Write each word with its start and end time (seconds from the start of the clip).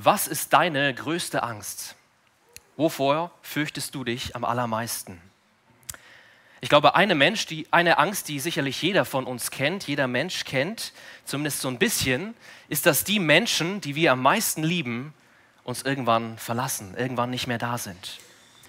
Was 0.00 0.28
ist 0.28 0.52
deine 0.52 0.94
größte 0.94 1.42
Angst? 1.42 1.96
Wovor 2.76 3.32
fürchtest 3.42 3.96
du 3.96 4.04
dich 4.04 4.36
am 4.36 4.44
allermeisten? 4.44 5.20
Ich 6.60 6.68
glaube, 6.68 6.94
eine, 6.94 7.16
Mensch, 7.16 7.46
die, 7.46 7.66
eine 7.72 7.98
Angst, 7.98 8.28
die 8.28 8.38
sicherlich 8.38 8.80
jeder 8.80 9.04
von 9.04 9.24
uns 9.24 9.50
kennt, 9.50 9.88
jeder 9.88 10.06
Mensch 10.06 10.44
kennt, 10.44 10.92
zumindest 11.24 11.62
so 11.62 11.66
ein 11.66 11.80
bisschen, 11.80 12.34
ist, 12.68 12.86
dass 12.86 13.02
die 13.02 13.18
Menschen, 13.18 13.80
die 13.80 13.96
wir 13.96 14.12
am 14.12 14.22
meisten 14.22 14.62
lieben, 14.62 15.14
uns 15.64 15.82
irgendwann 15.82 16.38
verlassen, 16.38 16.94
irgendwann 16.96 17.30
nicht 17.30 17.48
mehr 17.48 17.58
da 17.58 17.76
sind. 17.76 18.20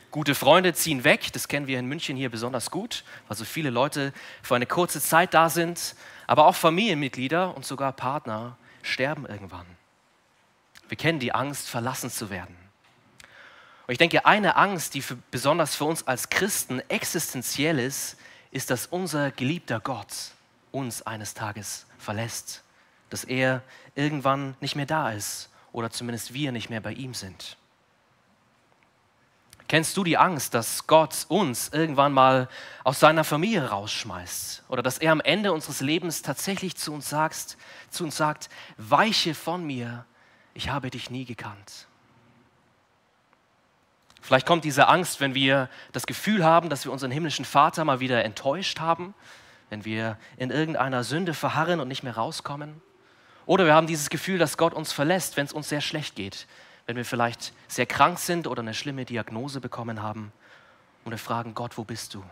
Gute 0.09 0.34
Freunde 0.34 0.73
ziehen 0.73 1.04
weg, 1.04 1.32
das 1.34 1.48
kennen 1.48 1.68
wir 1.68 1.77
in 1.77 1.86
München 1.86 2.18
hier 2.18 2.32
besonders 2.32 2.71
gut, 2.71 3.04
weil 3.27 3.38
so 3.38 3.46
viele 3.46 3.70
Leute 3.70 4.14
für 4.41 4.55
eine 4.55 4.66
kurze 4.66 5.00
Zeit 5.00 5.36
da 5.36 5.52
sind, 5.52 5.93
aber 6.25 6.48
auch 6.48 6.55
Familienmitglieder 6.55 7.55
und 7.55 7.68
sogar 7.68 7.91
Partner 7.91 8.57
sterben 8.82 9.27
irgendwann. 9.27 9.79
Wir 10.89 10.97
kennen 10.97 11.19
die 11.19 11.33
Angst, 11.33 11.69
verlassen 11.69 12.09
zu 12.09 12.29
werden. 12.29 12.55
Und 13.88 13.93
ich 13.93 13.97
denke, 13.97 14.25
eine 14.25 14.55
Angst, 14.55 14.93
die 14.93 15.02
für, 15.02 15.16
besonders 15.31 15.75
für 15.75 15.85
uns 15.85 16.05
als 16.07 16.30
Christen 16.30 16.81
existenziell 16.89 17.80
ist, 17.80 18.17
ist, 18.52 18.70
dass 18.70 18.88
unser 18.88 19.31
geliebter 19.31 19.80
Gott 19.80 20.13
uns 20.71 21.02
eines 21.03 21.33
Tages 21.33 21.85
verlässt, 21.97 22.63
dass 23.09 23.23
er 23.23 23.63
irgendwann 23.95 24.55
nicht 24.61 24.75
mehr 24.75 24.85
da 24.85 25.11
ist 25.11 25.49
oder 25.71 25.89
zumindest 25.91 26.33
wir 26.33 26.52
nicht 26.52 26.70
mehr 26.70 26.81
bei 26.81 26.94
ihm 26.94 27.13
sind. 27.13 27.58
Kennst 29.67 29.95
du 29.97 30.03
die 30.03 30.17
Angst, 30.17 30.55
dass 30.55 30.88
Gott 30.88 31.27
uns 31.27 31.69
irgendwann 31.69 32.11
mal 32.11 32.49
aus 32.83 32.99
seiner 32.99 33.23
Familie 33.23 33.69
rausschmeißt 33.69 34.63
oder 34.67 34.81
dass 34.81 34.97
er 34.97 35.11
am 35.11 35.21
Ende 35.21 35.53
unseres 35.53 35.81
Lebens 35.81 36.23
tatsächlich 36.23 36.75
zu 36.75 36.91
uns 36.91 37.09
sagt, 37.09 37.55
zu 37.91 38.03
uns 38.03 38.17
sagt, 38.17 38.49
weiche 38.77 39.35
von 39.35 39.63
mir, 39.63 40.05
ich 40.59 40.68
habe 40.70 40.90
dich 40.90 41.09
nie 41.09 41.23
gekannt. 41.23 41.88
Vielleicht 44.20 44.45
kommt 44.45 44.66
diese 44.66 44.90
Angst, 44.90 45.22
wenn 45.22 45.33
wir 45.33 45.70
das 45.94 46.06
Gefühl 46.06 46.44
haben, 46.44 46.67
dass 46.67 46.83
wir 46.83 46.92
unseren 46.92 47.11
himmlischen 47.11 47.45
Vater 47.45 47.86
mal 47.86 48.02
wieder 48.02 48.25
enttäuscht 48.25 48.81
haben, 48.81 49.14
wenn 49.70 49.86
wir 49.86 50.17
in 50.36 50.52
irgendeiner 50.52 51.06
Sünde 51.06 51.33
verharren 51.33 51.80
und 51.80 51.88
nicht 51.88 52.03
mehr 52.03 52.16
rauskommen. 52.16 52.81
Oder 53.45 53.66
wir 53.67 53.73
haben 53.73 53.88
dieses 53.88 54.09
Gefühl, 54.09 54.38
dass 54.38 54.58
Gott 54.58 54.73
uns 54.73 54.92
verlässt, 54.92 55.38
wenn 55.38 55.45
es 55.45 55.53
uns 55.53 55.70
sehr 55.70 55.80
schlecht 55.80 56.16
geht, 56.16 56.45
wenn 56.88 56.98
wir 56.98 57.05
vielleicht 57.05 57.53
sehr 57.70 57.86
krank 57.86 58.20
sind 58.20 58.45
oder 58.45 58.61
eine 58.61 58.73
schlimme 58.73 59.05
Diagnose 59.05 59.61
bekommen 59.61 60.02
haben 60.02 60.33
und 61.05 61.11
wir 61.11 61.20
fragen, 61.20 61.53
Gott, 61.53 61.78
wo 61.78 61.86
bist 61.86 62.16
du? 62.16 62.23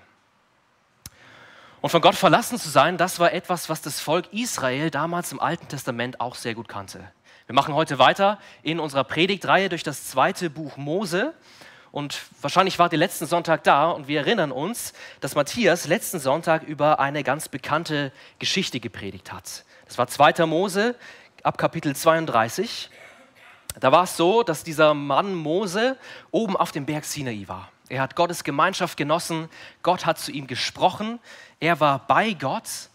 Und 1.80 1.92
von 1.92 2.02
Gott 2.02 2.16
verlassen 2.16 2.60
zu 2.60 2.68
sein, 2.68 2.98
das 2.98 3.20
war 3.20 3.32
etwas, 3.32 3.70
was 3.70 3.82
das 3.82 4.02
Volk 4.02 4.34
Israel 4.34 4.92
damals 4.92 5.32
im 5.32 5.40
Alten 5.40 5.70
Testament 5.70 6.20
auch 6.20 6.36
sehr 6.36 6.56
gut 6.56 6.68
kannte. 6.68 7.10
Wir 7.48 7.56
machen 7.56 7.74
heute 7.76 7.98
weiter 7.98 8.40
in 8.62 8.78
unserer 8.78 9.06
Predigtreihe 9.06 9.70
durch 9.70 9.82
das 9.82 10.10
zweite 10.10 10.50
Buch 10.50 10.76
Mose. 10.76 11.34
Und 11.94 12.20
wahrscheinlich 12.42 12.78
wart 12.78 12.92
ihr 12.92 13.00
letzten 13.00 13.26
Sonntag 13.26 13.64
da 13.64 13.90
und 13.90 14.10
wir 14.10 14.20
erinnern 14.20 14.52
uns, 14.52 14.92
dass 15.22 15.34
Matthias 15.34 15.88
letzten 15.88 16.20
Sonntag 16.20 16.64
über 16.64 17.00
eine 17.00 17.24
ganz 17.24 17.48
bekannte 17.48 18.12
Geschichte 18.40 18.82
gepredigt 18.82 19.32
hat. 19.32 19.64
Das 19.86 19.98
war 19.98 20.08
2. 20.08 20.46
Mose 20.46 20.96
ab 21.42 21.58
Kapitel 21.58 21.96
32. 21.96 22.90
Da 23.80 23.94
war 23.94 24.04
es 24.04 24.18
so, 24.18 24.44
dass 24.44 24.66
dieser 24.66 24.94
Mann 24.94 25.34
Mose 25.34 25.96
oben 26.32 26.58
auf 26.58 26.74
dem 26.74 26.86
Berg 26.86 27.06
Sinai 27.06 27.46
war. 27.48 27.72
Er 27.88 28.02
hat 28.02 28.18
Gottes 28.18 28.44
Gemeinschaft 28.44 28.98
genossen, 28.98 29.48
Gott 29.84 30.06
hat 30.06 30.20
zu 30.20 30.34
ihm 30.34 30.48
gesprochen, 30.48 31.20
er 31.62 31.80
war 31.80 32.00
bei 32.08 32.34
Gott. 32.34 32.90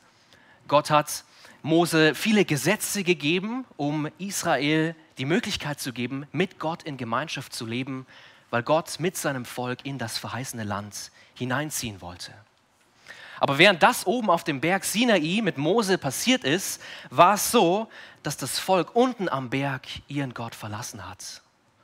Gott 0.69 0.91
hat 0.91 1.25
Mose 1.63 2.17
viele 2.17 2.45
Gesetze 2.45 3.05
gegeben, 3.05 3.65
um 3.77 4.09
Israel 4.19 4.97
die 5.19 5.25
Möglichkeit 5.25 5.79
zu 5.79 5.93
geben, 5.93 6.27
mit 6.33 6.59
Gott 6.59 6.83
in 6.83 6.97
Gemeinschaft 6.97 7.55
zu 7.55 7.67
leben, 7.67 8.05
weil 8.51 8.65
Gott 8.65 8.99
mit 8.99 9.17
seinem 9.17 9.45
Volk 9.45 9.85
in 9.85 9.97
das 9.97 10.19
verheißene 10.19 10.65
Land 10.65 11.13
hineinziehen 11.35 12.01
wollte. 12.01 12.33
Aber 13.39 13.59
während 13.59 13.83
das 13.83 14.07
oben 14.07 14.29
auf 14.29 14.43
dem 14.43 14.61
Berg 14.61 14.85
Sinai 14.85 15.41
mit 15.43 15.57
Mose 15.57 15.99
passiert 15.99 16.43
ist, 16.43 16.83
war 17.11 17.35
es 17.35 17.51
so, 17.53 17.89
dass 18.25 18.37
das 18.37 18.59
Volk 18.59 18.97
unten 18.97 19.29
am 19.29 19.51
Berg 19.51 19.87
ihren 20.09 20.35
Gott 20.35 20.55
verlassen 20.55 21.09
hat. 21.09 21.43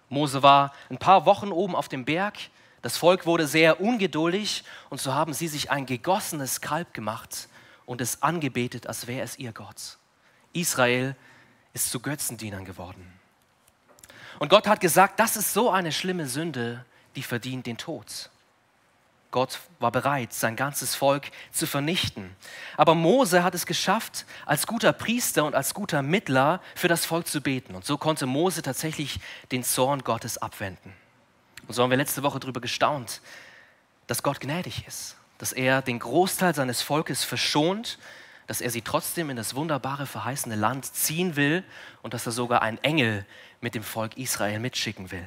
Mose 0.09 0.43
war 0.43 0.73
ein 0.91 0.99
paar 0.99 1.25
Wochen 1.25 1.53
oben 1.53 1.77
auf 1.77 1.89
dem 1.89 2.05
Berg, 2.05 2.37
das 2.83 2.97
Volk 2.97 3.27
wurde 3.27 3.47
sehr 3.47 3.81
ungeduldig 3.81 4.65
und 4.89 5.01
so 5.01 5.13
haben 5.13 5.35
sie 5.35 5.49
sich 5.49 5.71
ein 5.71 5.87
gegossenes 5.87 6.61
Kalb 6.61 6.95
gemacht 6.95 7.49
und 7.89 8.03
es 8.03 8.23
angebetet, 8.23 8.87
als 8.87 9.07
wäre 9.07 9.23
es 9.23 9.39
ihr 9.39 9.53
Gott. 9.53 9.97
Israel 10.53 11.17
ist 11.73 11.91
zu 11.91 12.01
Götzendienern 12.01 12.67
geworden. 12.67 13.13
Und 14.39 14.51
Gott 14.51 14.69
hat 14.69 14.81
gesagt, 14.81 15.19
das 15.19 15.37
ist 15.37 15.55
so 15.55 15.71
eine 15.71 15.91
schlimme 15.91 16.29
Sünde, 16.29 16.85
die 17.17 17.23
verdient 17.23 17.67
den 17.67 17.79
Tod. 17.79 18.29
Gott 19.31 19.59
war 19.79 19.91
bereit, 19.91 20.35
sein 20.35 20.55
ganzes 20.55 20.95
Volk 20.95 21.31
zu 21.51 21.67
vernichten. 21.67 22.37
Aber 22.77 22.95
Mose 22.95 23.43
hat 23.43 23.55
es 23.55 23.65
geschafft, 23.65 24.27
als 24.45 24.67
guter 24.67 24.93
Priester 24.93 25.47
und 25.47 25.55
als 25.55 25.73
guter 25.73 26.03
Mittler 26.03 26.61
für 26.75 26.89
das 26.89 27.07
Volk 27.07 27.27
zu 27.27 27.41
beten. 27.41 27.75
Und 27.75 27.87
so 27.87 27.97
konnte 27.97 28.27
Mose 28.27 28.61
tatsächlich 28.61 29.19
den 29.51 29.65
Zorn 29.65 30.05
Gottes 30.05 30.37
abwenden. 30.37 30.93
Und 31.67 31.75
so 31.75 31.83
haben 31.83 31.91
wir 31.91 31.97
letzte 31.97 32.23
Woche 32.23 32.39
darüber 32.39 32.61
gestaunt, 32.61 33.23
dass 34.07 34.23
Gott 34.23 34.41
gnädig 34.41 34.87
ist 34.87 35.18
dass 35.39 35.53
er 35.53 35.83
den 35.83 35.99
Großteil 35.99 36.55
seines 36.55 36.83
Volkes 36.83 37.25
verschont, 37.25 37.99
dass 38.47 38.61
er 38.61 38.71
sie 38.71 38.83
trotzdem 38.83 39.31
in 39.31 39.37
das 39.37 39.55
wunderbare 39.55 40.07
verheißene 40.07 40.57
Land 40.57 40.85
ziehen 40.87 41.37
will 41.37 41.63
und 42.03 42.15
dass 42.15 42.27
er 42.27 42.33
sogar 42.33 42.63
einen 42.63 42.79
Engel 42.79 43.25
mit 43.61 43.75
dem 43.75 43.83
Volk 43.83 44.17
Israel 44.17 44.59
mitschicken 44.59 45.11
will. 45.11 45.27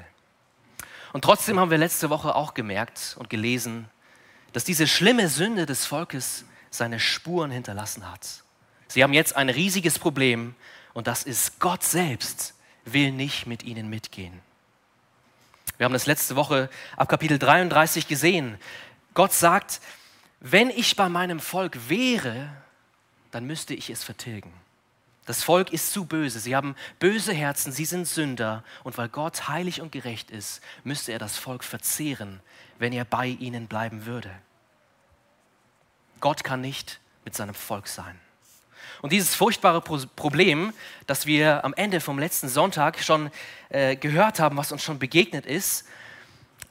Und 1.14 1.24
trotzdem 1.24 1.60
haben 1.60 1.72
wir 1.72 1.78
letzte 1.78 2.10
Woche 2.10 2.36
auch 2.36 2.54
gemerkt 2.54 3.16
und 3.20 3.30
gelesen, 3.30 3.90
dass 4.54 4.64
diese 4.64 4.88
schlimme 4.88 5.28
Sünde 5.28 5.66
des 5.66 5.86
Volkes 5.86 6.46
seine 6.70 7.00
Spuren 7.00 7.52
hinterlassen 7.52 8.10
hat. 8.10 8.44
Sie 8.88 9.04
haben 9.04 9.14
jetzt 9.14 9.36
ein 9.36 9.50
riesiges 9.50 10.00
Problem 10.00 10.56
und 10.94 11.08
das 11.08 11.24
ist, 11.24 11.60
Gott 11.60 11.84
selbst 11.84 12.54
will 12.86 13.12
nicht 13.12 13.46
mit 13.46 13.64
ihnen 13.64 13.90
mitgehen. 13.90 14.40
Wir 15.78 15.86
haben 15.86 15.94
das 15.94 16.06
letzte 16.06 16.36
Woche 16.36 16.70
ab 16.98 17.08
Kapitel 17.08 17.40
33 17.40 18.08
gesehen. 18.08 18.58
Gott 19.14 19.34
sagt, 19.34 19.82
wenn 20.42 20.72
ich 20.72 20.96
bei 20.96 21.08
meinem 21.08 21.40
Volk 21.40 21.88
wäre, 21.88 22.50
dann 23.30 23.46
müsste 23.46 23.76
ich 23.76 23.90
es 23.90 24.04
vertilgen. 24.04 24.52
Das 25.28 25.44
Volk 25.44 25.72
ist 25.72 25.94
zu 25.94 26.06
böse, 26.06 26.40
sie 26.40 26.56
haben 26.56 26.76
böse 27.00 27.32
Herzen, 27.32 27.72
sie 27.72 27.86
sind 27.86 28.08
Sünder 28.08 28.64
und 28.84 28.98
weil 28.98 29.08
Gott 29.08 29.48
heilig 29.48 29.80
und 29.80 29.92
gerecht 29.92 30.32
ist, 30.32 30.62
müsste 30.84 31.12
er 31.12 31.20
das 31.20 31.38
Volk 31.38 31.64
verzehren, 31.64 32.42
wenn 32.80 32.92
er 32.92 33.06
bei 33.06 33.28
ihnen 33.28 33.68
bleiben 33.68 34.08
würde. 34.08 34.32
Gott 36.20 36.44
kann 36.44 36.60
nicht 36.60 37.00
mit 37.24 37.36
seinem 37.36 37.54
Volk 37.54 37.88
sein. 37.88 38.20
Und 39.04 39.12
dieses 39.12 39.36
furchtbare 39.36 39.80
Problem, 39.80 40.74
das 41.06 41.28
wir 41.28 41.64
am 41.64 41.76
Ende 41.76 42.02
vom 42.02 42.18
letzten 42.18 42.50
Sonntag 42.50 43.00
schon 43.04 43.32
äh, 43.70 43.96
gehört 43.96 44.40
haben, 44.40 44.58
was 44.58 44.72
uns 44.72 44.84
schon 44.84 45.00
begegnet 45.00 45.46
ist, 45.46 45.86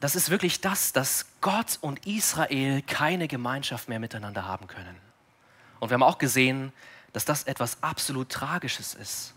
das 0.00 0.16
ist 0.16 0.31
wirklich 0.31 0.61
das, 0.61 0.93
dass 0.93 1.27
Gott 1.41 1.78
und 1.83 2.06
Israel 2.06 2.83
keine 2.83 3.28
Gemeinschaft 3.28 3.88
mehr 3.88 4.00
miteinander 4.00 4.47
haben 4.47 4.66
können. 4.66 4.97
Und 5.78 5.91
wir 5.91 5.94
haben 5.94 6.03
auch 6.03 6.19
gesehen, 6.19 6.72
dass 7.12 7.25
das 7.25 7.44
etwas 7.44 7.83
absolut 7.83 8.31
Tragisches 8.31 8.94
ist. 8.94 9.34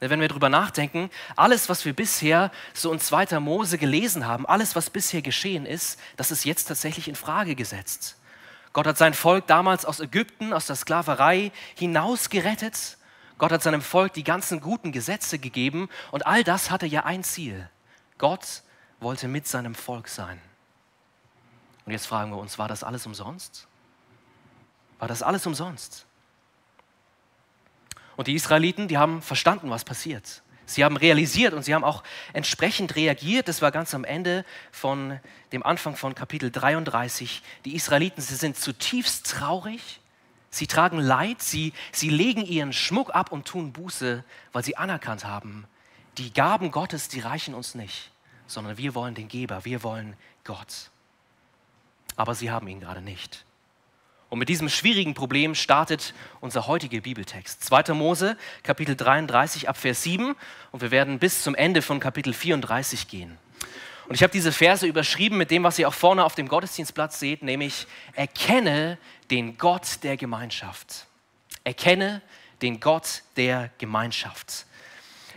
Wenn 0.00 0.20
wir 0.20 0.26
darüber 0.26 0.48
nachdenken, 0.48 1.10
alles, 1.36 1.68
was 1.68 1.84
wir 1.84 1.92
bisher 1.92 2.50
so 2.74 2.92
in 2.92 2.98
2. 2.98 3.38
Mose 3.38 3.78
gelesen 3.78 4.26
haben, 4.26 4.46
alles, 4.46 4.74
was 4.74 4.90
bisher 4.90 5.22
geschehen 5.22 5.64
ist, 5.64 6.00
das 6.16 6.32
ist 6.32 6.44
jetzt 6.44 6.64
tatsächlich 6.64 7.06
in 7.06 7.14
Frage 7.14 7.54
gesetzt. 7.54 8.16
Gott 8.72 8.86
hat 8.88 8.98
sein 8.98 9.14
Volk 9.14 9.46
damals 9.46 9.84
aus 9.84 10.00
Ägypten, 10.00 10.52
aus 10.52 10.66
der 10.66 10.74
Sklaverei 10.74 11.52
hinausgerettet. 11.76 12.96
Gott 13.38 13.52
hat 13.52 13.62
seinem 13.62 13.82
Volk 13.82 14.12
die 14.14 14.24
ganzen 14.24 14.60
guten 14.60 14.90
Gesetze 14.90 15.38
gegeben 15.38 15.88
und 16.10 16.26
all 16.26 16.42
das 16.42 16.72
hatte 16.72 16.86
ja 16.86 17.04
ein 17.04 17.22
Ziel. 17.22 17.68
Gott 18.18 18.62
wollte 19.02 19.28
mit 19.28 19.46
seinem 19.46 19.74
Volk 19.74 20.08
sein. 20.08 20.40
Und 21.84 21.92
jetzt 21.92 22.06
fragen 22.06 22.30
wir 22.30 22.38
uns, 22.38 22.58
war 22.58 22.68
das 22.68 22.84
alles 22.84 23.06
umsonst? 23.06 23.66
War 24.98 25.08
das 25.08 25.22
alles 25.22 25.46
umsonst? 25.46 26.06
Und 28.16 28.28
die 28.28 28.34
Israeliten, 28.34 28.88
die 28.88 28.98
haben 28.98 29.20
verstanden, 29.22 29.70
was 29.70 29.84
passiert. 29.84 30.42
Sie 30.64 30.84
haben 30.84 30.96
realisiert 30.96 31.54
und 31.54 31.64
sie 31.64 31.74
haben 31.74 31.82
auch 31.82 32.04
entsprechend 32.32 32.94
reagiert. 32.94 33.48
Das 33.48 33.62
war 33.62 33.72
ganz 33.72 33.94
am 33.94 34.04
Ende 34.04 34.44
von 34.70 35.18
dem 35.50 35.64
Anfang 35.64 35.96
von 35.96 36.14
Kapitel 36.14 36.50
33. 36.50 37.42
Die 37.64 37.74
Israeliten, 37.74 38.22
sie 38.22 38.36
sind 38.36 38.56
zutiefst 38.56 39.26
traurig. 39.26 40.00
Sie 40.50 40.66
tragen 40.66 40.98
Leid. 40.98 41.42
Sie, 41.42 41.72
sie 41.90 42.10
legen 42.10 42.44
ihren 42.44 42.72
Schmuck 42.72 43.14
ab 43.14 43.32
und 43.32 43.46
tun 43.46 43.72
Buße, 43.72 44.22
weil 44.52 44.64
sie 44.64 44.76
anerkannt 44.76 45.24
haben, 45.24 45.66
die 46.18 46.32
Gaben 46.32 46.70
Gottes, 46.70 47.08
die 47.08 47.20
reichen 47.20 47.54
uns 47.54 47.74
nicht 47.74 48.11
sondern 48.52 48.76
wir 48.76 48.94
wollen 48.94 49.14
den 49.14 49.28
Geber, 49.28 49.64
wir 49.64 49.82
wollen 49.82 50.16
Gott. 50.44 50.90
Aber 52.16 52.34
sie 52.34 52.50
haben 52.50 52.68
ihn 52.68 52.80
gerade 52.80 53.00
nicht. 53.00 53.44
Und 54.28 54.38
mit 54.38 54.48
diesem 54.48 54.70
schwierigen 54.70 55.12
Problem 55.12 55.54
startet 55.54 56.14
unser 56.40 56.66
heutiger 56.66 57.00
Bibeltext. 57.00 57.64
2. 57.64 57.92
Mose, 57.92 58.38
Kapitel 58.62 58.96
33 58.96 59.68
ab 59.68 59.76
Vers 59.76 60.02
7. 60.04 60.34
Und 60.70 60.80
wir 60.80 60.90
werden 60.90 61.18
bis 61.18 61.42
zum 61.42 61.54
Ende 61.54 61.82
von 61.82 62.00
Kapitel 62.00 62.32
34 62.32 63.08
gehen. 63.08 63.36
Und 64.08 64.14
ich 64.14 64.22
habe 64.22 64.32
diese 64.32 64.50
Verse 64.50 64.86
überschrieben 64.86 65.36
mit 65.36 65.50
dem, 65.50 65.64
was 65.64 65.78
ihr 65.78 65.86
auch 65.86 65.94
vorne 65.94 66.24
auf 66.24 66.34
dem 66.34 66.48
Gottesdienstplatz 66.48 67.20
seht, 67.20 67.42
nämlich 67.42 67.86
erkenne 68.14 68.98
den 69.30 69.58
Gott 69.58 70.02
der 70.02 70.16
Gemeinschaft. 70.16 71.06
Erkenne 71.64 72.22
den 72.62 72.80
Gott 72.80 73.22
der 73.36 73.70
Gemeinschaft. 73.78 74.66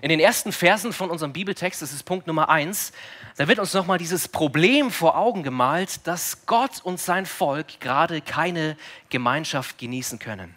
In 0.01 0.09
den 0.09 0.19
ersten 0.19 0.51
Versen 0.51 0.93
von 0.93 1.09
unserem 1.09 1.33
Bibeltext, 1.33 1.81
das 1.81 1.93
ist 1.93 2.03
Punkt 2.03 2.27
Nummer 2.27 2.49
eins, 2.49 2.91
da 3.37 3.47
wird 3.47 3.59
uns 3.59 3.73
nochmal 3.73 3.97
dieses 3.97 4.27
Problem 4.27 4.91
vor 4.91 5.17
Augen 5.17 5.43
gemalt, 5.43 6.05
dass 6.05 6.45
Gott 6.45 6.81
und 6.83 6.99
sein 6.99 7.25
Volk 7.25 7.79
gerade 7.79 8.21
keine 8.21 8.77
Gemeinschaft 9.09 9.77
genießen 9.77 10.19
können. 10.19 10.53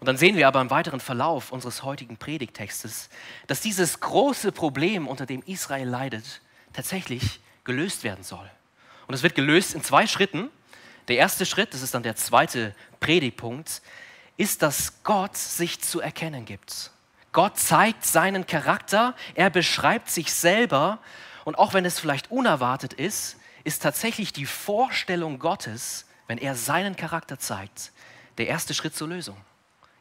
Und 0.00 0.06
dann 0.06 0.16
sehen 0.16 0.36
wir 0.36 0.48
aber 0.48 0.60
im 0.60 0.70
weiteren 0.70 1.00
Verlauf 1.00 1.52
unseres 1.52 1.84
heutigen 1.84 2.16
Predigtextes, 2.16 3.08
dass 3.46 3.60
dieses 3.60 4.00
große 4.00 4.52
Problem, 4.52 5.06
unter 5.06 5.26
dem 5.26 5.42
Israel 5.46 5.88
leidet, 5.88 6.40
tatsächlich 6.72 7.40
gelöst 7.64 8.02
werden 8.02 8.24
soll. 8.24 8.50
Und 9.06 9.14
es 9.14 9.22
wird 9.22 9.34
gelöst 9.34 9.74
in 9.74 9.82
zwei 9.82 10.06
Schritten. 10.06 10.50
Der 11.08 11.16
erste 11.16 11.46
Schritt, 11.46 11.74
das 11.74 11.82
ist 11.82 11.94
dann 11.94 12.02
der 12.02 12.16
zweite 12.16 12.74
Predigtpunkt, 13.00 13.82
ist, 14.36 14.62
dass 14.62 15.02
Gott 15.04 15.36
sich 15.36 15.80
zu 15.80 16.00
erkennen 16.00 16.44
gibt. 16.44 16.91
Gott 17.32 17.58
zeigt 17.58 18.04
seinen 18.04 18.46
Charakter, 18.46 19.14
er 19.34 19.48
beschreibt 19.48 20.10
sich 20.10 20.32
selber 20.32 20.98
und 21.44 21.58
auch 21.58 21.74
wenn 21.74 21.84
es 21.84 21.98
vielleicht 21.98 22.30
unerwartet 22.30 22.92
ist, 22.92 23.38
ist 23.64 23.82
tatsächlich 23.82 24.32
die 24.32 24.46
Vorstellung 24.46 25.38
Gottes, 25.38 26.06
wenn 26.26 26.38
er 26.38 26.54
seinen 26.54 26.94
Charakter 26.94 27.38
zeigt, 27.38 27.92
der 28.38 28.48
erste 28.48 28.74
Schritt 28.74 28.94
zur 28.94 29.08
Lösung. 29.08 29.36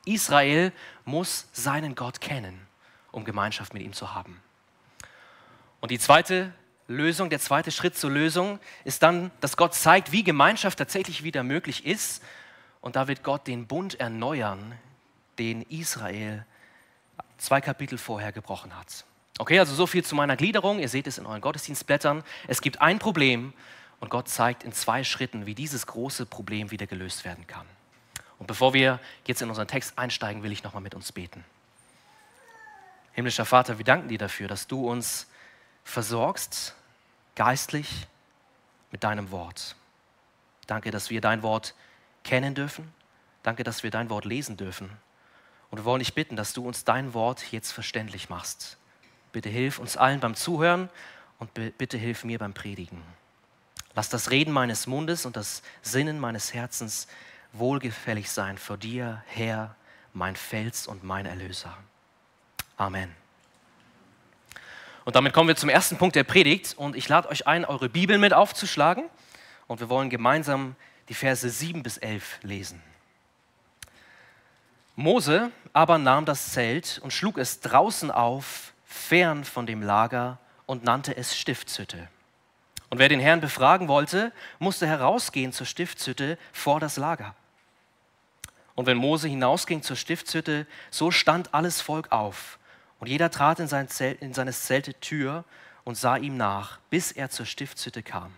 Israel 0.06 0.72
muss 1.06 1.48
seinen 1.54 1.96
Gott 1.96 2.22
kennen, 2.22 2.60
um 3.12 3.24
Gemeinschaft 3.24 3.74
mit 3.74 3.84
ihm 3.84 3.94
zu 3.94 4.14
haben. 4.14 4.42
Und 5.80 5.92
die 5.92 6.00
zweite 6.00 6.54
Lösung, 6.88 7.30
der 7.30 7.40
zweite 7.40 7.72
Schritt 7.72 7.98
zur 7.98 8.12
Lösung 8.12 8.60
ist 8.84 9.04
dann, 9.04 9.32
dass 9.40 9.58
Gott 9.58 9.74
zeigt, 9.74 10.12
wie 10.12 10.24
Gemeinschaft 10.24 10.78
tatsächlich 10.78 11.24
wieder 11.24 11.44
möglich 11.44 11.86
ist. 11.86 12.24
Und 12.82 12.96
da 12.96 13.08
wird 13.08 13.24
Gott 13.24 13.48
den 13.48 13.68
Bund 13.68 14.00
erneuern, 14.00 14.78
den 15.40 15.62
Israel 15.64 16.46
zwei 17.42 17.60
Kapitel 17.60 17.98
vorher 17.98 18.32
gebrochen 18.32 18.78
hat. 18.78 19.06
Okay, 19.40 19.60
also 19.60 19.74
so 19.74 19.88
viel 19.88 20.06
zu 20.06 20.16
meiner 20.16 20.36
Gliederung. 20.38 20.80
Ihr 20.80 20.90
seht 20.90 21.08
es 21.08 21.18
in 21.18 21.26
euren 21.26 21.42
Gottesdienstblättern. 21.42 22.24
Es 22.48 22.62
gibt 22.62 22.82
ein 22.82 23.00
Problem 23.00 23.54
und 24.00 24.10
Gott 24.10 24.30
zeigt 24.30 24.64
in 24.64 24.72
zwei 24.72 25.04
Schritten, 25.04 25.46
wie 25.46 25.56
dieses 25.56 25.88
große 25.88 26.26
Problem 26.26 26.72
wieder 26.72 26.86
gelöst 26.86 27.26
werden 27.26 27.48
kann. 27.48 27.66
Und 28.38 28.48
bevor 28.48 28.74
wir 28.74 29.00
jetzt 29.26 29.42
in 29.42 29.50
unseren 29.50 29.68
Text 29.68 29.98
einsteigen, 29.98 30.44
will 30.44 30.52
ich 30.52 30.64
nochmal 30.64 30.82
mit 30.82 30.96
uns 30.96 31.12
beten. 31.12 31.44
Himmlischer 33.14 33.46
Vater, 33.46 33.78
wir 33.78 33.86
danken 33.86 34.08
dir 34.08 34.18
dafür, 34.18 34.48
dass 34.48 34.68
du 34.68 34.88
uns 34.90 35.28
versorgst, 35.84 36.76
geistlich, 37.36 38.08
mit 38.92 39.04
deinem 39.04 39.32
Wort. 39.32 39.76
Danke, 40.68 40.92
dass 40.92 41.10
wir 41.10 41.22
dein 41.22 41.44
Wort 41.44 41.74
kennen 42.24 42.56
dürfen. 42.56 42.94
Danke, 43.44 43.64
dass 43.64 43.84
wir 43.84 43.92
dein 43.92 44.10
Wort 44.10 44.26
lesen 44.26 44.58
dürfen. 44.58 44.90
Und 45.72 45.80
wir 45.80 45.86
wollen 45.86 46.00
dich 46.00 46.14
bitten, 46.14 46.36
dass 46.36 46.54
du 46.54 46.68
uns 46.68 46.84
dein 46.84 47.14
Wort 47.14 47.52
jetzt 47.52 47.72
verständlich 47.72 48.30
machst. 48.30 48.78
Bitte 49.32 49.50
hilf 49.50 49.80
uns 49.80 49.98
allen 49.98 50.20
beim 50.20 50.36
Zuhören 50.36 50.90
und 51.40 51.54
bitte 51.54 51.98
hilf 51.98 52.26
mir 52.26 52.38
beim 52.38 52.54
Predigen. 52.54 53.02
Lass 53.96 54.10
das 54.10 54.30
Reden 54.30 54.52
meines 54.52 54.86
Mundes 54.86 55.26
und 55.26 55.36
das 55.36 55.64
Sinnen 55.82 56.20
meines 56.20 56.54
Herzens 56.54 57.08
wohlgefällig 57.54 58.30
sein 58.30 58.58
vor 58.58 58.78
dir, 58.78 59.24
Herr, 59.28 59.76
mein 60.14 60.36
Fels 60.36 60.88
und 60.88 61.04
mein 61.04 61.26
Erlöser. 61.26 61.76
Amen. 62.78 63.14
Und 65.04 65.16
damit 65.16 65.34
kommen 65.34 65.48
wir 65.48 65.56
zum 65.56 65.70
ersten 65.70 65.98
Punkt 65.98 66.16
der 66.16 66.24
Predigt 66.24 66.74
und 66.78 66.96
ich 66.96 67.10
lade 67.10 67.30
euch 67.30 67.48
ein, 67.48 67.66
eure 67.66 67.90
Bibel 67.90 68.18
mit 68.18 68.34
aufzuschlagen 68.34 69.06
und 69.68 69.80
wir 69.80 69.90
wollen 69.90 70.10
gemeinsam 70.10 70.76
die 71.10 71.14
Verse 71.14 71.50
7 71.50 71.82
bis 71.82 71.98
11 71.98 72.40
lesen. 72.44 72.82
Mose 74.96 75.52
aber 75.74 75.98
nahm 75.98 76.26
das 76.26 76.52
Zelt 76.52 77.00
und 77.04 77.12
schlug 77.12 77.38
es 77.38 77.60
draußen 77.62 78.12
auf 78.12 78.74
fern 78.84 79.46
von 79.46 79.66
dem 79.66 79.82
Lager 79.82 80.38
und 80.66 80.84
nannte 80.84 81.16
es 81.16 81.38
Stiftshütte. 81.38 82.10
Und 82.90 83.00
wer 83.00 83.08
den 83.08 83.22
Herrn 83.22 83.40
befragen 83.40 83.88
wollte, 83.88 84.34
musste 84.60 84.86
herausgehen 84.86 85.54
zur 85.54 85.66
Stiftshütte 85.66 86.38
vor 86.52 86.82
das 86.82 86.98
Lager. 86.98 87.36
Und 88.76 88.86
wenn 88.86 88.98
Mose 88.98 89.30
hinausging 89.30 89.82
zur 89.82 89.96
Stiftshütte, 89.96 90.68
so 90.90 91.10
stand 91.10 91.54
alles 91.54 91.80
Volk 91.80 92.12
auf. 92.12 92.60
Und 93.00 93.08
jeder 93.08 93.32
trat 93.32 93.60
in, 93.60 93.68
sein 93.68 93.88
Zelt, 93.88 94.22
in 94.22 94.34
seines 94.34 94.64
Zelte 94.64 94.94
Tür 94.96 95.46
und 95.84 95.96
sah 95.96 96.18
ihm 96.18 96.36
nach, 96.36 96.80
bis 96.90 97.12
er 97.12 97.30
zur 97.30 97.46
Stiftshütte 97.46 98.04
kam. 98.04 98.34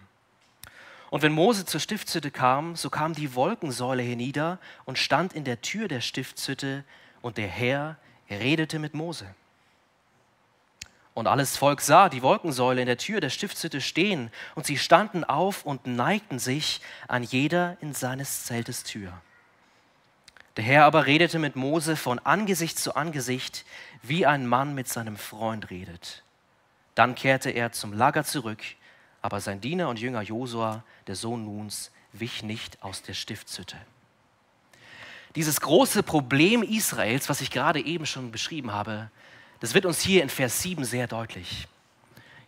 Und 1.13 1.21
wenn 1.21 1.31
Mose 1.31 1.63
zur 1.63 1.80
Stiftshütte 1.80 2.31
kam, 2.31 2.75
so 2.75 2.89
kam 2.89 3.13
die 3.13 3.36
Wolkensäule 3.36 4.01
hernieder 4.01 4.57
und 4.83 4.98
stand 4.98 5.33
in 5.33 5.44
der 5.44 5.62
Tür 5.62 5.88
der 5.88 6.01
Stiftshütte, 6.01 6.83
und 7.21 7.38
der 7.38 7.48
Herr 7.48 7.98
redete 8.31 8.80
mit 8.80 8.95
Mose. 8.95 9.27
Und 11.13 11.27
alles 11.27 11.56
Volk 11.56 11.81
sah 11.81 12.10
die 12.10 12.24
Wolkensäule 12.24 12.81
in 12.81 12.88
der 12.88 12.98
Tür 12.98 13.21
der 13.21 13.30
Stiftshütte 13.30 13.80
stehen, 13.80 14.31
und 14.56 14.65
sie 14.65 14.80
standen 14.80 15.24
auf 15.24 15.68
und 15.68 15.86
neigten 15.86 16.39
sich 16.39 16.81
an 17.07 17.21
jeder 17.21 17.77
in 17.80 17.94
seines 17.94 18.45
Zeltes 18.45 18.83
Tür. 18.83 19.13
Der 20.57 20.63
Herr 20.63 20.86
aber 20.86 21.06
redete 21.06 21.38
mit 21.38 21.56
Mose 21.56 21.95
von 21.95 22.18
Angesicht 22.18 22.80
zu 22.80 22.95
Angesicht, 22.95 23.66
wie 24.01 24.25
ein 24.25 24.48
Mann 24.48 24.74
mit 24.74 24.88
seinem 24.88 25.18
Freund 25.18 25.69
redet. 25.69 26.24
Dann 26.95 27.13
kehrte 27.13 27.51
er 27.51 27.71
zum 27.71 27.94
Lager 27.94 28.24
zurück, 28.24 28.63
aber 29.23 29.41
sein 29.41 29.61
Diener 29.61 29.89
und 29.89 29.99
Jünger 29.99 30.21
Josua, 30.21 30.83
der 31.07 31.15
Sohn 31.15 31.45
Nuns, 31.45 31.91
wich 32.11 32.43
nicht 32.43 32.83
aus 32.83 33.01
der 33.01 33.13
Stiftshütte. 33.15 33.77
Dieses 35.35 35.61
große 35.61 36.03
Problem 36.03 36.61
Israels, 36.61 37.29
was 37.29 37.41
ich 37.41 37.49
gerade 37.49 37.83
eben 37.83 38.05
schon 38.05 38.31
beschrieben 38.31 38.71
habe, 38.71 39.09
das 39.61 39.73
wird 39.73 39.85
uns 39.85 40.01
hier 40.01 40.21
in 40.21 40.29
Vers 40.29 40.61
7 40.61 40.83
sehr 40.83 41.07
deutlich. 41.07 41.67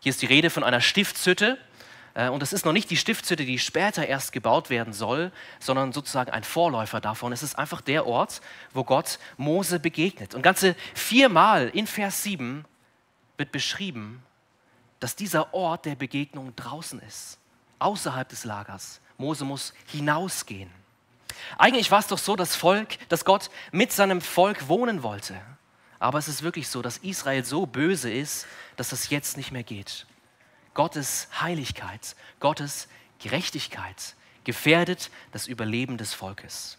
Hier 0.01 0.09
ist 0.11 0.21
die 0.21 0.27
Rede 0.27 0.49
von 0.49 0.63
einer 0.63 0.81
Stiftshütte. 0.81 1.57
Äh, 2.13 2.27
und 2.27 2.43
es 2.43 2.51
ist 2.51 2.65
noch 2.65 2.73
nicht 2.73 2.89
die 2.89 2.97
Stiftshütte, 2.97 3.45
die 3.45 3.57
später 3.57 4.05
erst 4.05 4.33
gebaut 4.33 4.69
werden 4.69 4.93
soll, 4.93 5.31
sondern 5.59 5.93
sozusagen 5.93 6.31
ein 6.31 6.43
Vorläufer 6.43 6.99
davon. 6.99 7.31
Es 7.31 7.41
ist 7.41 7.57
einfach 7.57 7.81
der 7.81 8.05
Ort, 8.05 8.41
wo 8.73 8.83
Gott 8.83 9.17
Mose 9.37 9.79
begegnet. 9.79 10.35
Und 10.35 10.41
ganze 10.41 10.75
viermal 10.93 11.69
in 11.69 11.87
Vers 11.87 12.21
7 12.21 12.65
wird 13.37 13.53
beschrieben, 13.53 14.21
dass 14.99 15.15
dieser 15.15 15.53
Ort 15.53 15.85
der 15.85 15.95
Begegnung 15.95 16.55
draußen 16.55 16.99
ist, 17.01 17.37
außerhalb 17.79 18.27
des 18.27 18.43
Lagers. 18.45 19.01
Mose 19.17 19.45
muss 19.45 19.73
hinausgehen. 19.87 20.69
Eigentlich 21.57 21.91
war 21.91 21.99
es 21.99 22.07
doch 22.07 22.17
so, 22.17 22.35
dass 22.35 22.55
Volk, 22.55 22.97
dass 23.09 23.25
Gott 23.25 23.49
mit 23.71 23.91
seinem 23.91 24.21
Volk 24.21 24.67
wohnen 24.67 25.03
wollte. 25.03 25.39
Aber 25.99 26.19
es 26.19 26.27
ist 26.27 26.43
wirklich 26.43 26.67
so, 26.67 26.81
dass 26.81 26.97
Israel 26.97 27.45
so 27.45 27.65
böse 27.65 28.11
ist, 28.11 28.47
dass 28.75 28.89
das 28.89 29.09
jetzt 29.09 29.37
nicht 29.37 29.51
mehr 29.51 29.63
geht. 29.63 30.05
Gottes 30.73 31.29
Heiligkeit, 31.39 32.15
Gottes 32.39 32.87
Gerechtigkeit 33.19 34.15
gefährdet 34.43 35.09
das 35.31 35.47
Überleben 35.47 35.97
des 35.97 36.13
Volkes. 36.13 36.77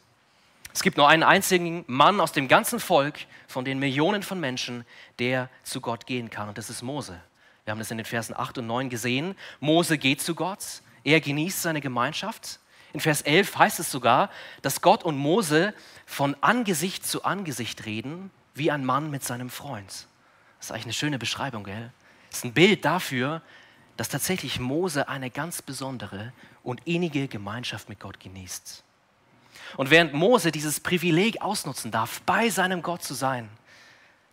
Es 0.72 0.82
gibt 0.82 0.98
nur 0.98 1.08
einen 1.08 1.22
einzigen 1.22 1.84
Mann 1.86 2.20
aus 2.20 2.32
dem 2.32 2.48
ganzen 2.48 2.80
Volk, 2.80 3.20
von 3.48 3.64
den 3.64 3.78
Millionen 3.78 4.22
von 4.22 4.38
Menschen, 4.38 4.84
der 5.18 5.48
zu 5.62 5.80
Gott 5.80 6.06
gehen 6.06 6.28
kann, 6.28 6.48
und 6.50 6.58
das 6.58 6.68
ist 6.68 6.82
Mose. 6.82 7.18
Wir 7.66 7.72
haben 7.72 7.80
das 7.80 7.90
in 7.90 7.96
den 7.96 8.06
Versen 8.06 8.36
8 8.36 8.58
und 8.58 8.68
9 8.68 8.90
gesehen. 8.90 9.34
Mose 9.58 9.98
geht 9.98 10.22
zu 10.22 10.36
Gott, 10.36 10.82
er 11.02 11.20
genießt 11.20 11.62
seine 11.62 11.80
Gemeinschaft. 11.80 12.60
In 12.92 13.00
Vers 13.00 13.22
11 13.22 13.58
heißt 13.58 13.80
es 13.80 13.90
sogar, 13.90 14.30
dass 14.62 14.80
Gott 14.82 15.02
und 15.02 15.18
Mose 15.18 15.74
von 16.06 16.36
Angesicht 16.42 17.04
zu 17.04 17.24
Angesicht 17.24 17.84
reden 17.84 18.30
wie 18.54 18.70
ein 18.70 18.84
Mann 18.84 19.10
mit 19.10 19.24
seinem 19.24 19.50
Freund. 19.50 20.06
Das 20.58 20.66
ist 20.66 20.70
eigentlich 20.70 20.84
eine 20.84 20.92
schöne 20.92 21.18
Beschreibung, 21.18 21.64
gell? 21.64 21.90
Das 22.30 22.38
ist 22.38 22.44
ein 22.44 22.52
Bild 22.52 22.84
dafür, 22.84 23.42
dass 23.96 24.10
tatsächlich 24.10 24.60
Mose 24.60 25.08
eine 25.08 25.28
ganz 25.28 25.60
besondere 25.60 26.32
und 26.62 26.86
innige 26.86 27.26
Gemeinschaft 27.26 27.88
mit 27.88 27.98
Gott 27.98 28.20
genießt. 28.20 28.84
Und 29.76 29.90
während 29.90 30.14
Mose 30.14 30.52
dieses 30.52 30.78
Privileg 30.78 31.42
ausnutzen 31.42 31.90
darf, 31.90 32.22
bei 32.22 32.48
seinem 32.48 32.82
Gott 32.82 33.02
zu 33.02 33.14
sein, 33.14 33.48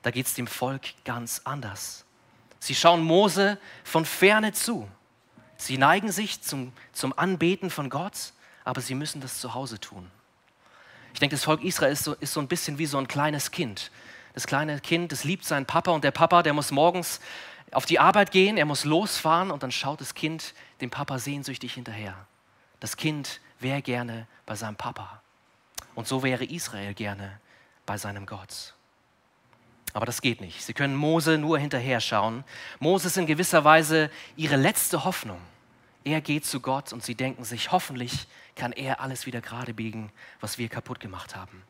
da 0.04 0.12
geht 0.12 0.28
es 0.28 0.36
dem 0.36 0.46
Volk 0.46 0.84
ganz 1.04 1.42
anders. 1.46 2.03
Sie 2.64 2.76
schauen 2.76 3.04
Mose 3.04 3.58
von 3.84 4.06
ferne 4.06 4.54
zu. 4.54 4.90
Sie 5.58 5.78
neigen 5.78 6.14
sich 6.14 6.42
zum, 6.42 6.72
zum 6.94 7.12
Anbeten 7.20 7.70
von 7.70 7.90
Gott, 7.90 8.32
aber 8.64 8.80
sie 8.80 8.96
müssen 8.96 9.20
das 9.20 9.42
zu 9.42 9.54
Hause 9.54 9.82
tun. 9.82 10.10
Ich 11.12 11.20
denke, 11.20 11.36
das 11.36 11.44
Volk 11.44 11.62
Israel 11.62 11.92
ist 11.92 12.06
so, 12.06 12.14
ist 12.14 12.32
so 12.32 12.40
ein 12.40 12.48
bisschen 12.48 12.78
wie 12.78 12.86
so 12.86 12.98
ein 12.98 13.10
kleines 13.10 13.52
Kind, 13.52 13.92
das 14.34 14.48
kleine 14.48 14.80
Kind, 14.80 15.12
das 15.12 15.26
liebt 15.26 15.44
seinen 15.44 15.66
Papa 15.66 15.92
und 15.92 16.06
der 16.06 16.12
Papa, 16.12 16.42
der 16.42 16.54
muss 16.54 16.72
morgens 16.72 17.20
auf 17.74 17.86
die 17.86 18.00
Arbeit 18.00 18.32
gehen, 18.32 18.56
er 18.56 18.64
muss 18.64 18.86
losfahren 18.86 19.52
und 19.52 19.62
dann 19.62 19.74
schaut 19.74 20.00
das 20.00 20.14
Kind 20.14 20.54
dem 20.80 20.90
Papa 20.90 21.20
sehnsüchtig 21.20 21.74
hinterher. 21.74 22.16
Das 22.80 22.96
Kind 22.96 23.42
wäre 23.60 23.82
gerne 23.82 24.26
bei 24.46 24.56
seinem 24.56 24.78
Papa. 24.78 25.22
Und 25.96 26.08
so 26.08 26.24
wäre 26.24 26.46
Israel 26.46 26.94
gerne 26.94 27.42
bei 27.86 27.98
seinem 27.98 28.26
Gott. 28.26 28.74
Aber 29.94 30.06
das 30.06 30.22
geht 30.22 30.42
nicht. 30.42 30.64
Sie 30.64 30.74
können 30.74 30.96
Mose 30.96 31.38
nur 31.38 31.60
hinterher 31.60 32.02
schauen. 32.02 32.44
Mose 32.80 33.08
ist 33.08 33.18
in 33.18 33.28
gewisser 33.28 33.64
Weise 33.64 34.10
ihre 34.36 34.56
letzte 34.56 35.06
Hoffnung. 35.06 35.40
Er 36.04 36.20
geht 36.20 36.46
zu 36.46 36.60
Gott 36.60 36.92
und 36.92 37.04
sie 37.04 37.16
denken 37.16 37.44
sich, 37.44 37.72
hoffentlich 37.72 38.28
kann 38.56 38.72
er 38.74 39.00
alles 39.00 39.26
wieder 39.26 39.40
gerade 39.40 39.74
biegen, 39.74 40.12
was 40.42 40.58
wir 40.58 40.68
kaputt 40.68 41.00
gemacht 41.00 41.36
haben. 41.36 41.64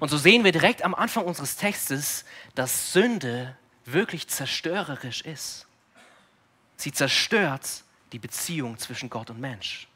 Und 0.00 0.10
so 0.10 0.18
sehen 0.18 0.44
wir 0.44 0.52
direkt 0.52 0.82
am 0.82 0.94
Anfang 0.94 1.24
unseres 1.24 1.56
Textes, 1.56 2.24
dass 2.54 2.92
Sünde 2.92 3.56
wirklich 3.84 4.28
zerstörerisch 4.28 5.22
ist. 5.22 5.66
Sie 6.76 6.92
zerstört 6.92 7.84
die 8.12 8.18
Beziehung 8.18 8.76
zwischen 8.78 9.08
Gott 9.08 9.30
und 9.30 9.40
Mensch. 9.40 9.88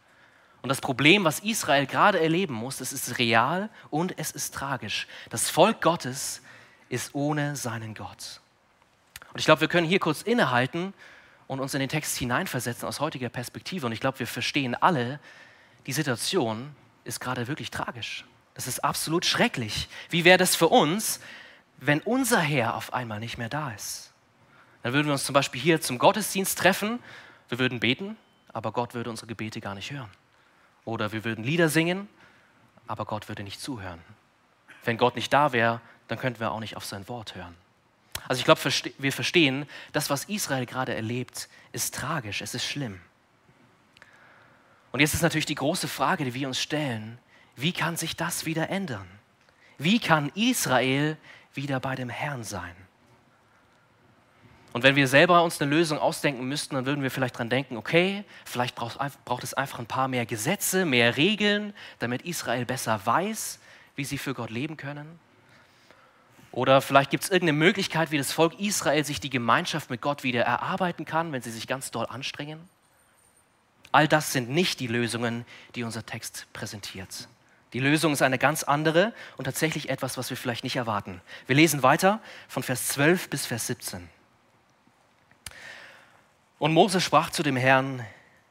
Und 0.62 0.68
das 0.68 0.80
Problem, 0.80 1.24
was 1.24 1.40
Israel 1.40 1.86
gerade 1.86 2.20
erleben 2.20 2.54
muss, 2.54 2.78
das 2.78 2.92
ist 2.92 3.18
real 3.18 3.70
und 3.90 4.18
es 4.18 4.30
ist 4.30 4.54
tragisch. 4.54 5.06
Das 5.30 5.50
Volk 5.50 5.80
Gottes 5.80 6.42
ist 6.88 7.14
ohne 7.14 7.56
seinen 7.56 7.94
Gott. 7.94 8.40
Und 9.32 9.38
ich 9.38 9.44
glaube, 9.44 9.60
wir 9.60 9.68
können 9.68 9.86
hier 9.86 10.00
kurz 10.00 10.22
innehalten 10.22 10.94
und 11.46 11.60
uns 11.60 11.74
in 11.74 11.80
den 11.80 11.88
Text 11.88 12.16
hineinversetzen 12.16 12.86
aus 12.88 13.00
heutiger 13.00 13.28
Perspektive. 13.28 13.86
Und 13.86 13.92
ich 13.92 14.00
glaube, 14.00 14.18
wir 14.18 14.26
verstehen 14.26 14.74
alle, 14.74 15.20
die 15.86 15.92
Situation 15.92 16.74
ist 17.04 17.20
gerade 17.20 17.48
wirklich 17.48 17.70
tragisch. 17.70 18.24
Das 18.54 18.66
ist 18.66 18.84
absolut 18.84 19.24
schrecklich. 19.24 19.88
Wie 20.10 20.24
wäre 20.24 20.38
das 20.38 20.56
für 20.56 20.68
uns, 20.68 21.20
wenn 21.78 22.00
unser 22.00 22.40
Herr 22.40 22.74
auf 22.74 22.92
einmal 22.92 23.20
nicht 23.20 23.38
mehr 23.38 23.48
da 23.48 23.72
ist? 23.72 24.12
Dann 24.82 24.92
würden 24.92 25.06
wir 25.06 25.12
uns 25.12 25.24
zum 25.24 25.32
Beispiel 25.32 25.60
hier 25.60 25.80
zum 25.80 25.98
Gottesdienst 25.98 26.58
treffen, 26.58 26.98
wir 27.48 27.58
würden 27.58 27.80
beten, 27.80 28.16
aber 28.52 28.72
Gott 28.72 28.94
würde 28.94 29.10
unsere 29.10 29.26
Gebete 29.26 29.60
gar 29.60 29.74
nicht 29.74 29.90
hören. 29.90 30.10
Oder 30.84 31.12
wir 31.12 31.24
würden 31.24 31.44
Lieder 31.44 31.68
singen, 31.68 32.08
aber 32.86 33.04
Gott 33.04 33.28
würde 33.28 33.42
nicht 33.42 33.60
zuhören. 33.60 34.00
Wenn 34.84 34.96
Gott 34.96 35.16
nicht 35.16 35.32
da 35.32 35.52
wäre, 35.52 35.80
dann 36.08 36.18
könnten 36.18 36.40
wir 36.40 36.50
auch 36.50 36.60
nicht 36.60 36.76
auf 36.76 36.84
sein 36.84 37.08
Wort 37.08 37.34
hören. 37.34 37.54
Also 38.26 38.40
ich 38.40 38.44
glaube, 38.44 38.60
wir 38.98 39.12
verstehen, 39.12 39.66
das, 39.92 40.10
was 40.10 40.24
Israel 40.24 40.66
gerade 40.66 40.94
erlebt, 40.94 41.48
ist 41.72 41.94
tragisch, 41.94 42.42
es 42.42 42.54
ist 42.54 42.64
schlimm. 42.64 43.00
Und 44.90 45.00
jetzt 45.00 45.14
ist 45.14 45.22
natürlich 45.22 45.46
die 45.46 45.54
große 45.54 45.86
Frage, 45.86 46.24
die 46.24 46.34
wir 46.34 46.48
uns 46.48 46.60
stellen, 46.60 47.18
wie 47.56 47.72
kann 47.72 47.96
sich 47.96 48.16
das 48.16 48.44
wieder 48.44 48.70
ändern? 48.70 49.06
Wie 49.76 50.00
kann 50.00 50.30
Israel 50.34 51.16
wieder 51.54 51.78
bei 51.80 51.94
dem 51.94 52.08
Herrn 52.08 52.42
sein? 52.42 52.74
Und 54.72 54.82
wenn 54.82 54.96
wir 54.96 55.08
selber 55.08 55.42
uns 55.42 55.60
eine 55.60 55.70
Lösung 55.70 55.98
ausdenken 55.98 56.44
müssten, 56.44 56.74
dann 56.74 56.86
würden 56.86 57.02
wir 57.02 57.10
vielleicht 57.10 57.38
dran 57.38 57.48
denken, 57.48 57.76
okay, 57.76 58.24
vielleicht 58.44 58.74
braucht 58.76 59.42
es 59.42 59.54
einfach 59.54 59.78
ein 59.78 59.86
paar 59.86 60.08
mehr 60.08 60.26
Gesetze, 60.26 60.84
mehr 60.84 61.16
Regeln, 61.16 61.74
damit 61.98 62.22
Israel 62.22 62.64
besser 62.64 63.00
weiß, 63.04 63.58
wie 63.96 64.04
sie 64.04 64.18
für 64.18 64.34
Gott 64.34 64.50
leben 64.50 64.76
können. 64.76 65.18
Oder 66.58 66.80
vielleicht 66.80 67.10
gibt 67.10 67.22
es 67.22 67.30
irgendeine 67.30 67.56
Möglichkeit, 67.56 68.10
wie 68.10 68.18
das 68.18 68.32
Volk 68.32 68.58
Israel 68.58 69.04
sich 69.04 69.20
die 69.20 69.30
Gemeinschaft 69.30 69.90
mit 69.90 70.00
Gott 70.00 70.24
wieder 70.24 70.42
erarbeiten 70.42 71.04
kann, 71.04 71.30
wenn 71.30 71.40
sie 71.40 71.52
sich 71.52 71.68
ganz 71.68 71.92
doll 71.92 72.04
anstrengen. 72.04 72.58
All 73.92 74.08
das 74.08 74.32
sind 74.32 74.50
nicht 74.50 74.80
die 74.80 74.88
Lösungen, 74.88 75.44
die 75.76 75.84
unser 75.84 76.04
Text 76.04 76.48
präsentiert. 76.52 77.28
Die 77.74 77.78
Lösung 77.78 78.12
ist 78.12 78.22
eine 78.22 78.38
ganz 78.38 78.64
andere 78.64 79.12
und 79.36 79.44
tatsächlich 79.44 79.88
etwas, 79.88 80.18
was 80.18 80.30
wir 80.30 80.36
vielleicht 80.36 80.64
nicht 80.64 80.74
erwarten. 80.74 81.20
Wir 81.46 81.54
lesen 81.54 81.84
weiter 81.84 82.20
von 82.48 82.64
Vers 82.64 82.88
12 82.88 83.30
bis 83.30 83.46
Vers 83.46 83.68
17. 83.68 84.08
Und 86.58 86.72
Mose 86.72 87.00
sprach 87.00 87.30
zu 87.30 87.44
dem 87.44 87.56
Herrn, 87.56 88.04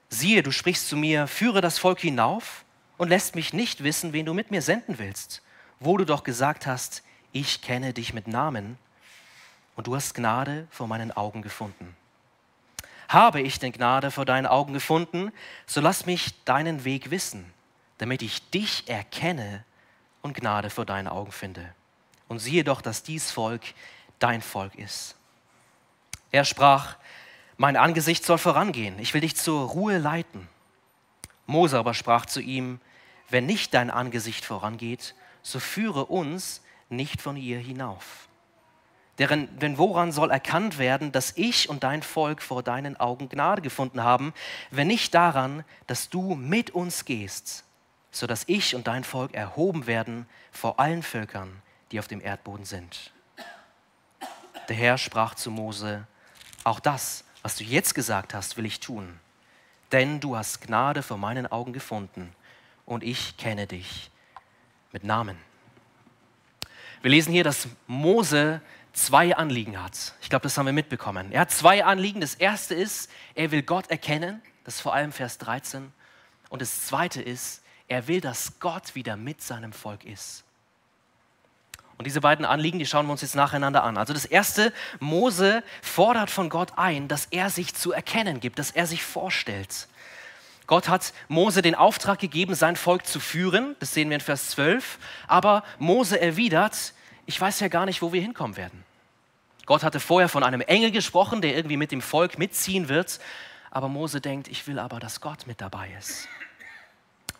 siehe, 0.07 0.43
du 0.43 0.51
sprichst 0.51 0.87
zu 0.87 0.95
mir, 0.95 1.27
führe 1.27 1.59
das 1.59 1.77
Volk 1.77 1.99
hinauf 1.99 2.63
und 2.95 3.09
lässt 3.09 3.35
mich 3.35 3.51
nicht 3.51 3.83
wissen, 3.83 4.13
wen 4.13 4.25
du 4.25 4.33
mit 4.33 4.49
mir 4.49 4.61
senden 4.61 4.97
willst, 4.97 5.41
wo 5.81 5.97
du 5.97 6.05
doch 6.05 6.23
gesagt 6.23 6.65
hast, 6.65 7.03
ich 7.31 7.61
kenne 7.61 7.93
dich 7.93 8.13
mit 8.13 8.27
Namen 8.27 8.77
und 9.75 9.87
du 9.87 9.95
hast 9.95 10.13
Gnade 10.13 10.67
vor 10.71 10.87
meinen 10.87 11.11
Augen 11.11 11.41
gefunden. 11.41 11.95
Habe 13.09 13.41
ich 13.41 13.59
denn 13.59 13.71
Gnade 13.71 14.11
vor 14.11 14.25
deinen 14.25 14.47
Augen 14.47 14.73
gefunden, 14.73 15.31
so 15.65 15.79
lass 15.79 16.05
mich 16.05 16.43
deinen 16.43 16.83
Weg 16.83 17.09
wissen, 17.09 17.53
damit 17.99 18.21
ich 18.21 18.49
dich 18.49 18.89
erkenne 18.89 19.63
und 20.21 20.35
Gnade 20.35 20.69
vor 20.69 20.85
deinen 20.85 21.07
Augen 21.07 21.31
finde. 21.31 21.73
Und 22.27 22.39
siehe 22.39 22.63
doch, 22.63 22.81
dass 22.81 23.03
dies 23.03 23.31
Volk 23.31 23.61
dein 24.19 24.41
Volk 24.41 24.75
ist. 24.75 25.15
Er 26.31 26.43
sprach, 26.43 26.97
mein 27.55 27.77
Angesicht 27.77 28.25
soll 28.25 28.37
vorangehen, 28.37 28.99
ich 28.99 29.13
will 29.13 29.21
dich 29.21 29.35
zur 29.35 29.69
Ruhe 29.69 29.97
leiten. 29.97 30.49
Mose 31.45 31.77
aber 31.77 31.93
sprach 31.93 32.25
zu 32.25 32.41
ihm, 32.41 32.81
wenn 33.29 33.45
nicht 33.45 33.73
dein 33.73 33.89
Angesicht 33.89 34.43
vorangeht, 34.43 35.15
so 35.41 35.59
führe 35.59 36.05
uns 36.05 36.61
nicht 36.89 37.21
von 37.21 37.37
ihr 37.37 37.59
hinauf. 37.59 38.27
Denn, 39.19 39.59
denn 39.59 39.77
woran 39.77 40.11
soll 40.11 40.29
erkannt 40.29 40.77
werden, 40.77 41.11
dass 41.11 41.33
ich 41.37 41.69
und 41.69 41.83
dein 41.83 42.03
Volk 42.03 42.41
vor 42.41 42.61
deinen 42.61 42.99
Augen 42.99 43.29
Gnade 43.29 43.61
gefunden 43.61 44.03
haben, 44.03 44.33
wenn 44.69 44.87
nicht 44.87 45.13
daran, 45.13 45.63
dass 45.87 46.09
du 46.09 46.35
mit 46.35 46.69
uns 46.69 47.05
gehst, 47.05 47.63
sodass 48.11 48.43
ich 48.47 48.75
und 48.75 48.87
dein 48.87 49.03
Volk 49.03 49.33
erhoben 49.33 49.87
werden 49.87 50.27
vor 50.51 50.79
allen 50.79 51.01
Völkern, 51.01 51.61
die 51.91 51.99
auf 51.99 52.07
dem 52.07 52.21
Erdboden 52.21 52.65
sind. 52.65 53.11
Der 54.69 54.75
Herr 54.75 54.97
sprach 54.97 55.33
zu 55.33 55.49
Mose, 55.49 56.05
auch 56.63 56.79
das 56.79 57.23
was 57.47 57.55
du 57.55 57.63
jetzt 57.63 57.95
gesagt 57.95 58.33
hast, 58.33 58.57
will 58.57 58.65
ich 58.65 58.81
tun. 58.81 59.21
Denn 59.93 60.19
du 60.19 60.35
hast 60.35 60.59
Gnade 60.59 61.01
vor 61.01 61.17
meinen 61.17 61.47
Augen 61.47 61.71
gefunden 61.71 62.35
und 62.85 63.05
ich 63.05 63.37
kenne 63.37 63.67
dich 63.67 64.11
mit 64.91 65.05
Namen. 65.05 65.37
Wir 67.07 67.11
lesen 67.11 67.31
hier, 67.31 67.45
dass 67.45 67.69
Mose 67.87 68.59
zwei 68.91 69.33
Anliegen 69.33 69.81
hat. 69.81 70.13
Ich 70.19 70.29
glaube, 70.29 70.43
das 70.43 70.57
haben 70.57 70.65
wir 70.65 70.73
mitbekommen. 70.73 71.31
Er 71.31 71.39
hat 71.39 71.51
zwei 71.51 71.85
Anliegen. 71.85 72.19
Das 72.19 72.35
erste 72.35 72.75
ist, 72.75 73.09
er 73.33 73.51
will 73.51 73.61
Gott 73.61 73.89
erkennen. 73.89 74.41
Das 74.65 74.75
ist 74.75 74.81
vor 74.81 74.93
allem 74.93 75.13
Vers 75.13 75.37
13. 75.37 75.93
Und 76.49 76.61
das 76.61 76.85
zweite 76.85 77.21
ist, 77.21 77.63
er 77.87 78.09
will, 78.09 78.19
dass 78.19 78.59
Gott 78.59 78.93
wieder 78.93 79.15
mit 79.15 79.41
seinem 79.41 79.71
Volk 79.71 80.03
ist. 80.03 80.43
Und 81.97 82.05
diese 82.07 82.19
beiden 82.19 82.43
Anliegen, 82.43 82.77
die 82.77 82.85
schauen 82.85 83.05
wir 83.05 83.13
uns 83.13 83.21
jetzt 83.21 83.35
nacheinander 83.35 83.85
an. 83.85 83.97
Also 83.97 84.11
das 84.11 84.25
erste, 84.25 84.73
Mose 84.99 85.63
fordert 85.81 86.29
von 86.29 86.49
Gott 86.49 86.73
ein, 86.75 87.07
dass 87.07 87.27
er 87.27 87.49
sich 87.49 87.73
zu 87.73 87.93
erkennen 87.93 88.41
gibt, 88.41 88.59
dass 88.59 88.71
er 88.71 88.85
sich 88.85 89.05
vorstellt. 89.05 89.87
Gott 90.67 90.89
hat 90.89 91.13
Mose 91.29 91.61
den 91.61 91.75
Auftrag 91.75 92.19
gegeben, 92.19 92.53
sein 92.53 92.75
Volk 92.75 93.07
zu 93.07 93.21
führen. 93.21 93.75
Das 93.79 93.93
sehen 93.93 94.09
wir 94.09 94.15
in 94.15 94.21
Vers 94.21 94.49
12. 94.49 94.99
Aber 95.27 95.63
Mose 95.79 96.19
erwidert, 96.19 96.93
ich 97.25 97.39
weiß 97.39 97.61
ja 97.61 97.69
gar 97.69 97.85
nicht, 97.85 98.01
wo 98.01 98.11
wir 98.11 98.21
hinkommen 98.21 98.57
werden. 98.57 98.83
Gott 99.65 99.83
hatte 99.83 99.99
vorher 99.99 100.29
von 100.29 100.43
einem 100.43 100.61
Engel 100.61 100.91
gesprochen, 100.91 101.41
der 101.41 101.55
irgendwie 101.55 101.77
mit 101.77 101.91
dem 101.91 102.01
Volk 102.01 102.37
mitziehen 102.37 102.89
wird. 102.89 103.19
Aber 103.71 103.87
Mose 103.87 104.21
denkt, 104.21 104.49
ich 104.49 104.67
will 104.67 104.79
aber, 104.79 104.99
dass 104.99 105.21
Gott 105.21 105.47
mit 105.47 105.61
dabei 105.61 105.89
ist. 105.97 106.27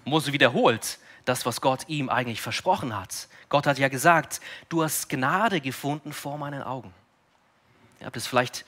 Mose 0.06 0.32
wiederholt, 0.32 1.00
das, 1.26 1.46
was 1.46 1.60
Gott 1.60 1.88
ihm 1.88 2.10
eigentlich 2.10 2.42
versprochen 2.42 2.98
hat. 2.98 3.28
Gott 3.50 3.68
hat 3.68 3.78
ja 3.78 3.90
gesagt, 3.90 4.40
du 4.70 4.84
hast 4.84 5.10
Gnade 5.10 5.60
gefunden 5.60 6.14
vor 6.14 6.38
meinen 6.38 6.64
Augen. 6.64 6.94
Ihr 8.00 8.06
habt 8.06 8.16
es 8.16 8.28
vielleicht 8.28 8.66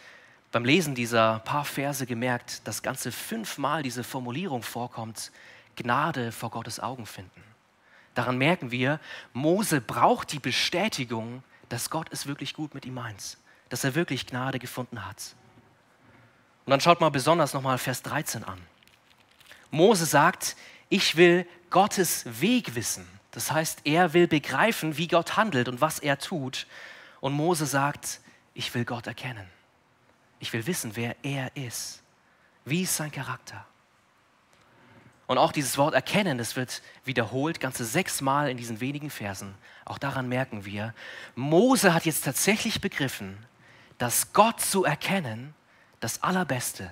beim 0.52 0.66
Lesen 0.66 0.96
dieser 0.96 1.40
paar 1.40 1.66
Verse 1.66 2.06
gemerkt, 2.06 2.68
dass 2.68 2.82
ganze 2.82 3.12
fünfmal 3.12 3.84
diese 3.84 4.04
Formulierung 4.04 4.64
vorkommt, 4.64 5.32
Gnade 5.76 6.32
vor 6.32 6.50
Gottes 6.50 6.80
Augen 6.80 7.06
finden. 7.06 7.44
Daran 8.16 8.38
merken 8.38 8.72
wir, 8.72 9.00
Mose 9.34 9.80
braucht 9.80 10.32
die 10.32 10.40
Bestätigung, 10.40 11.44
dass 11.70 11.90
Gott 11.90 12.08
es 12.12 12.26
wirklich 12.26 12.54
gut 12.54 12.74
mit 12.74 12.86
ihm 12.86 12.96
meint, 12.96 13.38
dass 13.70 13.84
er 13.84 13.96
wirklich 13.96 14.26
Gnade 14.26 14.60
gefunden 14.60 15.06
hat. 15.06 15.36
Und 16.66 16.72
dann 16.72 16.82
schaut 16.82 17.00
mal 17.00 17.10
besonders 17.10 17.54
nochmal 17.54 17.78
Vers 17.78 18.02
13 18.02 18.44
an. 18.44 18.60
Mose 19.72 20.06
sagt, 20.06 20.56
ich 20.90 21.16
will 21.16 21.48
Gottes 21.70 22.26
Weg 22.42 22.76
wissen. 22.76 23.08
Das 23.32 23.52
heißt, 23.52 23.82
er 23.84 24.14
will 24.14 24.28
begreifen, 24.28 24.98
wie 24.98 25.08
Gott 25.08 25.38
handelt 25.38 25.68
und 25.68 25.82
was 25.82 26.00
er 26.00 26.18
tut. 26.18 26.66
Und 27.22 27.34
Mose 27.34 27.68
sagt, 27.68 28.22
ich 28.56 28.74
will 28.74 28.86
Gott 28.86 29.06
erkennen. 29.06 29.48
Ich 30.40 30.54
will 30.54 30.66
wissen, 30.68 30.96
wer 30.96 31.16
er 31.24 31.56
ist. 31.56 32.02
Wie 32.66 32.84
ist 32.84 32.96
sein 32.96 33.12
Charakter? 33.12 33.66
Und 35.28 35.38
auch 35.38 35.52
dieses 35.52 35.78
Wort 35.78 35.94
erkennen, 35.94 36.38
das 36.38 36.56
wird 36.56 36.82
wiederholt, 37.04 37.60
ganze 37.60 37.86
sechsmal 37.86 38.50
in 38.50 38.58
diesen 38.58 38.80
wenigen 38.80 39.10
Versen. 39.10 39.54
Auch 39.86 39.98
daran 39.98 40.28
merken 40.28 40.66
wir, 40.66 40.94
Mose 41.36 41.94
hat 41.94 42.06
jetzt 42.06 42.26
tatsächlich 42.26 42.82
begriffen, 42.82 43.38
dass 43.98 44.34
Gott 44.34 44.60
zu 44.60 44.86
erkennen 44.86 45.54
das 46.00 46.24
Allerbeste 46.24 46.90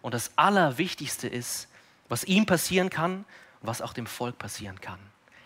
und 0.00 0.14
das 0.14 0.30
Allerwichtigste 0.36 1.28
ist, 1.28 1.68
was 2.08 2.24
ihm 2.24 2.46
passieren 2.46 2.90
kann 2.90 3.24
was 3.66 3.82
auch 3.82 3.92
dem 3.92 4.06
Volk 4.06 4.38
passieren 4.38 4.80
kann. 4.80 4.98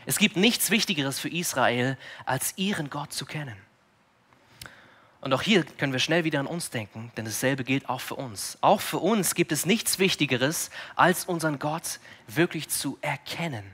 Es 0.06 0.18
gibt 0.18 0.36
nichts 0.36 0.70
Wichtigeres 0.70 1.18
für 1.18 1.28
Israel, 1.28 1.98
als 2.24 2.54
ihren 2.56 2.90
Gott 2.90 3.12
zu 3.12 3.26
kennen. 3.26 3.56
Und 5.20 5.32
auch 5.32 5.42
hier 5.42 5.64
können 5.64 5.92
wir 5.92 5.98
schnell 5.98 6.24
wieder 6.24 6.38
an 6.38 6.46
uns 6.46 6.70
denken, 6.70 7.10
denn 7.16 7.24
dasselbe 7.24 7.64
gilt 7.64 7.88
auch 7.88 8.00
für 8.00 8.14
uns. 8.14 8.56
Auch 8.60 8.80
für 8.80 8.98
uns 8.98 9.34
gibt 9.34 9.50
es 9.50 9.66
nichts 9.66 9.98
Wichtigeres, 9.98 10.70
als 10.94 11.24
unseren 11.24 11.58
Gott 11.58 11.98
wirklich 12.28 12.68
zu 12.68 12.98
erkennen, 13.00 13.64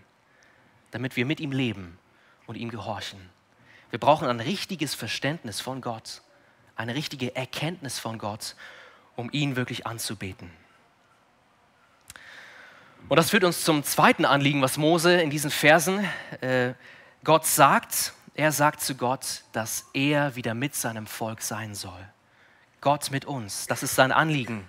damit 0.91 1.17
wir 1.17 1.27
mit 1.27 1.41
ihm 1.41 1.53
leben 1.53 1.99
und 2.47 2.57
ihm 2.57 2.71
gehorchen. 2.71 3.21
Wir 3.91 4.01
brauchen 4.01 4.27
ein 4.27 4.41
richtiges 4.41 4.95
Verständnis 4.95 5.61
von 5.61 5.81
Gott, 5.83 6.23
eine 6.77 6.95
richtige 6.95 7.37
Erkenntnis 7.37 7.99
von 7.99 8.19
Gott, 8.19 8.57
um 9.15 9.31
ihn 9.31 9.55
wirklich 9.55 9.87
anzubeten. 9.87 10.51
Und 13.09 13.19
das 13.19 13.31
führt 13.31 13.45
uns 13.45 13.65
zum 13.65 13.85
zweiten 13.85 14.25
Anliegen, 14.25 14.63
was 14.63 14.79
Mose 14.79 15.21
in 15.21 15.29
diesen 15.29 15.51
Versen 15.51 16.09
äh, 16.41 16.73
Gott 17.23 17.47
sagt. 17.47 18.15
Er 18.37 18.51
sagt 18.51 18.81
zu 18.81 18.97
Gott, 18.97 19.43
dass 19.53 19.87
er 19.93 20.35
wieder 20.35 20.55
mit 20.55 20.75
seinem 20.75 21.07
Volk 21.07 21.41
sein 21.41 21.77
soll. 21.77 22.09
Gott 22.81 23.13
mit 23.13 23.25
uns, 23.25 23.69
das 23.69 23.85
ist 23.85 23.95
sein 23.95 24.11
Anliegen. 24.11 24.67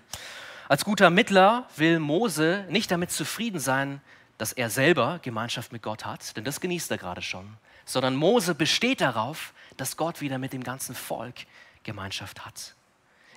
Als 0.69 0.85
guter 0.85 1.09
Mittler 1.09 1.67
will 1.75 1.99
Mose 1.99 2.65
nicht 2.69 2.91
damit 2.91 3.11
zufrieden 3.11 3.59
sein, 3.59 4.01
dass 4.37 4.53
er 4.53 4.69
selber 4.69 5.19
Gemeinschaft 5.23 5.71
mit 5.71 5.81
Gott 5.81 6.05
hat, 6.05 6.37
denn 6.37 6.43
das 6.43 6.61
genießt 6.61 6.91
er 6.91 6.99
gerade 6.99 7.23
schon, 7.23 7.57
sondern 7.85 8.15
Mose 8.15 8.53
besteht 8.53 9.01
darauf, 9.01 9.53
dass 9.77 9.97
Gott 9.97 10.21
wieder 10.21 10.37
mit 10.37 10.53
dem 10.53 10.63
ganzen 10.63 10.93
Volk 10.93 11.35
Gemeinschaft 11.83 12.45
hat. 12.45 12.75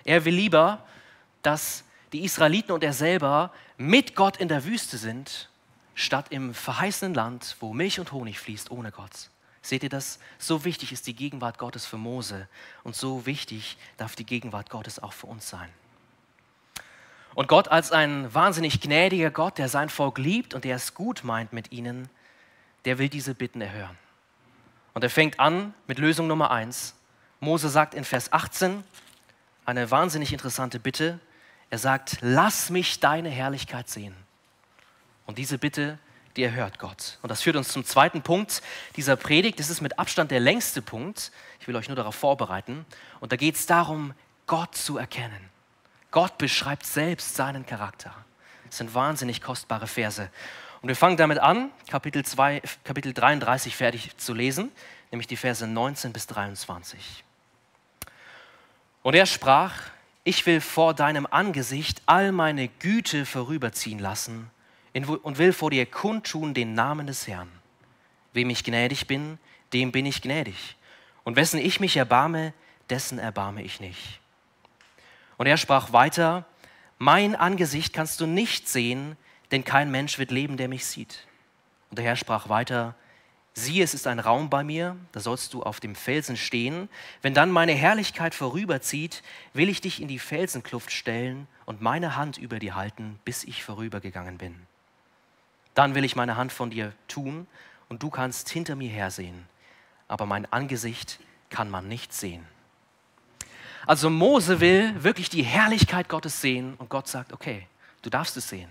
Er 0.05 0.27
will 0.27 0.35
lieber, 0.35 0.85
dass 1.43 1.85
die 2.13 2.25
Israeliten 2.25 2.73
und 2.73 2.85
er 2.85 2.93
selber 2.93 3.51
mit 3.79 4.15
Gott 4.15 4.37
in 4.37 4.49
der 4.49 4.65
Wüste 4.65 4.99
sind, 4.99 5.49
statt 5.95 6.27
im 6.31 6.53
verheißenen 6.53 7.15
Land, 7.15 7.57
wo 7.61 7.73
Milch 7.73 7.99
und 7.99 8.13
Honig 8.13 8.39
fließt, 8.39 8.71
ohne 8.71 8.93
Gott. 8.93 9.31
Seht 9.63 9.83
ihr 9.83 9.89
das? 9.89 10.19
So 10.39 10.65
wichtig 10.65 10.93
ist 10.93 11.07
die 11.07 11.15
Gegenwart 11.15 11.59
Gottes 11.59 11.85
für 11.87 11.99
Mose 11.99 12.49
und 12.85 12.95
so 12.97 13.27
wichtig 13.27 13.77
darf 13.97 14.17
die 14.17 14.27
Gegenwart 14.27 14.71
Gottes 14.71 15.03
auch 15.03 15.13
für 15.13 15.27
uns 15.27 15.49
sein. 15.49 15.69
Und 17.35 17.49
Gott 17.49 17.69
als 17.69 17.93
ein 17.93 18.33
wahnsinnig 18.35 18.81
gnädiger 18.81 19.31
Gott, 19.31 19.59
der 19.59 19.69
sein 19.69 19.91
Volk 19.91 20.19
liebt 20.19 20.55
und 20.55 20.65
der 20.65 20.77
es 20.77 20.95
gut 20.95 21.23
meint 21.25 21.53
mit 21.53 21.73
ihnen, 21.73 22.09
der 22.85 22.99
will 22.99 23.09
diese 23.09 23.35
Bitten 23.35 23.61
erhören. 23.61 23.97
Und 24.95 25.05
er 25.05 25.11
fängt 25.11 25.39
an 25.39 25.75
mit 25.87 25.99
Lösung 25.99 26.27
Nummer 26.27 26.51
eins. 26.51 26.95
Mose 27.41 27.69
sagt 27.69 27.95
in 27.95 28.05
Vers 28.05 28.33
18 28.33 28.83
eine 29.65 29.91
wahnsinnig 29.91 30.33
interessante 30.33 30.81
Bitte. 30.81 31.21
Er 31.71 31.79
sagt, 31.79 32.19
lass 32.23 32.71
mich 32.71 32.99
deine 32.99 33.29
Herrlichkeit 33.29 33.89
sehen. 33.89 34.17
Und 35.27 35.39
diese 35.39 35.59
Bitte 35.59 35.99
die 36.39 36.45
erhört 36.45 36.79
Gott. 36.79 37.19
Und 37.21 37.31
das 37.31 37.43
führt 37.43 37.57
uns 37.57 37.69
zum 37.69 37.85
zweiten 37.85 38.23
Punkt 38.23 38.63
dieser 38.95 39.17
Predigt. 39.17 39.59
Das 39.59 39.71
ist 39.71 39.81
mit 39.81 39.99
Abstand 39.99 40.31
der 40.31 40.39
längste 40.39 40.81
Punkt. 40.81 41.33
Ich 41.59 41.67
will 41.67 41.75
euch 41.75 41.89
nur 41.89 41.97
darauf 41.97 42.15
vorbereiten. 42.15 42.87
Und 43.19 43.33
da 43.33 43.37
geht 43.37 43.57
es 43.57 43.67
darum, 43.67 44.15
Gott 44.47 44.77
zu 44.77 44.99
erkennen. 44.99 45.51
Gott 46.13 46.39
beschreibt 46.39 46.87
selbst 46.87 47.35
seinen 47.35 47.67
Charakter. 47.67 48.15
Das 48.67 48.79
sind 48.79 48.95
wahnsinnig 48.95 49.43
kostbare 49.43 49.89
Verse. 49.89 50.31
Und 50.81 50.89
wir 50.89 50.95
fangen 50.95 51.17
damit 51.17 51.41
an, 51.41 51.71
Kapitel, 51.91 52.25
2, 52.25 52.63
Kapitel 52.85 53.13
33 53.13 53.75
fertig 53.75 54.17
zu 54.17 54.33
lesen, 54.33 54.71
nämlich 55.11 55.27
die 55.27 55.37
Verse 55.37 55.67
19 55.67 56.13
bis 56.13 56.29
23. 56.29 57.25
Und 59.03 59.15
er 59.15 59.27
sprach, 59.27 59.75
ich 60.23 60.47
will 60.47 60.61
vor 60.61 60.95
deinem 60.95 61.27
Angesicht 61.29 62.01
all 62.07 62.31
meine 62.31 62.69
Güte 62.69 63.27
vorüberziehen 63.27 63.99
lassen 63.99 64.53
und 64.95 65.39
will 65.39 65.53
vor 65.53 65.71
dir 65.71 65.87
kundtun 65.87 66.55
den 66.55 66.75
Namen 66.75 67.07
des 67.07 67.27
Herrn. 67.27 67.51
Wem 68.33 68.51
ich 68.51 68.65
gnädig 68.65 69.07
bin, 69.07 69.39
dem 69.73 69.93
bin 69.93 70.07
ich 70.07 70.23
gnädig. 70.23 70.77
Und 71.25 71.37
wessen 71.37 71.61
ich 71.61 71.81
mich 71.81 71.97
erbarme, 71.97 72.53
dessen 72.89 73.19
erbarme 73.19 73.63
ich 73.63 73.81
nicht. 73.81 74.21
Und 75.37 75.47
er 75.47 75.57
sprach 75.57 75.93
weiter, 75.93 76.47
mein 76.99 77.37
Angesicht 77.37 77.93
kannst 77.93 78.21
du 78.21 78.27
nicht 78.27 78.69
sehen, 78.69 79.17
denn 79.51 79.65
kein 79.65 79.91
Mensch 79.91 80.19
wird 80.19 80.31
leben, 80.31 80.57
der 80.57 80.69
mich 80.69 80.87
sieht. 80.87 81.27
Und 81.91 81.99
der 81.99 82.05
Herr 82.05 82.17
sprach 82.17 82.49
weiter, 82.49 82.95
siehe, 83.55 83.85
es 83.85 83.95
ist 83.95 84.07
ein 84.07 84.19
Raum 84.19 84.51
bei 84.51 84.65
mir, 84.65 84.97
da 85.13 85.21
sollst 85.21 85.55
du 85.55 85.63
auf 85.63 85.81
dem 85.81 85.95
Felsen 85.95 86.37
stehen. 86.37 86.89
Wenn 87.23 87.35
dann 87.35 87.51
meine 87.51 87.73
Herrlichkeit 87.73 88.35
vorüberzieht, 88.35 89.23
will 89.53 89.69
ich 89.69 89.81
dich 89.81 90.03
in 90.03 90.09
die 90.09 90.19
Felsenkluft 90.19 90.91
stellen 90.91 91.47
und 91.67 91.81
meine 91.81 92.17
Hand 92.17 92.39
über 92.39 92.59
dir 92.59 92.75
halten, 92.75 93.19
bis 93.25 93.45
ich 93.45 93.65
vorübergegangen 93.65 94.39
bin. 94.39 94.68
Dann 95.79 95.95
will 95.95 96.03
ich 96.03 96.17
meine 96.17 96.37
Hand 96.37 96.51
von 96.51 96.71
dir 96.71 96.93
tun 97.07 97.47
und 97.89 98.03
du 98.03 98.11
kannst 98.11 98.49
hinter 98.49 98.75
mir 98.75 98.91
hersehen, 98.91 99.47
aber 100.09 100.27
mein 100.27 100.53
Angesicht 100.53 101.21
kann 101.51 101.71
man 101.71 101.87
nicht 101.87 102.13
sehen. 102.13 102.45
Also 103.87 104.11
Mose 104.11 104.59
will 104.59 105.05
wirklich 105.05 105.31
die 105.31 105.45
Herrlichkeit 105.45 106.09
Gottes 106.09 106.41
sehen 106.41 106.75
und 106.79 106.91
Gott 106.91 107.07
sagt, 107.07 107.33
okay, 107.33 107.69
du 108.03 108.11
darfst 108.11 108.37
es 108.37 108.49
sehen. 108.49 108.69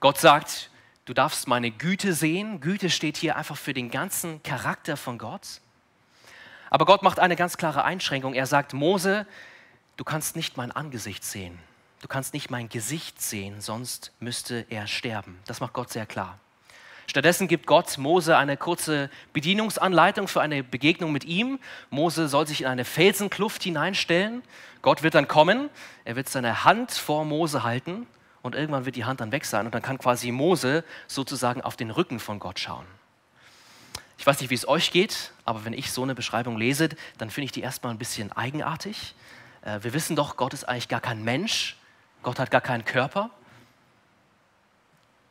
Gott 0.00 0.18
sagt, 0.18 0.68
du 1.06 1.14
darfst 1.14 1.48
meine 1.48 1.70
Güte 1.70 2.12
sehen. 2.12 2.60
Güte 2.60 2.90
steht 2.90 3.16
hier 3.16 3.36
einfach 3.36 3.56
für 3.56 3.72
den 3.72 3.90
ganzen 3.90 4.42
Charakter 4.42 4.98
von 4.98 5.16
Gott. 5.16 5.62
Aber 6.68 6.84
Gott 6.84 7.02
macht 7.02 7.20
eine 7.20 7.36
ganz 7.36 7.56
klare 7.56 7.84
Einschränkung. 7.84 8.34
Er 8.34 8.46
sagt, 8.46 8.74
Mose, 8.74 9.26
du 9.96 10.04
kannst 10.04 10.36
nicht 10.36 10.58
mein 10.58 10.72
Angesicht 10.72 11.24
sehen 11.24 11.58
du 12.02 12.08
kannst 12.08 12.34
nicht 12.34 12.50
mein 12.50 12.68
Gesicht 12.68 13.22
sehen, 13.22 13.60
sonst 13.62 14.12
müsste 14.20 14.66
er 14.68 14.86
sterben. 14.86 15.38
Das 15.46 15.60
macht 15.60 15.72
Gott 15.72 15.90
sehr 15.90 16.04
klar. 16.04 16.38
Stattdessen 17.06 17.48
gibt 17.48 17.66
Gott 17.66 17.98
Mose 17.98 18.36
eine 18.36 18.56
kurze 18.56 19.10
Bedienungsanleitung 19.32 20.28
für 20.28 20.40
eine 20.40 20.62
Begegnung 20.62 21.12
mit 21.12 21.24
ihm. 21.24 21.58
Mose 21.90 22.28
soll 22.28 22.46
sich 22.46 22.62
in 22.62 22.66
eine 22.66 22.84
Felsenkluft 22.84 23.62
hineinstellen. 23.62 24.42
Gott 24.82 25.02
wird 25.02 25.14
dann 25.14 25.28
kommen, 25.28 25.68
er 26.04 26.16
wird 26.16 26.28
seine 26.28 26.64
Hand 26.64 26.92
vor 26.92 27.24
Mose 27.24 27.62
halten 27.62 28.06
und 28.42 28.54
irgendwann 28.54 28.84
wird 28.84 28.96
die 28.96 29.04
Hand 29.04 29.20
dann 29.20 29.32
weg 29.32 29.44
sein 29.44 29.66
und 29.66 29.74
dann 29.74 29.82
kann 29.82 29.98
quasi 29.98 30.32
Mose 30.32 30.84
sozusagen 31.06 31.62
auf 31.62 31.76
den 31.76 31.90
Rücken 31.90 32.18
von 32.18 32.38
Gott 32.38 32.58
schauen. 32.58 32.86
Ich 34.18 34.26
weiß 34.26 34.40
nicht, 34.40 34.50
wie 34.50 34.54
es 34.54 34.66
euch 34.66 34.90
geht, 34.90 35.32
aber 35.44 35.64
wenn 35.64 35.72
ich 35.72 35.90
so 35.90 36.02
eine 36.02 36.14
Beschreibung 36.14 36.56
lese, 36.56 36.88
dann 37.18 37.30
finde 37.30 37.46
ich 37.46 37.52
die 37.52 37.60
erstmal 37.60 37.92
ein 37.92 37.98
bisschen 37.98 38.32
eigenartig. 38.32 39.14
Äh, 39.62 39.80
wir 39.82 39.92
wissen 39.92 40.16
doch, 40.16 40.36
Gott 40.36 40.54
ist 40.54 40.64
eigentlich 40.64 40.88
gar 40.88 41.00
kein 41.00 41.24
Mensch, 41.24 41.76
Gott 42.22 42.38
hat 42.38 42.50
gar 42.50 42.60
keinen 42.60 42.84
Körper. 42.84 43.30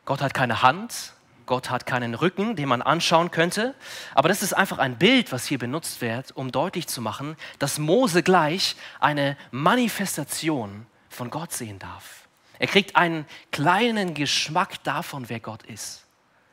Gott 0.04 0.20
hat 0.20 0.34
keine 0.34 0.62
Hand. 0.62 1.14
Gott 1.46 1.70
hat 1.70 1.86
keinen 1.86 2.14
Rücken, 2.14 2.56
den 2.56 2.68
man 2.68 2.82
anschauen 2.82 3.30
könnte. 3.30 3.74
Aber 4.14 4.28
das 4.28 4.42
ist 4.42 4.52
einfach 4.52 4.78
ein 4.78 4.96
Bild, 4.96 5.32
was 5.32 5.46
hier 5.46 5.58
benutzt 5.58 6.00
wird, 6.00 6.32
um 6.32 6.52
deutlich 6.52 6.86
zu 6.86 7.00
machen, 7.00 7.36
dass 7.58 7.78
Mose 7.78 8.22
gleich 8.22 8.76
eine 9.00 9.36
Manifestation 9.50 10.86
von 11.08 11.30
Gott 11.30 11.52
sehen 11.52 11.78
darf. 11.78 12.28
Er 12.58 12.68
kriegt 12.68 12.96
einen 12.96 13.26
kleinen 13.50 14.14
Geschmack 14.14 14.82
davon, 14.84 15.28
wer 15.28 15.40
Gott 15.40 15.64
ist. 15.64 16.04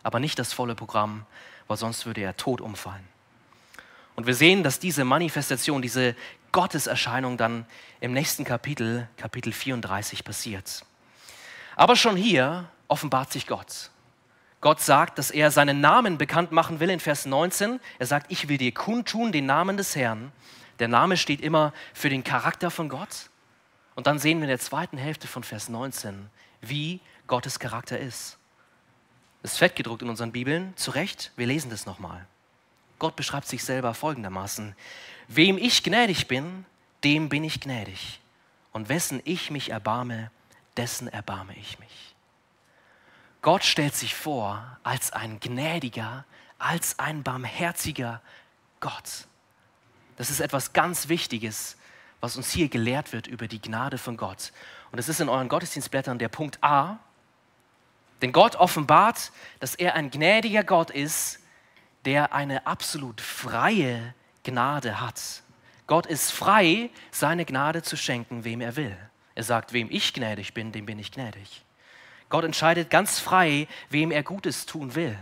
Aber 0.02 0.20
nicht 0.20 0.40
das 0.40 0.54
volle 0.54 0.76
Programm, 0.76 1.26
weil 1.68 1.78
sonst 1.78 2.06
würde 2.06 2.22
er 2.22 2.36
tot 2.36 2.62
umfallen. 2.62 3.08
Und 4.16 4.28
wir 4.28 4.34
sehen, 4.34 4.64
dass 4.64 4.80
diese 4.80 5.06
Manifestation, 5.06 5.82
diese 5.82 6.16
Gotteserscheinung 6.52 7.38
dann 7.38 7.66
im 8.00 8.14
nächsten 8.14 8.44
Kapitel, 8.44 9.08
Kapitel 9.18 9.54
34, 9.54 10.24
passiert. 10.24 10.84
Aber 11.76 11.96
schon 11.96 12.16
hier 12.16 12.70
offenbart 12.88 13.32
sich 13.32 13.48
Gott. 13.48 13.92
Gott 14.62 14.82
sagt, 14.82 15.18
dass 15.18 15.32
er 15.32 15.52
seinen 15.52 15.80
Namen 15.80 16.18
bekannt 16.18 16.52
machen 16.52 16.80
will 16.80 16.90
in 16.90 17.00
Vers 17.00 17.26
19. 17.26 17.80
Er 17.98 18.06
sagt, 18.06 18.32
ich 18.32 18.50
will 18.50 18.58
dir 18.58 18.74
kundtun 18.74 19.32
den 19.32 19.46
Namen 19.46 19.78
des 19.78 19.96
Herrn. 19.96 20.34
Der 20.80 20.90
Name 20.90 21.16
steht 21.16 21.42
immer 21.42 21.74
für 21.94 22.10
den 22.10 22.24
Charakter 22.24 22.70
von 22.70 22.90
Gott. 22.90 23.30
Und 23.96 24.08
dann 24.08 24.20
sehen 24.20 24.40
wir 24.40 24.44
in 24.44 24.50
der 24.50 24.60
zweiten 24.60 24.98
Hälfte 24.98 25.28
von 25.28 25.44
Vers 25.44 25.70
19, 25.70 26.30
wie 26.62 27.00
Gottes 27.28 27.60
Charakter 27.60 27.98
ist. 28.00 28.38
Es 29.44 29.54
ist 29.54 29.58
fett 29.60 29.76
gedruckt 29.76 30.02
in 30.02 30.10
unseren 30.10 30.34
Bibeln, 30.34 30.74
zu 30.76 30.92
Recht, 30.92 31.32
wir 31.38 31.48
lesen 31.48 31.70
das 31.70 31.86
nochmal. 31.86 32.26
Gott 32.98 33.16
beschreibt 33.16 33.48
sich 33.48 33.64
selber 33.64 33.94
folgendermaßen. 33.94 34.76
Wem 35.32 35.60
ich 35.60 35.84
gnädig 35.84 36.28
bin, 36.28 36.66
dem 37.04 37.30
bin 37.30 37.44
ich 37.44 37.62
gnädig. 37.62 38.20
Und 38.72 38.90
wessen 38.90 39.22
ich 39.26 39.52
mich 39.52 39.70
erbarme, 39.70 40.32
dessen 40.76 41.08
erbarme 41.08 41.56
ich 41.56 41.78
mich. 41.78 42.16
Gott 43.44 43.64
stellt 43.64 43.96
sich 43.96 44.16
vor 44.16 44.78
als 44.84 45.14
ein 45.14 45.40
gnädiger, 45.40 46.26
als 46.58 46.98
ein 46.98 47.22
barmherziger 47.22 48.22
Gott. 48.80 49.28
Das 50.18 50.32
ist 50.32 50.40
etwas 50.40 50.74
ganz 50.74 51.10
Wichtiges, 51.10 51.78
was 52.22 52.36
uns 52.36 52.52
hier 52.52 52.68
gelehrt 52.68 53.14
wird 53.14 53.28
über 53.28 53.48
die 53.48 53.62
Gnade 53.62 54.00
von 54.00 54.18
Gott. 54.18 54.52
Und 54.92 54.98
es 54.98 55.10
ist 55.10 55.22
in 55.22 55.30
euren 55.30 55.48
Gottesdienstblättern 55.48 56.18
der 56.18 56.30
Punkt 56.30 56.64
A. 56.64 56.98
Denn 58.24 58.32
Gott 58.32 58.56
offenbart, 58.56 59.32
dass 59.60 59.76
er 59.76 59.94
ein 59.94 60.10
gnädiger 60.10 60.64
Gott 60.64 60.90
ist, 60.90 61.40
der 62.04 62.34
eine 62.34 62.66
absolut 62.66 63.22
freie 63.22 64.16
Gnade 64.44 65.02
hat. 65.02 65.44
Gott 65.88 66.06
ist 66.06 66.32
frei, 66.32 66.90
seine 67.12 67.46
Gnade 67.46 67.82
zu 67.82 67.98
schenken, 67.98 68.44
wem 68.44 68.62
er 68.62 68.76
will. 68.76 68.96
Er 69.36 69.44
sagt, 69.44 69.74
wem 69.74 69.88
ich 69.90 70.14
gnädig 70.14 70.54
bin, 70.54 70.72
dem 70.72 70.86
bin 70.86 71.00
ich 71.00 71.12
gnädig. 71.12 71.64
Gott 72.30 72.44
entscheidet 72.44 72.90
ganz 72.90 73.20
frei, 73.20 73.68
wem 73.90 74.12
er 74.12 74.24
Gutes 74.24 74.66
tun 74.66 74.96
will. 74.96 75.18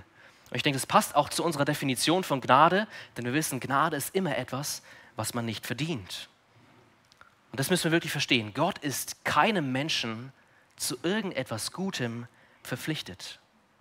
Und 0.50 0.56
ich 0.56 0.64
denke, 0.64 0.78
das 0.78 0.86
passt 0.86 1.16
auch 1.16 1.30
zu 1.30 1.44
unserer 1.44 1.66
Definition 1.66 2.24
von 2.24 2.42
Gnade, 2.42 2.88
denn 3.16 3.26
wir 3.26 3.34
wissen, 3.34 3.60
Gnade 3.60 3.96
ist 3.96 4.16
immer 4.16 4.38
etwas, 4.38 4.82
was 5.16 5.34
man 5.34 5.46
nicht 5.46 5.66
verdient. 5.66 6.30
Und 7.52 7.60
das 7.60 7.70
müssen 7.70 7.86
wir 7.86 7.92
wirklich 7.92 8.12
verstehen. 8.12 8.54
Gott 8.54 8.78
ist 8.80 9.24
keinem 9.26 9.72
Menschen 9.72 10.32
zu 10.76 10.98
irgendetwas 11.04 11.72
Gutem 11.72 12.28
verpflichtet. 12.64 13.40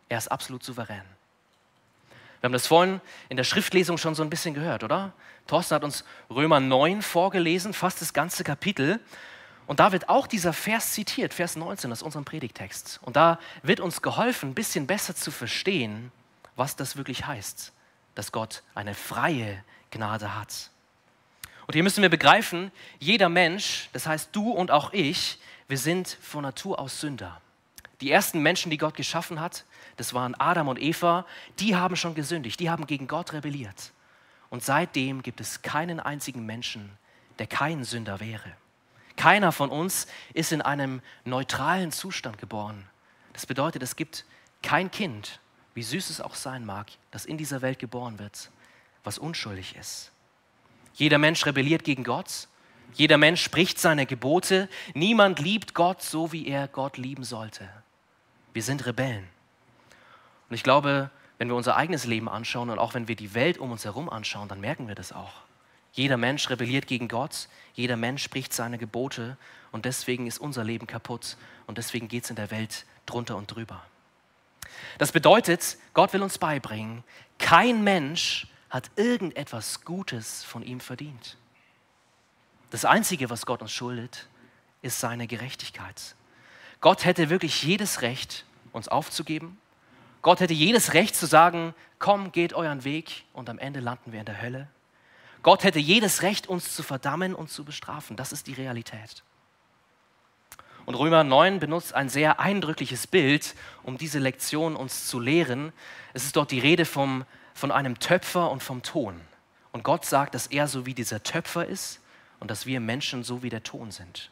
Er 0.08 0.18
ist 0.18 0.28
absolut 0.28 0.62
souverän. 0.62 1.15
Wir 2.46 2.50
haben 2.50 2.52
das 2.52 2.68
vorhin 2.68 3.00
in 3.28 3.36
der 3.36 3.42
Schriftlesung 3.42 3.98
schon 3.98 4.14
so 4.14 4.22
ein 4.22 4.30
bisschen 4.30 4.54
gehört, 4.54 4.84
oder? 4.84 5.12
Thorsten 5.48 5.74
hat 5.74 5.82
uns 5.82 6.04
Römer 6.30 6.60
9 6.60 7.02
vorgelesen, 7.02 7.74
fast 7.74 8.00
das 8.00 8.12
ganze 8.12 8.44
Kapitel. 8.44 9.00
Und 9.66 9.80
da 9.80 9.90
wird 9.90 10.08
auch 10.08 10.28
dieser 10.28 10.52
Vers 10.52 10.92
zitiert, 10.92 11.34
Vers 11.34 11.56
19 11.56 11.90
aus 11.90 12.02
unserem 12.02 12.24
Predigtext. 12.24 13.00
Und 13.02 13.16
da 13.16 13.40
wird 13.64 13.80
uns 13.80 14.00
geholfen, 14.00 14.50
ein 14.50 14.54
bisschen 14.54 14.86
besser 14.86 15.16
zu 15.16 15.32
verstehen, 15.32 16.12
was 16.54 16.76
das 16.76 16.96
wirklich 16.96 17.26
heißt, 17.26 17.72
dass 18.14 18.30
Gott 18.30 18.62
eine 18.76 18.94
freie 18.94 19.64
Gnade 19.90 20.36
hat. 20.36 20.70
Und 21.66 21.74
hier 21.74 21.82
müssen 21.82 22.02
wir 22.02 22.10
begreifen, 22.10 22.70
jeder 23.00 23.28
Mensch, 23.28 23.88
das 23.92 24.06
heißt 24.06 24.28
du 24.30 24.52
und 24.52 24.70
auch 24.70 24.92
ich, 24.92 25.40
wir 25.66 25.78
sind 25.78 26.16
von 26.22 26.42
Natur 26.42 26.78
aus 26.78 27.00
Sünder. 27.00 27.40
Die 28.00 28.10
ersten 28.10 28.40
Menschen, 28.40 28.70
die 28.70 28.76
Gott 28.76 28.94
geschaffen 28.94 29.40
hat, 29.40 29.64
das 29.96 30.12
waren 30.12 30.34
Adam 30.34 30.68
und 30.68 30.80
Eva, 30.80 31.24
die 31.58 31.76
haben 31.76 31.96
schon 31.96 32.14
gesündigt, 32.14 32.60
die 32.60 32.68
haben 32.68 32.86
gegen 32.86 33.06
Gott 33.06 33.32
rebelliert. 33.32 33.92
Und 34.50 34.62
seitdem 34.62 35.22
gibt 35.22 35.40
es 35.40 35.62
keinen 35.62 35.98
einzigen 35.98 36.44
Menschen, 36.44 36.90
der 37.38 37.46
kein 37.46 37.84
Sünder 37.84 38.20
wäre. 38.20 38.52
Keiner 39.16 39.50
von 39.50 39.70
uns 39.70 40.06
ist 40.34 40.52
in 40.52 40.60
einem 40.60 41.00
neutralen 41.24 41.90
Zustand 41.90 42.38
geboren. 42.38 42.86
Das 43.32 43.46
bedeutet, 43.46 43.82
es 43.82 43.96
gibt 43.96 44.24
kein 44.62 44.90
Kind, 44.90 45.40
wie 45.74 45.82
süß 45.82 46.10
es 46.10 46.20
auch 46.20 46.34
sein 46.34 46.64
mag, 46.64 46.88
das 47.10 47.24
in 47.24 47.38
dieser 47.38 47.62
Welt 47.62 47.78
geboren 47.78 48.18
wird, 48.18 48.50
was 49.04 49.18
unschuldig 49.18 49.74
ist. 49.76 50.12
Jeder 50.94 51.18
Mensch 51.18 51.44
rebelliert 51.44 51.84
gegen 51.84 52.04
Gott. 52.04 52.48
Jeder 52.94 53.18
Mensch 53.18 53.42
spricht 53.42 53.78
seine 53.78 54.06
Gebote. 54.06 54.68
Niemand 54.94 55.38
liebt 55.38 55.74
Gott 55.74 56.02
so, 56.02 56.32
wie 56.32 56.46
er 56.46 56.68
Gott 56.68 56.96
lieben 56.96 57.24
sollte. 57.24 57.68
Wir 58.56 58.62
sind 58.62 58.86
Rebellen. 58.86 59.28
Und 60.48 60.54
ich 60.54 60.62
glaube, 60.62 61.10
wenn 61.36 61.48
wir 61.48 61.56
unser 61.56 61.76
eigenes 61.76 62.06
Leben 62.06 62.26
anschauen 62.26 62.70
und 62.70 62.78
auch 62.78 62.94
wenn 62.94 63.06
wir 63.06 63.14
die 63.14 63.34
Welt 63.34 63.58
um 63.58 63.70
uns 63.70 63.84
herum 63.84 64.08
anschauen, 64.08 64.48
dann 64.48 64.62
merken 64.62 64.88
wir 64.88 64.94
das 64.94 65.12
auch. 65.12 65.42
Jeder 65.92 66.16
Mensch 66.16 66.48
rebelliert 66.48 66.86
gegen 66.86 67.06
Gott, 67.06 67.50
jeder 67.74 67.98
Mensch 67.98 68.22
spricht 68.22 68.54
seine 68.54 68.78
Gebote 68.78 69.36
und 69.72 69.84
deswegen 69.84 70.26
ist 70.26 70.38
unser 70.38 70.64
Leben 70.64 70.86
kaputt 70.86 71.36
und 71.66 71.76
deswegen 71.76 72.08
geht 72.08 72.24
es 72.24 72.30
in 72.30 72.36
der 72.36 72.50
Welt 72.50 72.86
drunter 73.04 73.36
und 73.36 73.54
drüber. 73.54 73.82
Das 74.96 75.12
bedeutet, 75.12 75.76
Gott 75.92 76.14
will 76.14 76.22
uns 76.22 76.38
beibringen, 76.38 77.04
kein 77.38 77.84
Mensch 77.84 78.46
hat 78.70 78.90
irgendetwas 78.96 79.84
Gutes 79.84 80.44
von 80.44 80.62
ihm 80.62 80.80
verdient. 80.80 81.36
Das 82.70 82.86
Einzige, 82.86 83.28
was 83.28 83.44
Gott 83.44 83.60
uns 83.60 83.72
schuldet, 83.72 84.28
ist 84.80 84.98
seine 84.98 85.26
Gerechtigkeit. 85.26 86.16
Gott 86.80 87.04
hätte 87.04 87.30
wirklich 87.30 87.62
jedes 87.62 88.02
Recht, 88.02 88.44
uns 88.72 88.88
aufzugeben. 88.88 89.58
Gott 90.22 90.40
hätte 90.40 90.54
jedes 90.54 90.94
Recht 90.94 91.14
zu 91.16 91.26
sagen, 91.26 91.74
komm, 91.98 92.32
geht 92.32 92.52
euren 92.52 92.84
Weg 92.84 93.24
und 93.32 93.48
am 93.48 93.58
Ende 93.58 93.80
landen 93.80 94.12
wir 94.12 94.20
in 94.20 94.26
der 94.26 94.40
Hölle. 94.40 94.68
Gott 95.42 95.64
hätte 95.64 95.78
jedes 95.78 96.22
Recht, 96.22 96.48
uns 96.48 96.74
zu 96.74 96.82
verdammen 96.82 97.34
und 97.34 97.50
zu 97.50 97.64
bestrafen. 97.64 98.16
Das 98.16 98.32
ist 98.32 98.46
die 98.46 98.54
Realität. 98.54 99.22
Und 100.84 100.94
Römer 100.94 101.24
9 101.24 101.60
benutzt 101.60 101.94
ein 101.94 102.08
sehr 102.08 102.40
eindrückliches 102.40 103.06
Bild, 103.06 103.54
um 103.82 103.98
diese 103.98 104.18
Lektion 104.18 104.76
uns 104.76 105.06
zu 105.06 105.20
lehren. 105.20 105.72
Es 106.14 106.24
ist 106.24 106.36
dort 106.36 106.50
die 106.50 106.60
Rede 106.60 106.84
vom 106.84 107.24
von 107.56 107.72
einem 107.72 107.98
Töpfer 107.98 108.50
und 108.50 108.62
vom 108.62 108.82
Ton. 108.82 109.18
Und 109.72 109.82
Gott 109.82 110.04
sagt, 110.04 110.34
dass 110.34 110.46
er 110.46 110.68
so 110.68 110.84
wie 110.84 110.92
dieser 110.92 111.22
Töpfer 111.22 111.64
ist 111.64 112.00
und 112.38 112.50
dass 112.50 112.66
wir 112.66 112.80
Menschen 112.80 113.24
so 113.24 113.42
wie 113.42 113.48
der 113.48 113.62
Ton 113.62 113.90
sind. 113.90 114.30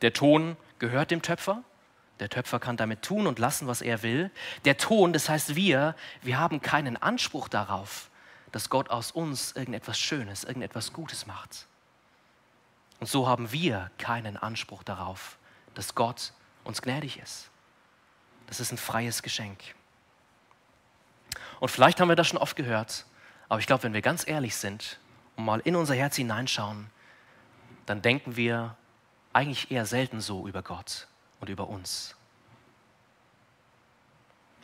Der 0.00 0.12
Ton 0.12 0.56
gehört 0.80 1.12
dem 1.12 1.22
Töpfer. 1.22 1.62
Der 2.18 2.28
Töpfer 2.28 2.58
kann 2.58 2.76
damit 2.76 3.02
tun 3.02 3.26
und 3.26 3.38
lassen, 3.38 3.68
was 3.68 3.80
er 3.80 4.02
will. 4.02 4.30
Der 4.64 4.76
Ton, 4.76 5.12
das 5.12 5.28
heißt 5.28 5.54
wir, 5.54 5.94
wir 6.22 6.38
haben 6.38 6.60
keinen 6.60 6.96
Anspruch 6.96 7.48
darauf, 7.48 8.10
dass 8.50 8.68
Gott 8.68 8.90
aus 8.90 9.12
uns 9.12 9.52
irgendetwas 9.52 9.98
Schönes, 9.98 10.44
irgendetwas 10.44 10.92
Gutes 10.92 11.26
macht. 11.26 11.66
Und 12.98 13.06
so 13.06 13.28
haben 13.28 13.52
wir 13.52 13.90
keinen 13.96 14.36
Anspruch 14.36 14.82
darauf, 14.82 15.38
dass 15.74 15.94
Gott 15.94 16.32
uns 16.64 16.82
gnädig 16.82 17.18
ist. 17.18 17.48
Das 18.48 18.60
ist 18.60 18.72
ein 18.72 18.78
freies 18.78 19.22
Geschenk. 19.22 19.58
Und 21.60 21.70
vielleicht 21.70 22.00
haben 22.00 22.08
wir 22.08 22.16
das 22.16 22.28
schon 22.28 22.38
oft 22.38 22.56
gehört, 22.56 23.06
aber 23.48 23.60
ich 23.60 23.66
glaube, 23.66 23.84
wenn 23.84 23.94
wir 23.94 24.02
ganz 24.02 24.26
ehrlich 24.26 24.56
sind 24.56 24.98
und 25.36 25.44
mal 25.44 25.60
in 25.60 25.76
unser 25.76 25.94
Herz 25.94 26.16
hineinschauen, 26.16 26.90
dann 27.86 28.02
denken 28.02 28.36
wir 28.36 28.76
eigentlich 29.32 29.70
eher 29.70 29.86
selten 29.86 30.20
so 30.20 30.46
über 30.48 30.62
Gott 30.62 31.06
und 31.40 31.48
über 31.48 31.68
uns. 31.68 32.16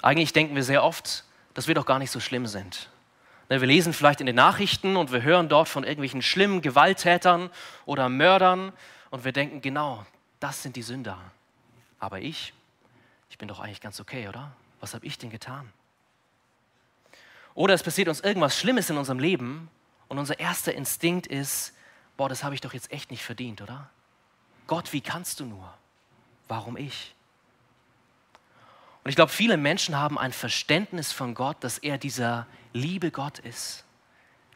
Eigentlich 0.03 0.33
denken 0.33 0.55
wir 0.55 0.63
sehr 0.63 0.83
oft, 0.83 1.25
dass 1.55 1.69
wir 1.69 1.75
doch 1.75 1.87
gar 1.87 1.99
nicht 1.99 2.11
so 2.11 2.21
schlimm 2.21 2.47
sind. 2.47 2.91
Ne, 3.49 3.61
wir 3.61 3.69
lesen 3.69 3.93
vielleicht 3.93 4.21
in 4.21 4.27
den 4.27 4.37
Nachrichten 4.37 4.97
und 4.97 5.13
wir 5.13 5.23
hören 5.23 5.49
dort 5.49 5.69
von 5.69 5.85
irgendwelchen 5.85 6.23
schlimmen 6.23 6.63
Gewalttätern 6.63 7.51
oder 7.85 8.09
Mördern 8.09 8.73
und 9.11 9.25
wir 9.25 9.33
denken, 9.33 9.61
genau, 9.61 10.05
das 10.41 10.63
sind 10.63 10.77
die 10.77 10.83
Sünder. 10.83 11.19
Aber 11.99 12.21
ich, 12.21 12.53
ich 13.31 13.39
bin 13.39 13.49
doch 13.49 13.61
eigentlich 13.61 13.81
ganz 13.81 14.01
okay, 14.01 14.29
oder? 14.29 14.53
Was 14.81 14.95
habe 14.95 15.07
ich 15.07 15.17
denn 15.19 15.31
getan? 15.31 15.73
Oder 17.55 17.73
es 17.73 17.83
passiert 17.83 18.09
uns 18.09 18.21
irgendwas 18.21 18.59
Schlimmes 18.59 18.91
in 18.91 18.99
unserem 18.99 19.19
Leben 19.19 19.71
und 20.09 20.19
unser 20.19 20.39
erster 20.39 20.75
Instinkt 20.75 21.27
ist, 21.27 21.73
boah, 22.17 22.29
das 22.29 22.45
habe 22.45 22.55
ich 22.55 22.61
doch 22.61 22.75
jetzt 22.75 22.93
echt 22.93 23.11
nicht 23.11 23.23
verdient, 23.23 23.63
oder? 23.63 23.89
Gott, 24.67 24.93
wie 24.93 25.01
kannst 25.01 25.41
du 25.41 25.45
nur? 25.45 25.73
Warum 26.49 26.77
ich? 26.77 27.15
Und 29.05 29.11
ich 29.11 29.17
glaube, 29.17 29.31
viele 29.31 29.57
Menschen 29.57 29.97
haben 29.97 30.19
ein 30.19 30.33
Verständnis 30.33 31.13
von 31.13 31.35
Gott, 31.35 31.59
dass 31.61 31.79
er 31.79 31.99
dieser 31.99 32.47
liebe 32.73 33.11
Gott 33.11 33.39
ist. 33.39 33.85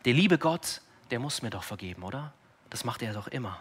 Der 0.04 0.12
liebe 0.12 0.38
Gott, 0.38 0.80
der 1.10 1.20
muss 1.20 1.42
mir 1.42 1.50
doch 1.50 1.62
vergeben, 1.62 2.02
oder? 2.02 2.32
Das 2.68 2.84
macht 2.84 3.02
er 3.02 3.12
doch 3.12 3.28
immer. 3.28 3.60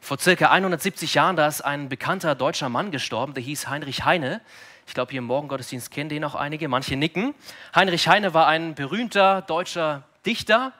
Vor 0.00 0.18
circa 0.18 0.50
170 0.50 1.14
Jahren, 1.14 1.36
da 1.36 1.46
ist 1.46 1.62
ein 1.62 1.88
bekannter 1.88 2.34
deutscher 2.34 2.68
Mann 2.68 2.90
gestorben, 2.90 3.34
der 3.34 3.42
hieß 3.42 3.68
Heinrich 3.68 4.04
Heine. 4.04 4.40
Ich 4.86 4.94
glaube, 4.94 5.10
hier 5.10 5.18
im 5.18 5.24
Morgengottesdienst 5.24 5.90
kennen 5.90 6.08
den 6.08 6.24
auch 6.24 6.34
einige, 6.34 6.68
manche 6.68 6.96
nicken. 6.96 7.34
Heinrich 7.74 8.08
Heine 8.08 8.32
war 8.32 8.46
ein 8.46 8.74
berühmter 8.74 9.42
deutscher 9.42 10.04
Dichter, 10.24 10.72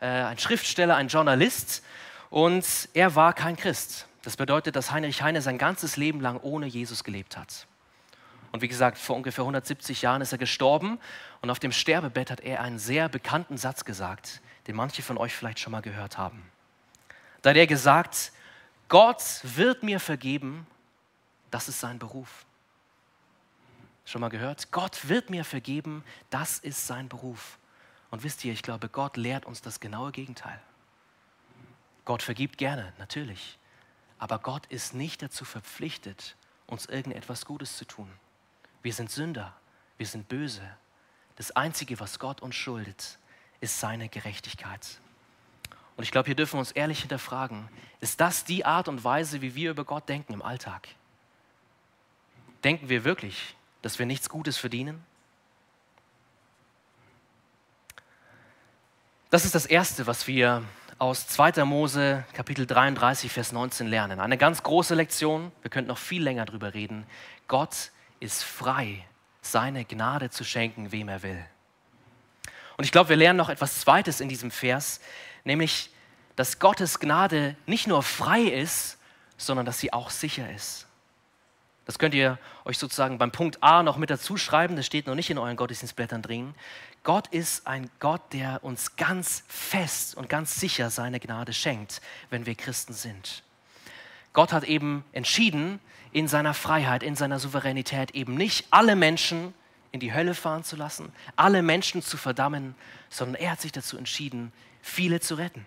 äh, 0.00 0.06
ein 0.06 0.38
Schriftsteller, 0.38 0.96
ein 0.96 1.08
Journalist 1.08 1.82
und 2.30 2.88
er 2.94 3.14
war 3.14 3.32
kein 3.32 3.56
Christ. 3.56 4.06
Das 4.22 4.36
bedeutet, 4.36 4.74
dass 4.76 4.90
Heinrich 4.90 5.22
Heine 5.22 5.42
sein 5.42 5.58
ganzes 5.58 5.96
Leben 5.96 6.20
lang 6.20 6.40
ohne 6.40 6.66
Jesus 6.66 7.04
gelebt 7.04 7.36
hat. 7.36 7.66
Und 8.52 8.62
wie 8.62 8.68
gesagt, 8.68 8.98
vor 8.98 9.16
ungefähr 9.16 9.42
170 9.42 10.02
Jahren 10.02 10.22
ist 10.22 10.32
er 10.32 10.38
gestorben 10.38 10.98
und 11.42 11.50
auf 11.50 11.58
dem 11.58 11.72
Sterbebett 11.72 12.30
hat 12.30 12.40
er 12.40 12.60
einen 12.60 12.78
sehr 12.78 13.08
bekannten 13.08 13.58
Satz 13.58 13.84
gesagt, 13.84 14.40
den 14.66 14.76
manche 14.76 15.02
von 15.02 15.18
euch 15.18 15.34
vielleicht 15.34 15.58
schon 15.58 15.72
mal 15.72 15.82
gehört 15.82 16.18
haben. 16.18 16.42
Da 17.42 17.50
hat 17.50 17.56
er 17.56 17.66
gesagt, 17.66 18.32
Gott 18.88 19.22
wird 19.42 19.82
mir 19.82 19.98
vergeben, 20.00 20.66
das 21.50 21.68
ist 21.68 21.80
sein 21.80 21.98
Beruf. 21.98 22.46
Schon 24.04 24.20
mal 24.20 24.28
gehört? 24.28 24.70
Gott 24.70 25.08
wird 25.08 25.30
mir 25.30 25.44
vergeben, 25.44 26.04
das 26.30 26.58
ist 26.58 26.86
sein 26.86 27.08
Beruf. 27.08 27.58
Und 28.10 28.22
wisst 28.22 28.44
ihr, 28.44 28.52
ich 28.52 28.62
glaube, 28.62 28.88
Gott 28.88 29.16
lehrt 29.16 29.46
uns 29.46 29.62
das 29.62 29.80
genaue 29.80 30.12
Gegenteil. 30.12 30.60
Gott 32.04 32.22
vergibt 32.22 32.58
gerne, 32.58 32.92
natürlich. 32.98 33.58
Aber 34.18 34.38
Gott 34.38 34.66
ist 34.66 34.94
nicht 34.94 35.22
dazu 35.22 35.44
verpflichtet, 35.44 36.36
uns 36.66 36.86
irgendetwas 36.86 37.44
Gutes 37.44 37.76
zu 37.76 37.84
tun. 37.84 38.10
Wir 38.82 38.92
sind 38.92 39.10
Sünder, 39.10 39.54
wir 39.98 40.06
sind 40.06 40.28
böse. 40.28 40.62
Das 41.36 41.50
Einzige, 41.52 41.98
was 42.00 42.18
Gott 42.18 42.40
uns 42.40 42.54
schuldet, 42.54 43.18
ist 43.60 43.80
seine 43.80 44.08
Gerechtigkeit. 44.08 45.00
Und 45.96 46.04
ich 46.04 46.10
glaube, 46.10 46.26
hier 46.26 46.34
dürfen 46.34 46.54
wir 46.54 46.60
uns 46.60 46.72
ehrlich 46.72 47.00
hinterfragen, 47.00 47.68
ist 48.00 48.20
das 48.20 48.44
die 48.44 48.64
Art 48.64 48.88
und 48.88 49.04
Weise, 49.04 49.40
wie 49.42 49.54
wir 49.54 49.70
über 49.70 49.84
Gott 49.84 50.08
denken 50.08 50.32
im 50.32 50.42
Alltag? 50.42 50.88
Denken 52.62 52.88
wir 52.88 53.04
wirklich, 53.04 53.56
dass 53.82 53.98
wir 53.98 54.06
nichts 54.06 54.28
Gutes 54.28 54.56
verdienen? 54.56 55.04
Das 59.30 59.44
ist 59.44 59.54
das 59.54 59.66
Erste, 59.66 60.06
was 60.06 60.26
wir 60.26 60.62
aus 60.98 61.26
2. 61.26 61.64
Mose 61.64 62.24
Kapitel 62.32 62.66
33, 62.66 63.30
Vers 63.32 63.52
19 63.52 63.86
lernen. 63.86 64.20
Eine 64.20 64.38
ganz 64.38 64.62
große 64.62 64.94
Lektion, 64.94 65.50
wir 65.62 65.70
könnten 65.70 65.88
noch 65.88 65.98
viel 65.98 66.22
länger 66.22 66.44
darüber 66.44 66.74
reden. 66.74 67.06
Gott 67.48 67.90
ist 68.20 68.42
frei, 68.44 69.04
seine 69.40 69.84
Gnade 69.84 70.30
zu 70.30 70.44
schenken, 70.44 70.92
wem 70.92 71.08
er 71.08 71.22
will. 71.22 71.44
Und 72.76 72.84
ich 72.84 72.92
glaube, 72.92 73.10
wir 73.10 73.16
lernen 73.16 73.36
noch 73.36 73.48
etwas 73.48 73.80
Zweites 73.80 74.20
in 74.20 74.28
diesem 74.28 74.50
Vers, 74.50 75.00
nämlich, 75.44 75.90
dass 76.36 76.58
Gottes 76.58 77.00
Gnade 77.00 77.56
nicht 77.66 77.86
nur 77.86 78.02
frei 78.02 78.42
ist, 78.42 78.98
sondern 79.36 79.66
dass 79.66 79.80
sie 79.80 79.92
auch 79.92 80.10
sicher 80.10 80.50
ist. 80.50 80.86
Das 81.86 81.98
könnt 81.98 82.14
ihr 82.14 82.38
euch 82.64 82.78
sozusagen 82.78 83.18
beim 83.18 83.30
Punkt 83.30 83.62
A 83.62 83.82
noch 83.82 83.98
mit 83.98 84.10
dazu 84.10 84.36
schreiben, 84.36 84.74
das 84.74 84.86
steht 84.86 85.06
noch 85.06 85.14
nicht 85.14 85.30
in 85.30 85.38
euren 85.38 85.56
Gottesdienstblättern 85.56 86.22
drin. 86.22 86.54
Gott 87.04 87.28
ist 87.28 87.66
ein 87.66 87.90
Gott, 88.00 88.32
der 88.32 88.64
uns 88.64 88.96
ganz 88.96 89.44
fest 89.46 90.16
und 90.16 90.28
ganz 90.28 90.58
sicher 90.58 90.90
seine 90.90 91.20
Gnade 91.20 91.52
schenkt, 91.52 92.00
wenn 92.30 92.46
wir 92.46 92.54
Christen 92.54 92.94
sind. 92.94 93.44
Gott 94.32 94.52
hat 94.52 94.64
eben 94.64 95.04
entschieden, 95.12 95.80
in 96.12 96.28
seiner 96.28 96.54
Freiheit, 96.54 97.02
in 97.02 97.14
seiner 97.14 97.38
Souveränität 97.38 98.12
eben 98.12 98.34
nicht 98.34 98.66
alle 98.70 98.96
Menschen 98.96 99.52
in 99.92 100.00
die 100.00 100.14
Hölle 100.14 100.34
fahren 100.34 100.64
zu 100.64 100.76
lassen, 100.76 101.12
alle 101.36 101.62
Menschen 101.62 102.02
zu 102.02 102.16
verdammen, 102.16 102.74
sondern 103.10 103.40
er 103.40 103.52
hat 103.52 103.60
sich 103.60 103.70
dazu 103.70 103.98
entschieden, 103.98 104.52
viele 104.80 105.20
zu 105.20 105.34
retten. 105.34 105.66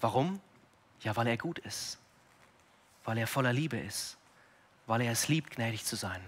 Warum? 0.00 0.40
Ja, 1.00 1.14
weil 1.14 1.28
er 1.28 1.36
gut 1.36 1.58
ist, 1.60 1.98
weil 3.04 3.18
er 3.18 3.26
voller 3.26 3.52
Liebe 3.52 3.78
ist, 3.78 4.16
weil 4.86 5.00
er 5.00 5.12
es 5.12 5.28
liebt, 5.28 5.56
gnädig 5.56 5.84
zu 5.84 5.94
sein. 5.94 6.20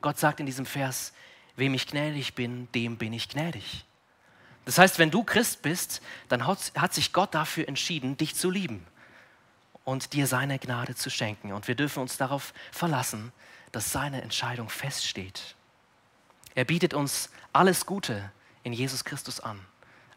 Gott 0.00 0.18
sagt 0.18 0.40
in 0.40 0.46
diesem 0.46 0.64
Vers, 0.64 1.12
wem 1.60 1.74
ich 1.74 1.86
gnädig 1.86 2.34
bin, 2.34 2.68
dem 2.72 2.96
bin 2.96 3.12
ich 3.12 3.28
gnädig. 3.28 3.84
Das 4.64 4.78
heißt, 4.78 4.98
wenn 4.98 5.12
du 5.12 5.22
Christ 5.22 5.62
bist, 5.62 6.02
dann 6.28 6.46
hat 6.46 6.92
sich 6.92 7.12
Gott 7.12 7.34
dafür 7.34 7.68
entschieden, 7.68 8.16
dich 8.16 8.34
zu 8.34 8.50
lieben 8.50 8.84
und 9.84 10.12
dir 10.12 10.26
seine 10.26 10.58
Gnade 10.58 10.96
zu 10.96 11.08
schenken. 11.08 11.52
Und 11.52 11.68
wir 11.68 11.76
dürfen 11.76 12.00
uns 12.00 12.16
darauf 12.16 12.52
verlassen, 12.72 13.32
dass 13.72 13.92
seine 13.92 14.22
Entscheidung 14.22 14.68
feststeht. 14.68 15.54
Er 16.56 16.64
bietet 16.64 16.92
uns 16.92 17.30
alles 17.52 17.86
Gute 17.86 18.32
in 18.64 18.72
Jesus 18.72 19.04
Christus 19.04 19.40
an. 19.40 19.60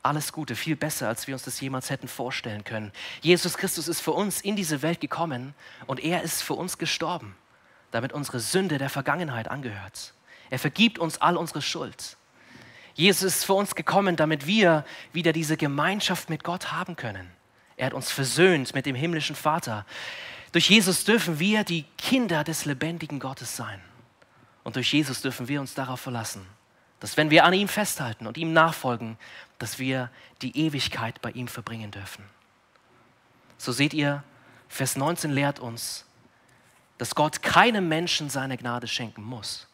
Alles 0.01 0.33
Gute, 0.33 0.55
viel 0.55 0.75
besser, 0.75 1.07
als 1.07 1.27
wir 1.27 1.35
uns 1.35 1.43
das 1.43 1.61
jemals 1.61 1.89
hätten 1.89 2.09
vorstellen 2.09 2.63
können. 2.63 2.91
Jesus 3.21 3.57
Christus 3.57 3.87
ist 3.87 4.01
für 4.01 4.11
uns 4.11 4.41
in 4.41 4.57
diese 4.57 4.81
Welt 4.81 4.99
gekommen 4.99 5.53
und 5.85 6.01
er 6.01 6.23
ist 6.23 6.41
für 6.41 6.55
uns 6.55 6.77
gestorben 6.77 7.35
damit 7.93 8.11
unsere 8.11 8.39
Sünde 8.39 8.79
der 8.79 8.89
Vergangenheit 8.89 9.47
angehört. 9.47 10.13
Er 10.53 10.59
vergibt 10.59 10.99
uns 10.99 11.19
all 11.19 11.35
unsere 11.35 11.63
Schuld. 11.63 12.15
Jesus 12.93 13.23
ist 13.23 13.43
für 13.43 13.55
uns 13.55 13.73
gekommen, 13.73 14.15
damit 14.15 14.45
wir 14.45 14.85
wieder 15.11 15.33
diese 15.33 15.57
Gemeinschaft 15.57 16.29
mit 16.29 16.43
Gott 16.43 16.71
haben 16.71 16.95
können. 16.95 17.27
Er 17.75 17.87
hat 17.87 17.95
uns 17.95 18.11
versöhnt 18.11 18.75
mit 18.75 18.85
dem 18.85 18.95
himmlischen 18.95 19.35
Vater. 19.35 19.83
Durch 20.51 20.69
Jesus 20.69 21.05
dürfen 21.05 21.39
wir 21.39 21.63
die 21.63 21.85
Kinder 21.97 22.43
des 22.43 22.65
lebendigen 22.65 23.19
Gottes 23.19 23.55
sein. 23.55 23.81
Und 24.63 24.75
durch 24.75 24.93
Jesus 24.93 25.23
dürfen 25.23 25.47
wir 25.47 25.59
uns 25.59 25.73
darauf 25.73 26.01
verlassen, 26.01 26.45
dass 26.99 27.17
wenn 27.17 27.31
wir 27.31 27.45
an 27.45 27.53
ihm 27.53 27.67
festhalten 27.67 28.27
und 28.27 28.37
ihm 28.37 28.53
nachfolgen, 28.53 29.17
dass 29.57 29.79
wir 29.79 30.11
die 30.43 30.55
Ewigkeit 30.55 31.19
bei 31.23 31.31
ihm 31.31 31.47
verbringen 31.47 31.89
dürfen. 31.89 32.23
So 33.57 33.71
seht 33.71 33.95
ihr, 33.95 34.23
Vers 34.69 34.97
19 34.97 35.31
lehrt 35.31 35.59
uns, 35.59 36.05
dass 36.99 37.15
Gott 37.15 37.41
keinem 37.41 37.89
Menschen 37.89 38.29
seine 38.29 38.55
Gnade 38.55 38.87
schenken 38.87 39.23
muss. 39.23 39.67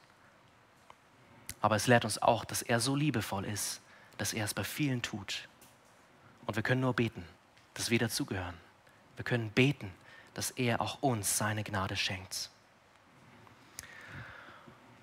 Aber 1.62 1.76
es 1.76 1.88
lehrt 1.88 2.06
uns 2.06 2.22
auch, 2.22 2.46
dass 2.46 2.62
er 2.62 2.80
so 2.80 2.96
liebevoll 2.96 3.46
ist, 3.46 3.82
dass 4.18 4.34
er 4.34 4.46
es 4.46 4.54
bei 4.54 4.64
vielen 4.64 5.02
tut. 5.02 5.48
Und 6.46 6.56
wir 6.56 6.64
können 6.64 6.82
nur 6.82 6.94
beten, 6.94 7.26
dass 7.74 7.90
wir 7.90 8.00
dazugehören. 8.00 8.56
Wir 9.16 9.26
können 9.26 9.52
beten, 9.52 9.92
dass 10.34 10.52
er 10.52 10.82
auch 10.82 11.02
uns 11.02 11.38
seine 11.38 11.64
Gnade 11.64 11.96
schenkt. 11.96 12.50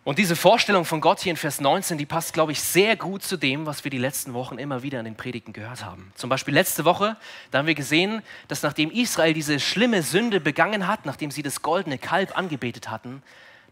Und 0.06 0.18
diese 0.18 0.36
Vorstellung 0.36 0.84
von 0.84 1.00
Gott 1.00 1.18
hier 1.18 1.32
in 1.32 1.36
Vers 1.36 1.60
19, 1.60 1.98
die 1.98 2.06
passt, 2.06 2.32
glaube 2.32 2.52
ich, 2.52 2.60
sehr 2.60 2.94
gut 2.94 3.24
zu 3.24 3.36
dem, 3.36 3.66
was 3.66 3.82
wir 3.82 3.90
die 3.90 3.98
letzten 3.98 4.34
Wochen 4.34 4.56
immer 4.56 4.84
wieder 4.84 5.00
in 5.00 5.04
den 5.04 5.16
Predigten 5.16 5.52
gehört 5.52 5.84
haben. 5.84 6.12
Zum 6.14 6.30
Beispiel 6.30 6.54
letzte 6.54 6.84
Woche, 6.84 7.16
da 7.50 7.58
haben 7.58 7.66
wir 7.66 7.74
gesehen, 7.74 8.22
dass 8.46 8.62
nachdem 8.62 8.92
Israel 8.92 9.34
diese 9.34 9.58
schlimme 9.58 10.04
Sünde 10.04 10.38
begangen 10.38 10.86
hat, 10.86 11.06
nachdem 11.06 11.32
sie 11.32 11.42
das 11.42 11.60
goldene 11.60 11.98
Kalb 11.98 12.38
angebetet 12.38 12.88
hatten, 12.88 13.20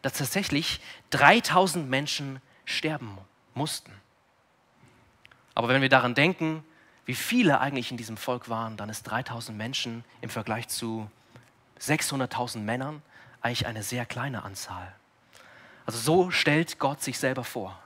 dass 0.02 0.14
tatsächlich 0.14 0.80
3000 1.10 1.88
Menschen 1.88 2.40
sterben 2.64 3.18
mussten. 3.54 3.92
Aber 5.54 5.68
wenn 5.68 5.82
wir 5.82 5.88
daran 5.88 6.14
denken, 6.14 6.64
wie 7.06 7.14
viele 7.14 7.60
eigentlich 7.60 7.90
in 7.90 7.96
diesem 7.96 8.16
Volk 8.16 8.48
waren, 8.48 8.76
dann 8.76 8.88
ist 8.88 9.04
3000 9.04 9.56
Menschen 9.56 10.04
im 10.20 10.30
Vergleich 10.30 10.68
zu 10.68 11.10
600.000 11.80 12.58
Männern 12.58 13.02
eigentlich 13.40 13.66
eine 13.66 13.82
sehr 13.82 14.06
kleine 14.06 14.42
Anzahl. 14.42 14.94
Also 15.86 15.98
so 15.98 16.30
stellt 16.30 16.78
Gott 16.78 17.02
sich 17.02 17.18
selber 17.18 17.44
vor, 17.44 17.78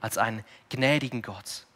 als 0.00 0.18
einen 0.18 0.44
gnädigen 0.68 1.20
Gott. 1.20 1.66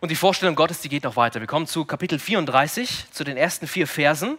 Und 0.00 0.10
die 0.10 0.16
Vorstellung 0.16 0.56
Gottes, 0.56 0.80
die 0.80 0.88
geht 0.88 1.04
noch 1.04 1.14
weiter. 1.14 1.38
Wir 1.38 1.46
kommen 1.46 1.68
zu 1.68 1.84
Kapitel 1.84 2.18
34, 2.18 3.12
zu 3.12 3.22
den 3.22 3.36
ersten 3.36 3.68
vier 3.68 3.86
Versen. 3.86 4.36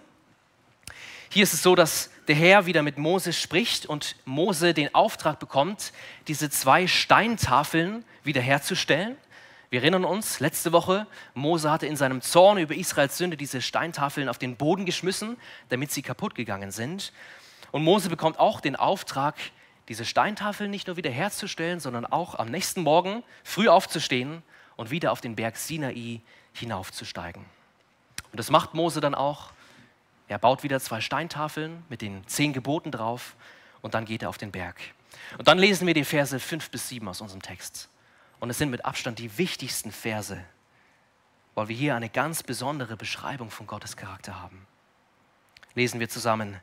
Hier 1.29 1.43
ist 1.43 1.53
es 1.53 1.63
so, 1.63 1.75
dass 1.75 2.09
der 2.27 2.35
Herr 2.35 2.65
wieder 2.65 2.83
mit 2.83 2.97
Mose 2.97 3.33
spricht 3.33 3.85
und 3.85 4.15
Mose 4.25 4.73
den 4.73 4.93
Auftrag 4.95 5.39
bekommt, 5.39 5.91
diese 6.27 6.49
zwei 6.49 6.87
Steintafeln 6.87 8.05
wiederherzustellen. 8.23 9.17
Wir 9.69 9.81
erinnern 9.81 10.05
uns, 10.05 10.39
letzte 10.39 10.71
Woche, 10.71 11.07
Mose 11.33 11.71
hatte 11.71 11.87
in 11.87 11.95
seinem 11.95 12.21
Zorn 12.21 12.59
über 12.59 12.75
Israels 12.75 13.17
Sünde 13.17 13.37
diese 13.37 13.61
Steintafeln 13.61 14.29
auf 14.29 14.37
den 14.37 14.55
Boden 14.55 14.85
geschmissen, 14.85 15.37
damit 15.69 15.91
sie 15.91 16.01
kaputt 16.01 16.35
gegangen 16.35 16.71
sind. 16.71 17.11
Und 17.71 17.83
Mose 17.83 18.09
bekommt 18.09 18.37
auch 18.39 18.61
den 18.61 18.75
Auftrag, 18.75 19.35
diese 19.89 20.05
Steintafeln 20.05 20.69
nicht 20.69 20.87
nur 20.87 20.95
wiederherzustellen, 20.95 21.79
sondern 21.79 22.05
auch 22.05 22.35
am 22.35 22.49
nächsten 22.49 22.83
Morgen 22.83 23.23
früh 23.43 23.67
aufzustehen 23.67 24.43
und 24.75 24.91
wieder 24.91 25.11
auf 25.11 25.21
den 25.21 25.35
Berg 25.35 25.57
Sinai 25.57 26.21
hinaufzusteigen. 26.53 27.43
Und 28.31 28.39
das 28.39 28.49
macht 28.49 28.75
Mose 28.75 29.01
dann 29.01 29.15
auch. 29.15 29.52
Er 30.27 30.37
baut 30.37 30.63
wieder 30.63 30.79
zwei 30.79 31.01
Steintafeln 31.01 31.83
mit 31.89 32.01
den 32.01 32.25
zehn 32.27 32.53
Geboten 32.53 32.91
drauf 32.91 33.35
und 33.81 33.93
dann 33.93 34.05
geht 34.05 34.23
er 34.23 34.29
auf 34.29 34.37
den 34.37 34.51
Berg. 34.51 34.77
Und 35.37 35.47
dann 35.47 35.59
lesen 35.59 35.85
wir 35.87 35.93
die 35.93 36.05
Verse 36.05 36.39
5 36.39 36.69
bis 36.69 36.89
7 36.89 37.07
aus 37.07 37.21
unserem 37.21 37.41
Text. 37.41 37.89
Und 38.39 38.49
es 38.49 38.57
sind 38.57 38.71
mit 38.71 38.85
Abstand 38.85 39.19
die 39.19 39.37
wichtigsten 39.37 39.91
Verse, 39.91 40.43
weil 41.55 41.67
wir 41.67 41.75
hier 41.75 41.95
eine 41.95 42.09
ganz 42.09 42.43
besondere 42.43 42.97
Beschreibung 42.97 43.51
von 43.51 43.67
Gottes 43.67 43.95
Charakter 43.95 44.41
haben. 44.41 44.65
Lesen 45.75 45.99
wir 45.99 46.09
zusammen. 46.09 46.59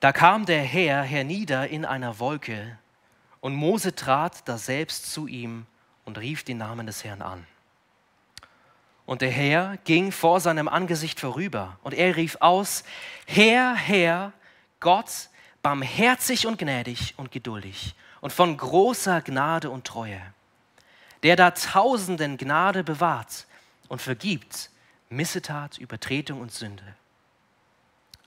Da 0.00 0.12
kam 0.12 0.46
der 0.46 0.62
Herr 0.62 1.02
hernieder 1.02 1.68
in 1.68 1.84
einer 1.84 2.18
Wolke, 2.18 2.78
und 3.40 3.54
Mose 3.54 3.94
trat 3.94 4.48
daselbst 4.48 5.12
zu 5.12 5.26
ihm 5.26 5.66
und 6.06 6.16
rief 6.16 6.44
den 6.44 6.56
Namen 6.56 6.86
des 6.86 7.04
Herrn 7.04 7.20
an. 7.20 7.46
Und 9.06 9.20
der 9.20 9.30
Herr 9.30 9.76
ging 9.84 10.12
vor 10.12 10.40
seinem 10.40 10.68
Angesicht 10.68 11.20
vorüber, 11.20 11.78
und 11.82 11.92
er 11.92 12.16
rief 12.16 12.36
aus, 12.40 12.84
Herr, 13.26 13.74
Herr, 13.74 14.32
Gott, 14.80 15.28
barmherzig 15.62 16.46
und 16.46 16.58
gnädig 16.58 17.14
und 17.16 17.30
geduldig 17.30 17.94
und 18.20 18.32
von 18.32 18.56
großer 18.56 19.20
Gnade 19.22 19.70
und 19.70 19.86
Treue, 19.86 20.20
der 21.22 21.36
da 21.36 21.50
tausenden 21.50 22.36
Gnade 22.38 22.84
bewahrt 22.84 23.46
und 23.88 24.00
vergibt 24.00 24.70
Missetat, 25.10 25.78
Übertretung 25.78 26.40
und 26.40 26.52
Sünde 26.52 26.94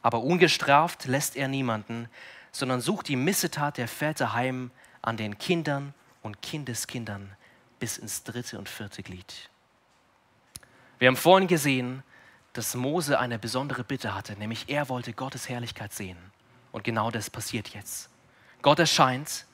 aber 0.08 0.22
ungestraft 0.22 1.06
lässt 1.06 1.36
er 1.36 1.50
niemanden, 1.50 2.08
sondern 2.54 2.80
sucht 2.80 3.10
die 3.10 3.18
Missetat 3.18 3.78
der 3.78 3.90
Väter 3.90 4.32
heim 4.32 4.72
an 5.02 5.18
den 5.18 5.38
Kindern 5.38 5.94
und 6.22 6.42
Kindeskindern 6.42 7.36
bis 7.80 7.98
ins 7.98 8.24
dritte 8.24 8.58
und 8.58 8.70
vierte 8.70 9.04
Glied. 9.04 9.50
Wir 11.00 11.08
haben 11.08 11.16
vorhin 11.16 11.48
gesehen, 11.48 12.04
dass 12.54 12.74
Mose 12.76 13.20
eine 13.20 13.38
besondere 13.38 13.84
Bitte 13.84 14.16
hatte, 14.16 14.34
nämlich 14.34 14.66
er 14.68 14.90
wollte 14.90 15.14
Gottes 15.14 15.48
Herrlichkeit 15.48 15.94
sehen. 15.94 16.18
Und 16.72 16.84
genau 16.84 17.12
das 17.12 17.30
passiert 17.30 17.70
jetzt. 17.70 18.10
Gott 18.62 18.80
erscheint 18.80 19.46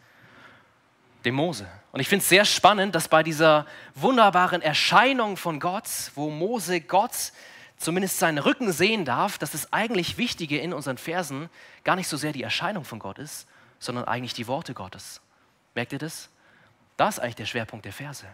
dem 1.25 1.35
Mose. 1.35 1.67
Und 1.91 1.99
ich 1.99 2.07
finde 2.07 2.23
es 2.23 2.29
sehr 2.29 2.45
spannend, 2.45 2.95
dass 2.95 3.07
bei 3.07 3.23
dieser 3.23 3.65
wunderbaren 3.95 4.61
Erscheinung 4.61 5.37
von 5.37 5.59
Gott, 5.59 5.87
wo 6.15 6.29
Mose 6.29 6.81
Gott 6.81 7.33
zumindest 7.77 8.19
seinen 8.19 8.37
Rücken 8.37 8.71
sehen 8.71 9.05
darf, 9.05 9.37
dass 9.37 9.51
das 9.51 9.71
eigentlich 9.73 10.17
Wichtige 10.17 10.57
in 10.59 10.73
unseren 10.73 10.97
Versen 10.97 11.49
gar 11.83 11.95
nicht 11.95 12.07
so 12.07 12.17
sehr 12.17 12.31
die 12.31 12.43
Erscheinung 12.43 12.85
von 12.85 12.99
Gott 12.99 13.19
ist, 13.19 13.47
sondern 13.79 14.05
eigentlich 14.05 14.33
die 14.33 14.47
Worte 14.47 14.73
Gottes. 14.73 15.21
Merkt 15.75 15.93
ihr 15.93 15.99
das? 15.99 16.29
Das 16.95 17.17
ist 17.17 17.19
eigentlich 17.19 17.35
der 17.35 17.45
Schwerpunkt 17.45 17.85
der 17.85 17.93
Verse. 17.93 18.25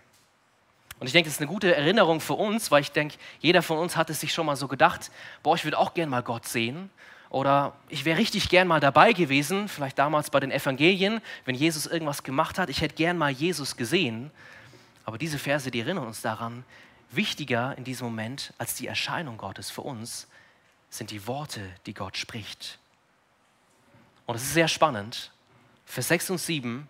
Und 0.99 1.07
ich 1.07 1.13
denke, 1.13 1.29
das 1.29 1.35
ist 1.35 1.41
eine 1.41 1.49
gute 1.49 1.73
Erinnerung 1.73 2.19
für 2.19 2.33
uns, 2.33 2.71
weil 2.71 2.81
ich 2.81 2.91
denke, 2.91 3.15
jeder 3.39 3.61
von 3.61 3.77
uns 3.77 3.95
hat 3.95 4.09
es 4.09 4.19
sich 4.19 4.33
schon 4.33 4.45
mal 4.45 4.55
so 4.55 4.67
gedacht, 4.67 5.11
boah, 5.43 5.55
ich 5.55 5.63
würde 5.63 5.77
auch 5.77 5.93
gern 5.93 6.09
mal 6.09 6.23
Gott 6.23 6.45
sehen. 6.45 6.89
Oder 7.29 7.73
ich 7.87 8.05
wäre 8.05 8.17
richtig 8.17 8.49
gern 8.49 8.67
mal 8.67 8.79
dabei 8.79 9.13
gewesen, 9.13 9.67
vielleicht 9.67 9.99
damals 9.99 10.29
bei 10.29 10.39
den 10.39 10.51
Evangelien, 10.51 11.21
wenn 11.45 11.55
Jesus 11.55 11.85
irgendwas 11.85 12.23
gemacht 12.23 12.57
hat. 12.57 12.69
Ich 12.69 12.81
hätte 12.81 12.95
gern 12.95 13.17
mal 13.17 13.29
Jesus 13.29 13.77
gesehen. 13.77 14.31
Aber 15.05 15.17
diese 15.17 15.39
Verse, 15.39 15.69
die 15.71 15.79
erinnern 15.79 16.05
uns 16.05 16.21
daran, 16.21 16.65
Wichtiger 17.11 17.75
in 17.77 17.83
diesem 17.83 18.07
Moment 18.07 18.53
als 18.57 18.75
die 18.75 18.87
Erscheinung 18.87 19.37
Gottes 19.37 19.71
für 19.71 19.81
uns 19.81 20.27
sind 20.89 21.11
die 21.11 21.25
Worte, 21.27 21.61
die 21.85 21.93
Gott 21.93 22.17
spricht. 22.17 22.77
Und 24.25 24.35
es 24.35 24.43
ist 24.43 24.53
sehr 24.53 24.67
spannend. 24.67 25.31
Vers 25.85 26.09
6 26.09 26.31
und 26.31 26.37
7, 26.37 26.87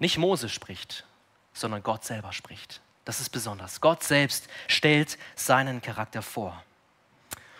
nicht 0.00 0.18
Mose 0.18 0.48
spricht, 0.48 1.04
sondern 1.52 1.82
Gott 1.82 2.04
selber 2.04 2.32
spricht. 2.32 2.80
Das 3.10 3.20
ist 3.20 3.30
besonders. 3.30 3.80
Gott 3.80 4.04
selbst 4.04 4.46
stellt 4.68 5.18
seinen 5.34 5.82
Charakter 5.82 6.22
vor. 6.22 6.62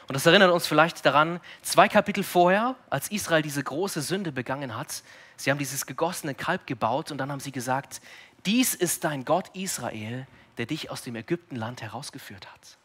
Und 0.06 0.14
das 0.14 0.24
erinnert 0.24 0.52
uns 0.52 0.68
vielleicht 0.68 1.04
daran, 1.04 1.40
zwei 1.62 1.88
Kapitel 1.88 2.22
vorher, 2.22 2.76
als 2.88 3.10
Israel 3.10 3.42
diese 3.42 3.64
große 3.64 4.00
Sünde 4.00 4.30
begangen 4.30 4.76
hat, 4.76 5.02
sie 5.36 5.50
haben 5.50 5.58
dieses 5.58 5.86
gegossene 5.86 6.36
Kalb 6.36 6.68
gebaut 6.68 7.10
und 7.10 7.18
dann 7.18 7.32
haben 7.32 7.40
sie 7.40 7.50
gesagt, 7.50 8.00
dies 8.46 8.76
ist 8.76 9.02
dein 9.02 9.24
Gott 9.24 9.48
Israel, 9.56 10.28
der 10.56 10.66
dich 10.66 10.88
aus 10.88 11.02
dem 11.02 11.16
Ägyptenland 11.16 11.82
herausgeführt 11.82 12.46
hat. 12.52 12.78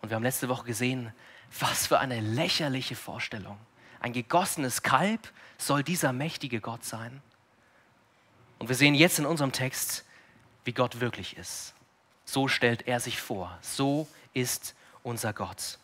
Und 0.00 0.10
wir 0.10 0.14
haben 0.14 0.22
letzte 0.22 0.48
Woche 0.48 0.66
gesehen, 0.66 1.12
was 1.58 1.88
für 1.88 1.98
eine 1.98 2.20
lächerliche 2.20 2.94
Vorstellung. 2.94 3.58
Ein 3.98 4.12
gegossenes 4.12 4.82
Kalb 4.82 5.28
soll 5.58 5.82
dieser 5.82 6.12
mächtige 6.12 6.60
Gott 6.60 6.84
sein. 6.84 7.20
Und 8.60 8.68
wir 8.68 8.76
sehen 8.76 8.94
jetzt 8.94 9.18
in 9.18 9.26
unserem 9.26 9.50
Text, 9.50 10.04
wie 10.64 10.72
Gott 10.72 11.00
wirklich 11.00 11.36
ist. 11.36 11.74
So 12.24 12.48
stellt 12.48 12.86
er 12.86 13.00
sich 13.00 13.20
vor. 13.20 13.56
So 13.60 14.08
ist 14.32 14.74
unser 15.02 15.32
Gott. 15.32 15.78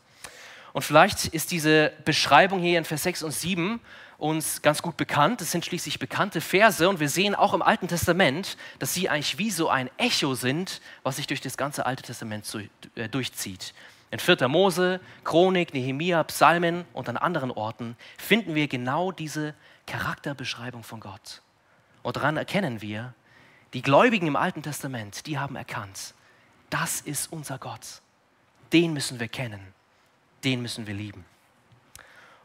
Und 0.73 0.83
vielleicht 0.83 1.27
ist 1.27 1.51
diese 1.51 1.93
Beschreibung 2.05 2.61
hier 2.61 2.79
in 2.79 2.85
Vers 2.85 3.03
6 3.03 3.23
und 3.25 3.33
7 3.33 3.81
uns 4.19 4.63
ganz 4.63 4.83
gut 4.83 4.97
bekannt. 4.97 5.41
Es 5.41 5.51
sind 5.51 5.65
schließlich 5.65 5.99
bekannte 5.99 6.41
Verse 6.41 6.89
und 6.89 7.01
wir 7.01 7.09
sehen 7.09 7.35
auch 7.35 7.55
im 7.55 7.63
Alten 7.63 7.89
Testament, 7.89 8.57
dass 8.79 8.95
sie 8.95 9.09
eigentlich 9.09 9.39
wie 9.39 9.51
so 9.51 9.69
ein 9.69 9.91
Echo 9.97 10.35
sind, 10.35 10.81
was 11.03 11.17
sich 11.17 11.27
durch 11.27 11.41
das 11.41 11.57
ganze 11.57 11.87
Alte 11.87 12.03
Testament 12.03 12.47
äh, 12.95 13.09
durchzieht. 13.09 13.75
In 14.11 14.19
4. 14.19 14.49
Mose, 14.49 15.01
Chronik, 15.25 15.73
Nehemia, 15.73 16.23
Psalmen 16.25 16.85
und 16.93 17.09
an 17.09 17.17
anderen 17.17 17.51
Orten 17.51 17.97
finden 18.19 18.55
wir 18.55 18.69
genau 18.69 19.13
diese 19.13 19.55
Charakterbeschreibung 19.87 20.83
von 20.83 21.01
Gott. 21.01 21.43
Und 22.03 22.17
daran 22.17 22.37
erkennen 22.37 22.83
wir, 22.83 23.15
die 23.73 23.83
Gläubigen 23.83 24.27
im 24.27 24.37
Alten 24.37 24.63
Testament, 24.63 25.27
die 25.27 25.39
haben 25.39 25.57
erkannt, 25.57 26.15
das 26.71 27.01
ist 27.01 27.33
unser 27.33 27.59
Gott. 27.59 28.03
Den 28.73 28.93
müssen 28.93 29.19
wir 29.21 29.29
kennen 29.29 29.75
den 30.45 30.63
müssen 30.63 30.87
wir 30.87 30.95
lieben. 30.95 31.25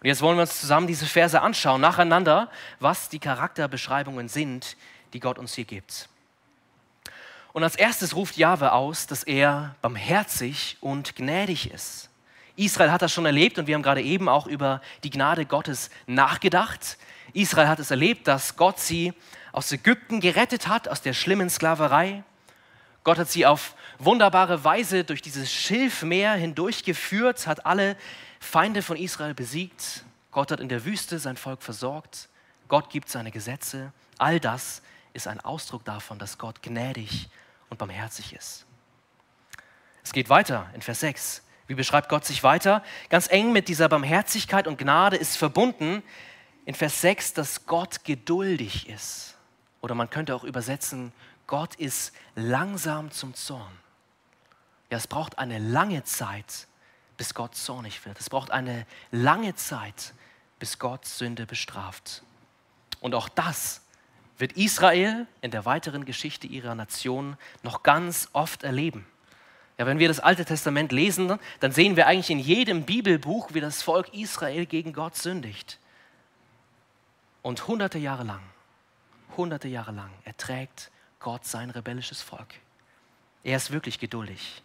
Und 0.02 0.08
jetzt 0.08 0.22
wollen 0.22 0.38
wir 0.38 0.42
uns 0.42 0.60
zusammen 0.60 0.88
diese 0.88 1.06
Verse 1.06 1.42
anschauen, 1.42 1.82
nacheinander, 1.82 2.50
was 2.80 3.10
die 3.10 3.20
Charakterbeschreibungen 3.20 4.28
sind, 4.28 4.78
die 5.14 5.20
Gott 5.20 5.40
uns 5.40 5.54
hier 5.56 5.66
gibt. 5.66 6.10
Und 7.54 7.64
als 7.64 7.76
erstes 7.76 8.16
ruft 8.16 8.36
Jahwe 8.38 8.74
aus, 8.74 9.08
dass 9.08 9.24
er 9.24 9.76
barmherzig 9.82 10.78
und 10.82 11.16
gnädig 11.16 11.72
ist. 11.72 12.10
Israel 12.58 12.92
hat 12.92 13.02
das 13.02 13.14
schon 13.14 13.26
erlebt 13.26 13.58
und 13.58 13.68
wir 13.68 13.76
haben 13.76 13.82
gerade 13.82 14.02
eben 14.02 14.30
auch 14.30 14.48
über 14.48 14.82
die 15.04 15.10
Gnade 15.10 15.46
Gottes 15.46 15.90
nachgedacht. 16.06 16.98
Israel 17.34 17.68
hat 17.68 17.80
es 17.80 17.92
erlebt, 17.92 18.28
dass 18.28 18.56
Gott 18.56 18.80
sie 18.80 19.14
aus 19.56 19.72
Ägypten 19.72 20.20
gerettet 20.20 20.68
hat, 20.68 20.90
aus 20.90 21.02
der 21.02 21.14
schlimmen 21.14 21.50
Sklaverei. 21.50 22.26
Gott 23.06 23.18
hat 23.18 23.30
sie 23.30 23.46
auf 23.46 23.74
wunderbare 24.00 24.66
Weise 24.66 25.06
durch 25.06 25.22
dieses 25.22 25.50
Schilfmeer 25.50 26.34
hindurchgeführt, 26.34 27.48
hat 27.48 27.66
alle 27.66 27.96
Feinde 28.42 28.82
von 28.82 28.98
Israel 28.98 29.34
besiegt. 29.34 30.04
Gott 30.32 30.52
hat 30.52 30.60
in 30.60 30.68
der 30.68 30.84
Wüste 30.84 31.20
sein 31.20 31.38
Volk 31.38 31.64
versorgt. 31.64 32.28
Gott 32.68 32.90
gibt 32.90 33.08
seine 33.08 33.32
Gesetze. 33.32 33.94
All 34.18 34.42
das 34.42 34.82
ist 35.14 35.26
ein 35.26 35.40
Ausdruck 35.40 35.86
davon, 35.86 36.20
dass 36.20 36.38
Gott 36.38 36.62
gnädig 36.62 37.30
und 37.70 37.78
barmherzig 37.78 38.34
ist. 38.34 38.66
Es 40.04 40.12
geht 40.12 40.28
weiter 40.28 40.70
in 40.74 40.82
Vers 40.82 41.00
6. 41.00 41.44
Wie 41.68 41.76
beschreibt 41.76 42.10
Gott 42.10 42.26
sich 42.26 42.44
weiter? 42.44 42.84
Ganz 43.08 43.32
eng 43.32 43.54
mit 43.54 43.70
dieser 43.70 43.88
Barmherzigkeit 43.88 44.68
und 44.68 44.78
Gnade 44.78 45.16
ist 45.16 45.38
verbunden 45.38 46.04
in 46.66 46.76
Vers 46.76 47.00
6, 47.00 47.34
dass 47.34 47.66
Gott 47.66 48.04
geduldig 48.04 48.90
ist. 48.90 49.35
Oder 49.86 49.94
man 49.94 50.10
könnte 50.10 50.34
auch 50.34 50.44
übersetzen, 50.44 51.14
Gott 51.46 51.76
ist 51.76 52.12
langsam 52.34 53.12
zum 53.12 53.36
Zorn. 53.36 53.72
Ja, 54.90 54.98
es 54.98 55.06
braucht 55.06 55.38
eine 55.38 55.60
lange 55.60 56.04
Zeit, 56.04 56.66
bis 57.18 57.36
Gott 57.36 57.54
zornig 57.54 58.04
wird. 58.04 58.20
Es 58.20 58.28
braucht 58.28 58.50
eine 58.50 58.88
lange 59.12 59.54
Zeit, 59.54 60.16
bis 60.58 60.80
Gott 60.80 61.06
Sünde 61.06 61.46
bestraft. 61.46 62.24
Und 63.00 63.14
auch 63.14 63.30
das 63.30 63.82
wird 64.40 64.54
Israel 64.54 65.28
in 65.42 65.52
der 65.52 65.66
weiteren 65.66 66.06
Geschichte 66.06 66.48
ihrer 66.48 66.74
Nation 66.74 67.38
noch 67.62 67.84
ganz 67.84 68.28
oft 68.34 68.64
erleben. 68.64 69.06
Ja, 69.78 69.86
wenn 69.86 70.00
wir 70.00 70.08
das 70.08 70.20
Alte 70.20 70.46
Testament 70.46 70.94
lesen, 70.94 71.38
dann 71.60 71.72
sehen 71.72 71.96
wir 71.96 72.08
eigentlich 72.08 72.32
in 72.32 72.40
jedem 72.40 72.86
Bibelbuch, 72.86 73.54
wie 73.54 73.62
das 73.62 73.84
Volk 73.84 74.12
Israel 74.16 74.66
gegen 74.66 74.94
Gott 74.94 75.16
sündigt. 75.16 75.78
Und 77.44 77.68
hunderte 77.68 78.00
Jahre 78.00 78.24
lang, 78.24 78.42
hunderte 79.38 79.68
Jahre 79.68 79.92
lang 79.92 80.10
erträgt 80.24 80.92
Gott 81.20 81.46
sein 81.46 81.70
rebellisches 81.70 82.22
Volk. 82.22 82.48
Er 83.44 83.58
ist 83.58 83.72
wirklich 83.72 84.00
geduldig. 84.00 84.64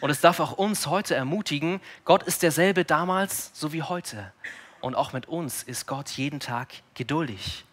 Und 0.00 0.10
es 0.10 0.20
darf 0.20 0.40
auch 0.40 0.52
uns 0.52 0.88
heute 0.88 1.14
ermutigen, 1.14 1.80
Gott 2.04 2.24
ist 2.24 2.42
derselbe 2.42 2.84
damals 2.84 3.50
so 3.54 3.72
wie 3.72 3.82
heute. 3.82 4.32
Und 4.80 4.96
auch 4.96 5.12
mit 5.12 5.26
uns 5.26 5.62
ist 5.62 5.86
Gott 5.86 6.10
jeden 6.10 6.40
Tag 6.40 6.72
geduldig. 6.94 7.64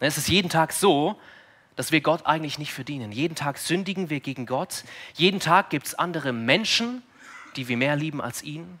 Es 0.00 0.18
ist 0.18 0.28
jeden 0.28 0.50
Tag 0.50 0.72
so, 0.72 1.18
dass 1.76 1.92
wir 1.92 2.00
Gott 2.00 2.26
eigentlich 2.26 2.58
nicht 2.58 2.72
verdienen. 2.72 3.12
Jeden 3.12 3.36
Tag 3.36 3.58
sündigen 3.58 4.10
wir 4.10 4.20
gegen 4.20 4.46
Gott. 4.46 4.82
Jeden 5.14 5.38
Tag 5.38 5.70
gibt 5.70 5.86
es 5.86 5.94
andere 5.94 6.32
Menschen, 6.32 7.02
die 7.54 7.68
wir 7.68 7.76
mehr 7.76 7.94
lieben 7.94 8.20
als 8.20 8.42
ihn. 8.42 8.80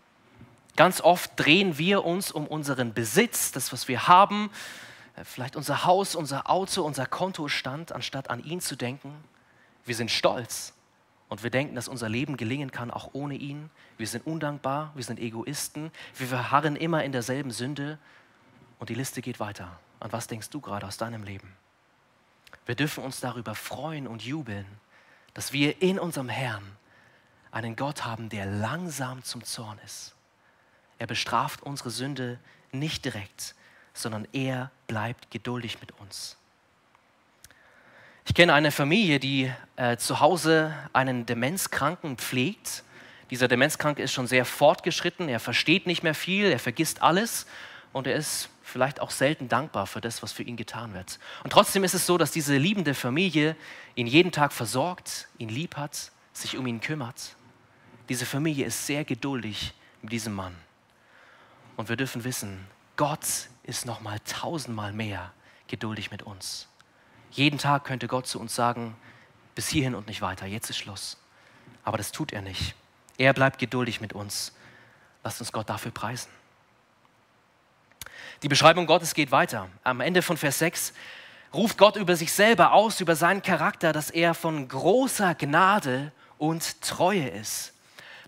Ganz 0.74 1.00
oft 1.00 1.30
drehen 1.36 1.78
wir 1.78 2.04
uns 2.04 2.32
um 2.32 2.46
unseren 2.46 2.92
Besitz, 2.92 3.52
das, 3.52 3.72
was 3.72 3.86
wir 3.88 4.08
haben, 4.08 4.50
vielleicht 5.24 5.56
unser 5.56 5.84
Haus, 5.84 6.14
unser 6.14 6.50
Auto, 6.50 6.82
unser 6.82 7.06
Kontostand, 7.06 7.92
anstatt 7.92 8.30
an 8.30 8.42
ihn 8.44 8.60
zu 8.60 8.76
denken. 8.76 9.14
Wir 9.84 9.94
sind 9.94 10.10
stolz 10.10 10.74
und 11.28 11.42
wir 11.42 11.50
denken, 11.50 11.74
dass 11.74 11.88
unser 11.88 12.08
Leben 12.08 12.36
gelingen 12.36 12.70
kann, 12.70 12.90
auch 12.90 13.10
ohne 13.12 13.34
ihn. 13.34 13.70
Wir 13.98 14.06
sind 14.06 14.26
undankbar, 14.26 14.92
wir 14.94 15.04
sind 15.04 15.18
Egoisten, 15.18 15.90
wir 16.16 16.26
verharren 16.26 16.76
immer 16.76 17.02
in 17.04 17.12
derselben 17.12 17.50
Sünde 17.50 17.98
und 18.78 18.90
die 18.90 18.94
Liste 18.94 19.22
geht 19.22 19.40
weiter. 19.40 19.78
An 20.00 20.12
was 20.12 20.26
denkst 20.26 20.50
du 20.50 20.60
gerade 20.60 20.86
aus 20.86 20.98
deinem 20.98 21.24
Leben? 21.24 21.52
Wir 22.66 22.74
dürfen 22.74 23.02
uns 23.04 23.20
darüber 23.20 23.54
freuen 23.54 24.06
und 24.06 24.22
jubeln, 24.22 24.66
dass 25.34 25.52
wir 25.52 25.80
in 25.80 25.98
unserem 25.98 26.28
Herrn 26.28 26.64
einen 27.50 27.76
Gott 27.76 28.04
haben, 28.04 28.28
der 28.28 28.44
langsam 28.44 29.22
zum 29.22 29.44
Zorn 29.44 29.78
ist. 29.84 30.14
Er 30.98 31.06
bestraft 31.06 31.62
unsere 31.62 31.90
Sünde 31.90 32.38
nicht 32.72 33.04
direkt, 33.04 33.54
sondern 33.94 34.26
er 34.32 34.70
bleibt 34.86 35.30
geduldig 35.30 35.80
mit 35.80 35.92
uns. 36.00 36.36
Ich 38.24 38.34
kenne 38.34 38.54
eine 38.54 38.72
Familie, 38.72 39.20
die 39.20 39.52
äh, 39.76 39.96
zu 39.96 40.20
Hause 40.20 40.74
einen 40.92 41.26
Demenzkranken 41.26 42.16
pflegt. 42.16 42.82
Dieser 43.30 43.46
Demenzkranke 43.46 44.02
ist 44.02 44.12
schon 44.12 44.26
sehr 44.26 44.44
fortgeschritten, 44.44 45.28
er 45.28 45.40
versteht 45.40 45.86
nicht 45.86 46.02
mehr 46.02 46.14
viel, 46.14 46.46
er 46.46 46.58
vergisst 46.58 47.02
alles 47.02 47.46
und 47.92 48.06
er 48.06 48.16
ist 48.16 48.50
vielleicht 48.62 49.00
auch 49.00 49.10
selten 49.10 49.48
dankbar 49.48 49.86
für 49.86 50.00
das, 50.00 50.22
was 50.22 50.32
für 50.32 50.42
ihn 50.42 50.56
getan 50.56 50.92
wird. 50.92 51.18
Und 51.44 51.50
trotzdem 51.50 51.84
ist 51.84 51.94
es 51.94 52.04
so, 52.04 52.18
dass 52.18 52.32
diese 52.32 52.56
liebende 52.56 52.94
Familie 52.94 53.56
ihn 53.94 54.08
jeden 54.08 54.32
Tag 54.32 54.52
versorgt, 54.52 55.28
ihn 55.38 55.48
lieb 55.48 55.76
hat, 55.76 56.10
sich 56.32 56.56
um 56.56 56.66
ihn 56.66 56.80
kümmert. 56.80 57.36
Diese 58.08 58.26
Familie 58.26 58.66
ist 58.66 58.86
sehr 58.86 59.04
geduldig 59.04 59.72
mit 60.02 60.12
diesem 60.12 60.34
Mann. 60.34 60.54
Und 61.76 61.88
wir 61.88 61.96
dürfen 61.96 62.24
wissen, 62.24 62.66
Gott 62.96 63.48
ist 63.66 63.84
noch 63.84 64.00
mal 64.00 64.18
tausendmal 64.20 64.92
mehr 64.92 65.32
geduldig 65.68 66.10
mit 66.10 66.22
uns. 66.22 66.68
Jeden 67.30 67.58
Tag 67.58 67.84
könnte 67.84 68.08
Gott 68.08 68.26
zu 68.26 68.40
uns 68.40 68.54
sagen, 68.54 68.96
bis 69.54 69.68
hierhin 69.68 69.94
und 69.94 70.06
nicht 70.06 70.22
weiter, 70.22 70.46
jetzt 70.46 70.70
ist 70.70 70.78
Schluss. 70.78 71.18
Aber 71.84 71.98
das 71.98 72.12
tut 72.12 72.32
er 72.32 72.42
nicht. 72.42 72.74
Er 73.18 73.32
bleibt 73.32 73.58
geduldig 73.58 74.00
mit 74.00 74.12
uns. 74.12 74.52
Lasst 75.24 75.40
uns 75.40 75.52
Gott 75.52 75.68
dafür 75.68 75.90
preisen. 75.90 76.30
Die 78.42 78.48
Beschreibung 78.48 78.86
Gottes 78.86 79.14
geht 79.14 79.30
weiter. 79.30 79.68
Am 79.82 80.00
Ende 80.00 80.22
von 80.22 80.36
Vers 80.36 80.58
6 80.58 80.92
ruft 81.54 81.78
Gott 81.78 81.96
über 81.96 82.16
sich 82.16 82.32
selber 82.32 82.72
aus, 82.72 83.00
über 83.00 83.16
seinen 83.16 83.42
Charakter, 83.42 83.92
dass 83.92 84.10
er 84.10 84.34
von 84.34 84.68
großer 84.68 85.34
Gnade 85.34 86.12
und 86.38 86.82
Treue 86.82 87.28
ist. 87.28 87.72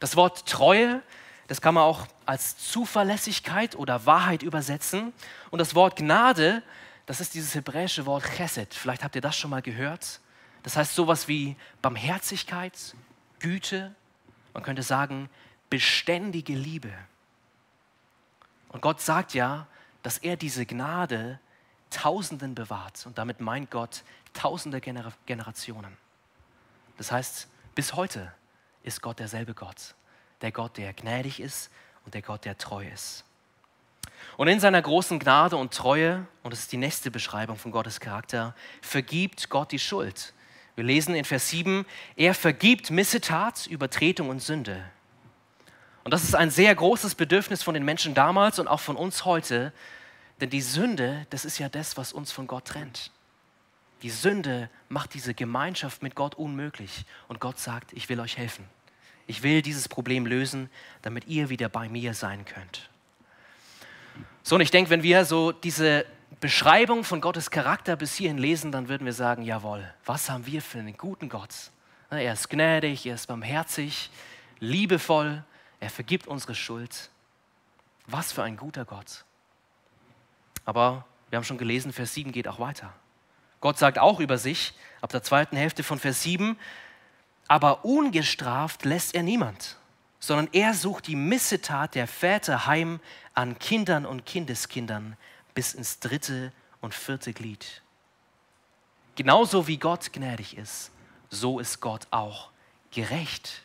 Das 0.01 0.17
Wort 0.17 0.49
Treue 0.49 1.03
das 1.49 1.63
kann 1.63 1.75
man 1.75 1.83
auch 1.83 2.07
als 2.27 2.59
Zuverlässigkeit 2.59 3.75
oder 3.75 4.05
Wahrheit 4.07 4.43
übersetzen. 4.43 5.15
Und 5.51 5.59
das 5.59 5.75
Wort 5.75 5.97
Gnade, 5.97 6.63
das 7.07 7.21
ist 7.21 7.35
dieses 7.35 7.55
hebräische 7.55 8.05
Wort 8.05 8.23
Chesed. 8.37 8.75
Vielleicht 8.75 9.03
habt 9.03 9.17
ihr 9.17 9.23
das 9.23 9.37
schon 9.37 9.51
mal 9.51 9.63
gehört. 9.63 10.21
Das 10.63 10.77
heißt 10.77 10.95
sowas 10.95 11.27
wie 11.27 11.57
Barmherzigkeit, 11.81 12.95
Güte, 13.39 13.95
man 14.53 14.63
könnte 14.63 14.83
sagen 14.83 15.31
beständige 15.71 16.53
Liebe. 16.53 16.93
Und 18.69 18.83
Gott 18.83 19.01
sagt 19.01 19.33
ja, 19.33 19.67
dass 20.03 20.19
er 20.19 20.37
diese 20.37 20.67
Gnade 20.67 21.41
Tausenden 21.91 22.55
bewahrt. 22.55 23.07
Und 23.07 23.17
damit 23.17 23.41
meint 23.41 23.71
Gott 23.71 24.03
tausende 24.35 24.83
Generationen. 24.83 25.97
Das 26.99 27.11
heißt, 27.11 27.49
bis 27.75 27.95
heute 27.95 28.35
ist 28.83 29.01
Gott 29.01 29.19
derselbe 29.19 29.55
Gott 29.55 29.95
der 30.41 30.53
Gott, 30.53 30.77
der 30.77 30.93
gnädig 30.93 31.41
ist 31.41 31.71
und 32.05 32.15
der 32.15 32.23
Gott, 32.23 32.45
der 32.45 32.57
treu 32.59 32.87
ist. 32.87 33.25
Und 34.37 34.49
in 34.49 34.61
seiner 34.61 34.81
großen 34.81 35.19
Gnade 35.19 35.57
und 35.57 35.75
Treue, 35.75 36.27
und 36.43 36.53
das 36.53 36.61
ist 36.61 36.73
die 36.73 36.77
nächste 36.77 37.11
Beschreibung 37.11 37.57
von 37.57 37.73
Gottes 37.73 38.01
Charakter, 38.01 38.55
vergibt 38.81 39.51
Gott 39.51 39.73
die 39.73 39.79
Schuld. 39.79 40.33
Wir 40.77 40.85
lesen 40.85 41.15
in 41.15 41.25
Vers 41.25 41.49
7, 41.51 41.85
er 42.17 42.35
vergibt 42.35 42.91
Missetat, 42.91 43.67
Übertretung 43.67 44.29
und 44.29 44.41
Sünde. 44.41 44.85
Und 46.05 46.15
das 46.15 46.25
ist 46.25 46.35
ein 46.35 46.51
sehr 46.51 46.75
großes 46.75 47.17
Bedürfnis 47.17 47.63
von 47.63 47.75
den 47.75 47.85
Menschen 47.85 48.15
damals 48.15 48.59
und 48.59 48.69
auch 48.69 48.81
von 48.81 48.97
uns 48.97 49.25
heute, 49.25 49.73
denn 50.41 50.51
die 50.51 50.61
Sünde, 50.61 51.27
das 51.31 51.45
ist 51.45 51.59
ja 51.59 51.69
das, 51.69 51.97
was 51.97 52.13
uns 52.13 52.31
von 52.31 52.47
Gott 52.47 52.67
trennt. 52.67 53.11
Die 54.03 54.11
Sünde 54.11 54.71
macht 54.89 55.15
diese 55.15 55.35
Gemeinschaft 55.35 56.03
mit 56.03 56.15
Gott 56.15 56.37
unmöglich. 56.37 57.05
Und 57.27 57.41
Gott 57.41 57.59
sagt, 57.59 57.93
ich 57.93 58.09
will 58.09 58.21
euch 58.21 58.37
helfen. 58.37 58.65
Ich 59.29 59.43
will 59.43 59.63
dieses 59.63 59.89
Problem 59.89 60.27
lösen, 60.27 60.71
damit 61.03 61.29
ihr 61.29 61.51
wieder 61.51 61.69
bei 61.69 61.89
mir 61.89 62.15
sein 62.15 62.47
könnt. 62.47 62.89
So, 64.43 64.55
und 64.55 64.63
ich 64.63 64.71
denke, 64.71 64.89
wenn 64.89 65.03
wir 65.03 65.27
so 65.27 65.53
diese 65.53 66.07
Beschreibung 66.41 67.05
von 67.05 67.21
Gottes 67.21 67.51
Charakter 67.51 67.95
bis 67.95 68.15
hierhin 68.15 68.39
lesen, 68.39 68.73
dann 68.73 68.89
würden 68.89 69.05
wir 69.05 69.13
sagen, 69.13 69.43
jawohl, 69.43 69.85
was 70.07 70.31
haben 70.31 70.47
wir 70.47 70.63
für 70.63 70.79
einen 70.79 70.97
guten 70.97 71.29
Gott? 71.29 71.55
Er 72.09 72.33
ist 72.33 72.49
gnädig, 72.49 73.05
er 73.05 73.17
ist 73.17 73.27
barmherzig, 73.27 74.09
liebevoll, 74.61 75.45
er 75.79 75.91
vergibt 75.91 76.27
unsere 76.27 76.55
Schuld. 76.55 77.11
Was 78.07 78.33
für 78.33 78.43
ein 78.43 78.57
guter 78.57 78.87
Gott. 78.87 79.27
Aber 80.65 81.05
wir 81.29 81.37
haben 81.37 81.45
schon 81.45 81.59
gelesen, 81.59 81.93
Vers 81.93 82.15
7 82.15 82.33
geht 82.33 82.49
auch 82.49 82.61
weiter. 82.61 82.95
Gott 83.61 83.77
sagt 83.77 83.99
auch 83.99 84.21
über 84.21 84.39
sich, 84.39 84.73
ab 85.03 85.11
der 85.11 85.23
zweiten 85.23 85.57
Hälfte 85.57 85.83
von 85.83 85.99
Vers 85.99 86.23
7, 86.23 86.57
aber 87.49 87.85
ungestraft 87.85 88.85
lässt 88.85 89.15
er 89.15 89.23
niemand, 89.23 89.77
sondern 90.21 90.49
er 90.53 90.75
sucht 90.75 91.07
die 91.07 91.17
Missetat 91.17 91.95
der 91.95 92.07
Väter 92.07 92.67
heim 92.67 93.01
an 93.35 93.59
Kindern 93.59 94.05
und 94.07 94.27
Kindeskindern 94.27 95.17
bis 95.55 95.75
ins 95.75 95.99
dritte 95.99 96.53
und 96.81 96.95
vierte 96.95 97.33
Glied. 97.33 97.83
Genauso 99.17 99.67
wie 99.67 99.79
Gott 99.79 100.13
gnädig 100.13 100.57
ist, 100.57 100.93
so 101.31 101.59
ist 101.59 101.81
Gott 101.81 102.07
auch 102.11 102.51
gerecht. 102.93 103.63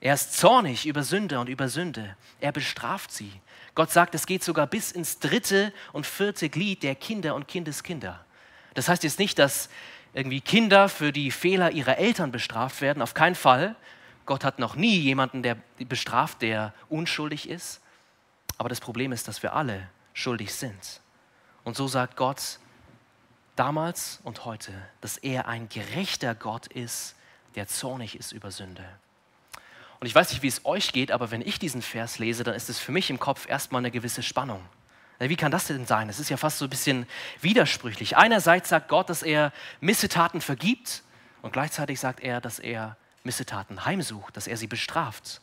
Er 0.00 0.12
ist 0.12 0.34
zornig 0.34 0.84
über 0.84 1.02
Sünde 1.02 1.40
und 1.40 1.48
über 1.48 1.68
Sünde. 1.68 2.16
Er 2.40 2.52
bestraft 2.52 3.10
sie. 3.10 3.32
Gott 3.74 3.90
sagt, 3.90 4.14
es 4.14 4.26
geht 4.26 4.44
sogar 4.44 4.66
bis 4.66 4.92
ins 4.92 5.18
dritte 5.18 5.72
und 5.92 6.06
vierte 6.06 6.50
Glied 6.50 6.82
der 6.82 6.94
Kinder 6.94 7.34
und 7.34 7.48
Kindeskinder. 7.48 8.24
Das 8.74 8.88
heißt 8.88 9.04
jetzt 9.04 9.18
nicht, 9.18 9.38
dass 9.38 9.70
irgendwie 10.14 10.40
Kinder 10.40 10.88
für 10.88 11.12
die 11.12 11.30
Fehler 11.30 11.72
ihrer 11.72 11.98
Eltern 11.98 12.32
bestraft 12.32 12.80
werden. 12.80 13.02
Auf 13.02 13.14
keinen 13.14 13.34
Fall. 13.34 13.76
Gott 14.26 14.44
hat 14.44 14.58
noch 14.58 14.76
nie 14.76 14.96
jemanden 14.96 15.42
der 15.42 15.56
bestraft, 15.78 16.40
der 16.40 16.72
unschuldig 16.88 17.48
ist. 17.48 17.80
Aber 18.56 18.68
das 18.68 18.80
Problem 18.80 19.12
ist, 19.12 19.28
dass 19.28 19.42
wir 19.42 19.54
alle 19.54 19.88
schuldig 20.14 20.54
sind. 20.54 21.00
Und 21.64 21.76
so 21.76 21.88
sagt 21.88 22.16
Gott 22.16 22.60
damals 23.56 24.20
und 24.22 24.44
heute, 24.44 24.72
dass 25.00 25.18
er 25.18 25.48
ein 25.48 25.68
gerechter 25.68 26.34
Gott 26.34 26.68
ist, 26.68 27.16
der 27.56 27.66
zornig 27.66 28.16
ist 28.16 28.32
über 28.32 28.50
Sünde. 28.50 28.84
Und 30.00 30.06
ich 30.06 30.14
weiß 30.14 30.30
nicht, 30.30 30.42
wie 30.42 30.48
es 30.48 30.64
euch 30.64 30.92
geht, 30.92 31.10
aber 31.10 31.30
wenn 31.30 31.40
ich 31.40 31.58
diesen 31.58 31.82
Vers 31.82 32.18
lese, 32.18 32.44
dann 32.44 32.54
ist 32.54 32.68
es 32.68 32.78
für 32.78 32.92
mich 32.92 33.10
im 33.10 33.18
Kopf 33.18 33.48
erstmal 33.48 33.80
eine 33.80 33.90
gewisse 33.90 34.22
Spannung. 34.22 34.60
Wie 35.18 35.36
kann 35.36 35.52
das 35.52 35.66
denn 35.66 35.86
sein? 35.86 36.08
Es 36.08 36.18
ist 36.18 36.28
ja 36.28 36.36
fast 36.36 36.58
so 36.58 36.66
ein 36.66 36.70
bisschen 36.70 37.06
widersprüchlich. 37.40 38.16
Einerseits 38.16 38.68
sagt 38.68 38.88
Gott, 38.88 39.08
dass 39.08 39.22
er 39.22 39.52
Missetaten 39.80 40.40
vergibt 40.40 41.02
und 41.40 41.52
gleichzeitig 41.52 42.00
sagt 42.00 42.20
er, 42.20 42.40
dass 42.40 42.58
er 42.58 42.96
Missetaten 43.22 43.84
heimsucht, 43.84 44.36
dass 44.36 44.46
er 44.46 44.56
sie 44.56 44.66
bestraft. 44.66 45.40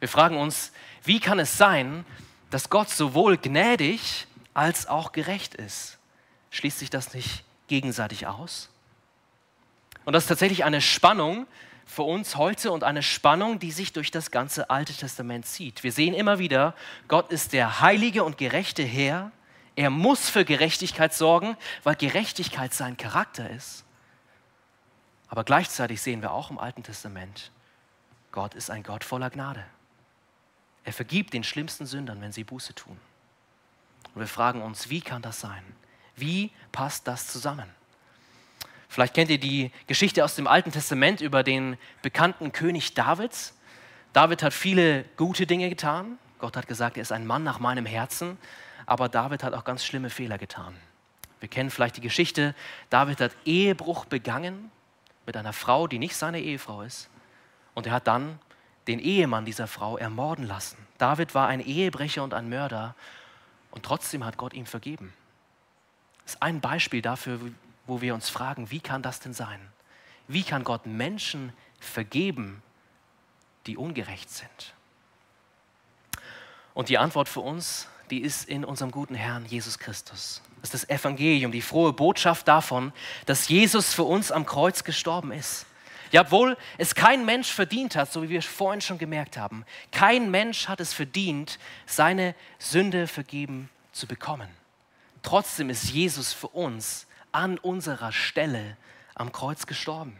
Wir 0.00 0.08
fragen 0.08 0.36
uns, 0.36 0.72
wie 1.04 1.20
kann 1.20 1.38
es 1.38 1.56
sein, 1.56 2.04
dass 2.50 2.70
Gott 2.70 2.90
sowohl 2.90 3.36
gnädig 3.36 4.26
als 4.54 4.86
auch 4.86 5.12
gerecht 5.12 5.54
ist? 5.54 5.98
Schließt 6.50 6.80
sich 6.80 6.90
das 6.90 7.14
nicht 7.14 7.44
gegenseitig 7.68 8.26
aus? 8.26 8.68
Und 10.04 10.14
das 10.14 10.24
ist 10.24 10.28
tatsächlich 10.28 10.64
eine 10.64 10.80
Spannung, 10.80 11.46
für 11.86 12.02
uns 12.02 12.36
heute 12.36 12.70
und 12.70 12.84
eine 12.84 13.02
Spannung, 13.02 13.58
die 13.58 13.72
sich 13.72 13.92
durch 13.92 14.10
das 14.10 14.30
ganze 14.30 14.70
Alte 14.70 14.94
Testament 14.94 15.46
zieht. 15.46 15.82
Wir 15.82 15.92
sehen 15.92 16.14
immer 16.14 16.38
wieder, 16.38 16.74
Gott 17.08 17.30
ist 17.30 17.52
der 17.52 17.80
heilige 17.80 18.24
und 18.24 18.38
gerechte 18.38 18.82
Herr. 18.82 19.30
Er 19.76 19.90
muss 19.90 20.28
für 20.28 20.44
Gerechtigkeit 20.44 21.14
sorgen, 21.14 21.56
weil 21.82 21.96
Gerechtigkeit 21.96 22.74
sein 22.74 22.96
Charakter 22.96 23.48
ist. 23.50 23.84
Aber 25.28 25.44
gleichzeitig 25.44 26.02
sehen 26.02 26.20
wir 26.20 26.32
auch 26.32 26.50
im 26.50 26.58
Alten 26.58 26.82
Testament, 26.82 27.50
Gott 28.32 28.54
ist 28.54 28.70
ein 28.70 28.82
Gott 28.82 29.04
voller 29.04 29.30
Gnade. 29.30 29.64
Er 30.84 30.92
vergibt 30.92 31.32
den 31.32 31.44
schlimmsten 31.44 31.86
Sündern, 31.86 32.20
wenn 32.20 32.32
sie 32.32 32.44
Buße 32.44 32.74
tun. 32.74 32.98
Und 34.14 34.20
wir 34.20 34.26
fragen 34.26 34.62
uns, 34.62 34.90
wie 34.90 35.00
kann 35.00 35.22
das 35.22 35.40
sein? 35.40 35.62
Wie 36.16 36.50
passt 36.72 37.06
das 37.06 37.28
zusammen? 37.28 37.68
Vielleicht 38.92 39.14
kennt 39.14 39.30
ihr 39.30 39.38
die 39.38 39.70
Geschichte 39.86 40.22
aus 40.22 40.34
dem 40.34 40.46
Alten 40.46 40.70
Testament 40.70 41.22
über 41.22 41.42
den 41.42 41.78
bekannten 42.02 42.52
König 42.52 42.92
Davids. 42.92 43.58
David 44.12 44.42
hat 44.42 44.52
viele 44.52 45.04
gute 45.16 45.46
Dinge 45.46 45.70
getan. 45.70 46.18
Gott 46.38 46.58
hat 46.58 46.68
gesagt, 46.68 46.98
er 46.98 47.00
ist 47.00 47.10
ein 47.10 47.26
Mann 47.26 47.42
nach 47.42 47.58
meinem 47.58 47.86
Herzen. 47.86 48.36
Aber 48.84 49.08
David 49.08 49.44
hat 49.44 49.54
auch 49.54 49.64
ganz 49.64 49.82
schlimme 49.82 50.10
Fehler 50.10 50.36
getan. 50.36 50.76
Wir 51.40 51.48
kennen 51.48 51.70
vielleicht 51.70 51.96
die 51.96 52.02
Geschichte, 52.02 52.54
David 52.90 53.22
hat 53.22 53.32
Ehebruch 53.46 54.04
begangen 54.04 54.70
mit 55.24 55.38
einer 55.38 55.54
Frau, 55.54 55.86
die 55.86 55.98
nicht 55.98 56.14
seine 56.14 56.40
Ehefrau 56.40 56.82
ist. 56.82 57.08
Und 57.72 57.86
er 57.86 57.94
hat 57.94 58.06
dann 58.06 58.40
den 58.88 58.98
Ehemann 58.98 59.46
dieser 59.46 59.68
Frau 59.68 59.96
ermorden 59.96 60.46
lassen. 60.46 60.76
David 60.98 61.34
war 61.34 61.48
ein 61.48 61.60
Ehebrecher 61.60 62.22
und 62.22 62.34
ein 62.34 62.50
Mörder 62.50 62.94
und 63.70 63.86
trotzdem 63.86 64.26
hat 64.26 64.36
Gott 64.36 64.52
ihm 64.52 64.66
vergeben. 64.66 65.14
Das 66.24 66.34
ist 66.34 66.42
ein 66.42 66.60
Beispiel 66.60 67.00
dafür, 67.00 67.40
wo 67.86 68.00
wir 68.00 68.14
uns 68.14 68.28
fragen, 68.28 68.70
wie 68.70 68.80
kann 68.80 69.02
das 69.02 69.20
denn 69.20 69.34
sein? 69.34 69.60
Wie 70.28 70.42
kann 70.42 70.64
Gott 70.64 70.86
Menschen 70.86 71.52
vergeben, 71.80 72.62
die 73.66 73.76
ungerecht 73.76 74.30
sind? 74.30 74.74
Und 76.74 76.88
die 76.88 76.98
Antwort 76.98 77.28
für 77.28 77.40
uns, 77.40 77.88
die 78.10 78.20
ist 78.20 78.48
in 78.48 78.64
unserem 78.64 78.90
guten 78.90 79.14
Herrn 79.14 79.46
Jesus 79.46 79.78
Christus. 79.78 80.42
Das 80.60 80.72
ist 80.72 80.84
das 80.84 80.90
Evangelium, 80.90 81.52
die 81.52 81.62
frohe 81.62 81.92
Botschaft 81.92 82.46
davon, 82.48 82.92
dass 83.26 83.48
Jesus 83.48 83.94
für 83.94 84.04
uns 84.04 84.30
am 84.30 84.46
Kreuz 84.46 84.84
gestorben 84.84 85.32
ist. 85.32 85.66
Ja, 86.12 86.20
obwohl 86.20 86.58
es 86.76 86.94
kein 86.94 87.24
Mensch 87.24 87.50
verdient 87.50 87.96
hat, 87.96 88.12
so 88.12 88.22
wie 88.22 88.28
wir 88.28 88.42
vorhin 88.42 88.82
schon 88.82 88.98
gemerkt 88.98 89.38
haben, 89.38 89.64
kein 89.90 90.30
Mensch 90.30 90.68
hat 90.68 90.78
es 90.78 90.92
verdient, 90.92 91.58
seine 91.86 92.34
Sünde 92.58 93.06
vergeben 93.06 93.70
zu 93.92 94.06
bekommen. 94.06 94.48
Trotzdem 95.22 95.70
ist 95.70 95.90
Jesus 95.90 96.32
für 96.34 96.48
uns 96.48 97.06
an 97.32 97.58
unserer 97.58 98.12
Stelle 98.12 98.76
am 99.14 99.32
Kreuz 99.32 99.66
gestorben. 99.66 100.16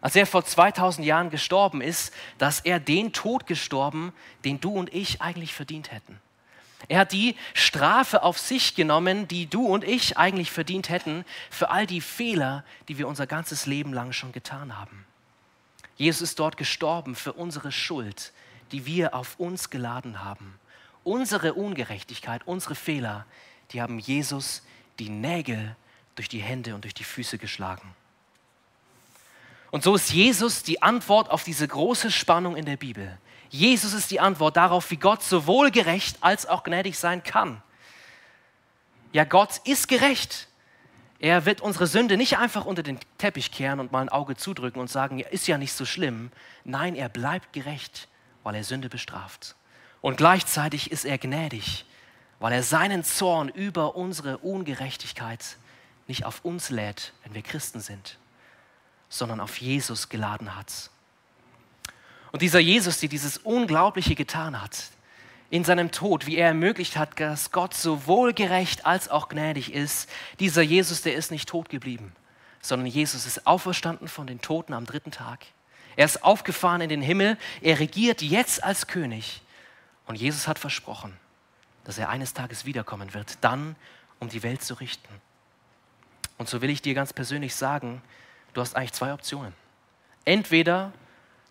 Als 0.00 0.14
er 0.14 0.26
vor 0.26 0.44
2000 0.44 1.04
Jahren 1.06 1.30
gestorben 1.30 1.80
ist, 1.80 2.14
dass 2.38 2.60
er 2.60 2.78
den 2.78 3.12
Tod 3.12 3.46
gestorben, 3.46 4.12
den 4.44 4.60
du 4.60 4.70
und 4.70 4.94
ich 4.94 5.20
eigentlich 5.20 5.54
verdient 5.54 5.90
hätten. 5.90 6.20
Er 6.86 7.00
hat 7.00 7.12
die 7.12 7.34
Strafe 7.54 8.22
auf 8.22 8.38
sich 8.38 8.76
genommen, 8.76 9.26
die 9.26 9.46
du 9.46 9.66
und 9.66 9.82
ich 9.82 10.16
eigentlich 10.16 10.52
verdient 10.52 10.88
hätten, 10.88 11.24
für 11.50 11.70
all 11.70 11.86
die 11.86 12.00
Fehler, 12.00 12.64
die 12.86 12.98
wir 12.98 13.08
unser 13.08 13.26
ganzes 13.26 13.66
Leben 13.66 13.92
lang 13.92 14.12
schon 14.12 14.30
getan 14.30 14.78
haben. 14.78 15.04
Jesus 15.96 16.22
ist 16.22 16.38
dort 16.38 16.56
gestorben 16.56 17.16
für 17.16 17.32
unsere 17.32 17.72
Schuld, 17.72 18.32
die 18.70 18.86
wir 18.86 19.14
auf 19.14 19.40
uns 19.40 19.70
geladen 19.70 20.24
haben. 20.24 20.60
Unsere 21.02 21.54
Ungerechtigkeit, 21.54 22.42
unsere 22.46 22.76
Fehler, 22.76 23.26
die 23.72 23.82
haben 23.82 23.98
Jesus 23.98 24.62
die 25.00 25.10
Nägel 25.10 25.74
durch 26.18 26.28
die 26.28 26.40
Hände 26.40 26.74
und 26.74 26.84
durch 26.84 26.94
die 26.94 27.04
Füße 27.04 27.38
geschlagen. 27.38 27.94
Und 29.70 29.84
so 29.84 29.94
ist 29.94 30.10
Jesus 30.10 30.62
die 30.62 30.82
Antwort 30.82 31.30
auf 31.30 31.44
diese 31.44 31.68
große 31.68 32.10
Spannung 32.10 32.56
in 32.56 32.64
der 32.64 32.76
Bibel. 32.76 33.18
Jesus 33.50 33.92
ist 33.92 34.10
die 34.10 34.20
Antwort 34.20 34.56
darauf, 34.56 34.90
wie 34.90 34.96
Gott 34.96 35.22
sowohl 35.22 35.70
gerecht 35.70 36.18
als 36.20 36.46
auch 36.46 36.64
gnädig 36.64 36.98
sein 36.98 37.22
kann. 37.22 37.62
Ja, 39.12 39.24
Gott 39.24 39.60
ist 39.64 39.88
gerecht. 39.88 40.48
Er 41.18 41.46
wird 41.46 41.60
unsere 41.60 41.86
Sünde 41.86 42.16
nicht 42.16 42.38
einfach 42.38 42.64
unter 42.64 42.82
den 42.82 42.98
Teppich 43.16 43.50
kehren 43.50 43.80
und 43.80 43.90
mal 43.90 44.02
ein 44.02 44.08
Auge 44.08 44.36
zudrücken 44.36 44.80
und 44.80 44.88
sagen, 44.88 45.18
ja, 45.18 45.26
ist 45.28 45.48
ja 45.48 45.58
nicht 45.58 45.72
so 45.72 45.84
schlimm. 45.84 46.30
Nein, 46.64 46.94
er 46.94 47.08
bleibt 47.08 47.52
gerecht, 47.52 48.08
weil 48.44 48.54
er 48.54 48.64
Sünde 48.64 48.88
bestraft. 48.88 49.56
Und 50.00 50.16
gleichzeitig 50.16 50.92
ist 50.92 51.04
er 51.04 51.18
gnädig, 51.18 51.84
weil 52.38 52.52
er 52.52 52.62
seinen 52.62 53.02
Zorn 53.02 53.48
über 53.48 53.96
unsere 53.96 54.38
Ungerechtigkeit 54.38 55.56
nicht 56.08 56.24
auf 56.24 56.44
uns 56.44 56.70
lädt, 56.70 57.12
wenn 57.22 57.34
wir 57.34 57.42
Christen 57.42 57.80
sind, 57.80 58.18
sondern 59.08 59.40
auf 59.40 59.58
Jesus 59.58 60.08
geladen 60.08 60.56
hat. 60.56 60.90
Und 62.32 62.42
dieser 62.42 62.58
Jesus, 62.58 63.00
der 63.00 63.08
dieses 63.08 63.38
Unglaubliche 63.38 64.14
getan 64.14 64.60
hat, 64.60 64.90
in 65.50 65.64
seinem 65.64 65.90
Tod, 65.90 66.26
wie 66.26 66.36
er 66.36 66.48
ermöglicht 66.48 66.96
hat, 66.96 67.18
dass 67.18 67.52
Gott 67.52 67.72
sowohl 67.72 68.34
gerecht 68.34 68.84
als 68.84 69.08
auch 69.08 69.28
gnädig 69.28 69.72
ist, 69.72 70.08
dieser 70.40 70.62
Jesus, 70.62 71.00
der 71.02 71.14
ist 71.14 71.30
nicht 71.30 71.48
tot 71.48 71.70
geblieben, 71.70 72.12
sondern 72.60 72.86
Jesus 72.86 73.24
ist 73.24 73.46
auferstanden 73.46 74.08
von 74.08 74.26
den 74.26 74.42
Toten 74.42 74.74
am 74.74 74.84
dritten 74.84 75.10
Tag. 75.10 75.46
Er 75.96 76.04
ist 76.04 76.22
aufgefahren 76.22 76.82
in 76.82 76.90
den 76.90 77.02
Himmel, 77.02 77.38
er 77.62 77.80
regiert 77.80 78.20
jetzt 78.20 78.62
als 78.62 78.86
König. 78.86 79.42
Und 80.06 80.16
Jesus 80.16 80.46
hat 80.46 80.58
versprochen, 80.58 81.16
dass 81.84 81.98
er 81.98 82.10
eines 82.10 82.34
Tages 82.34 82.66
wiederkommen 82.66 83.14
wird, 83.14 83.38
dann 83.40 83.74
um 84.20 84.28
die 84.28 84.42
Welt 84.42 84.62
zu 84.62 84.74
richten. 84.74 85.08
Und 86.38 86.48
so 86.48 86.62
will 86.62 86.70
ich 86.70 86.80
dir 86.80 86.94
ganz 86.94 87.12
persönlich 87.12 87.54
sagen, 87.54 88.00
du 88.54 88.60
hast 88.60 88.76
eigentlich 88.76 88.92
zwei 88.92 89.12
Optionen. 89.12 89.52
Entweder 90.24 90.92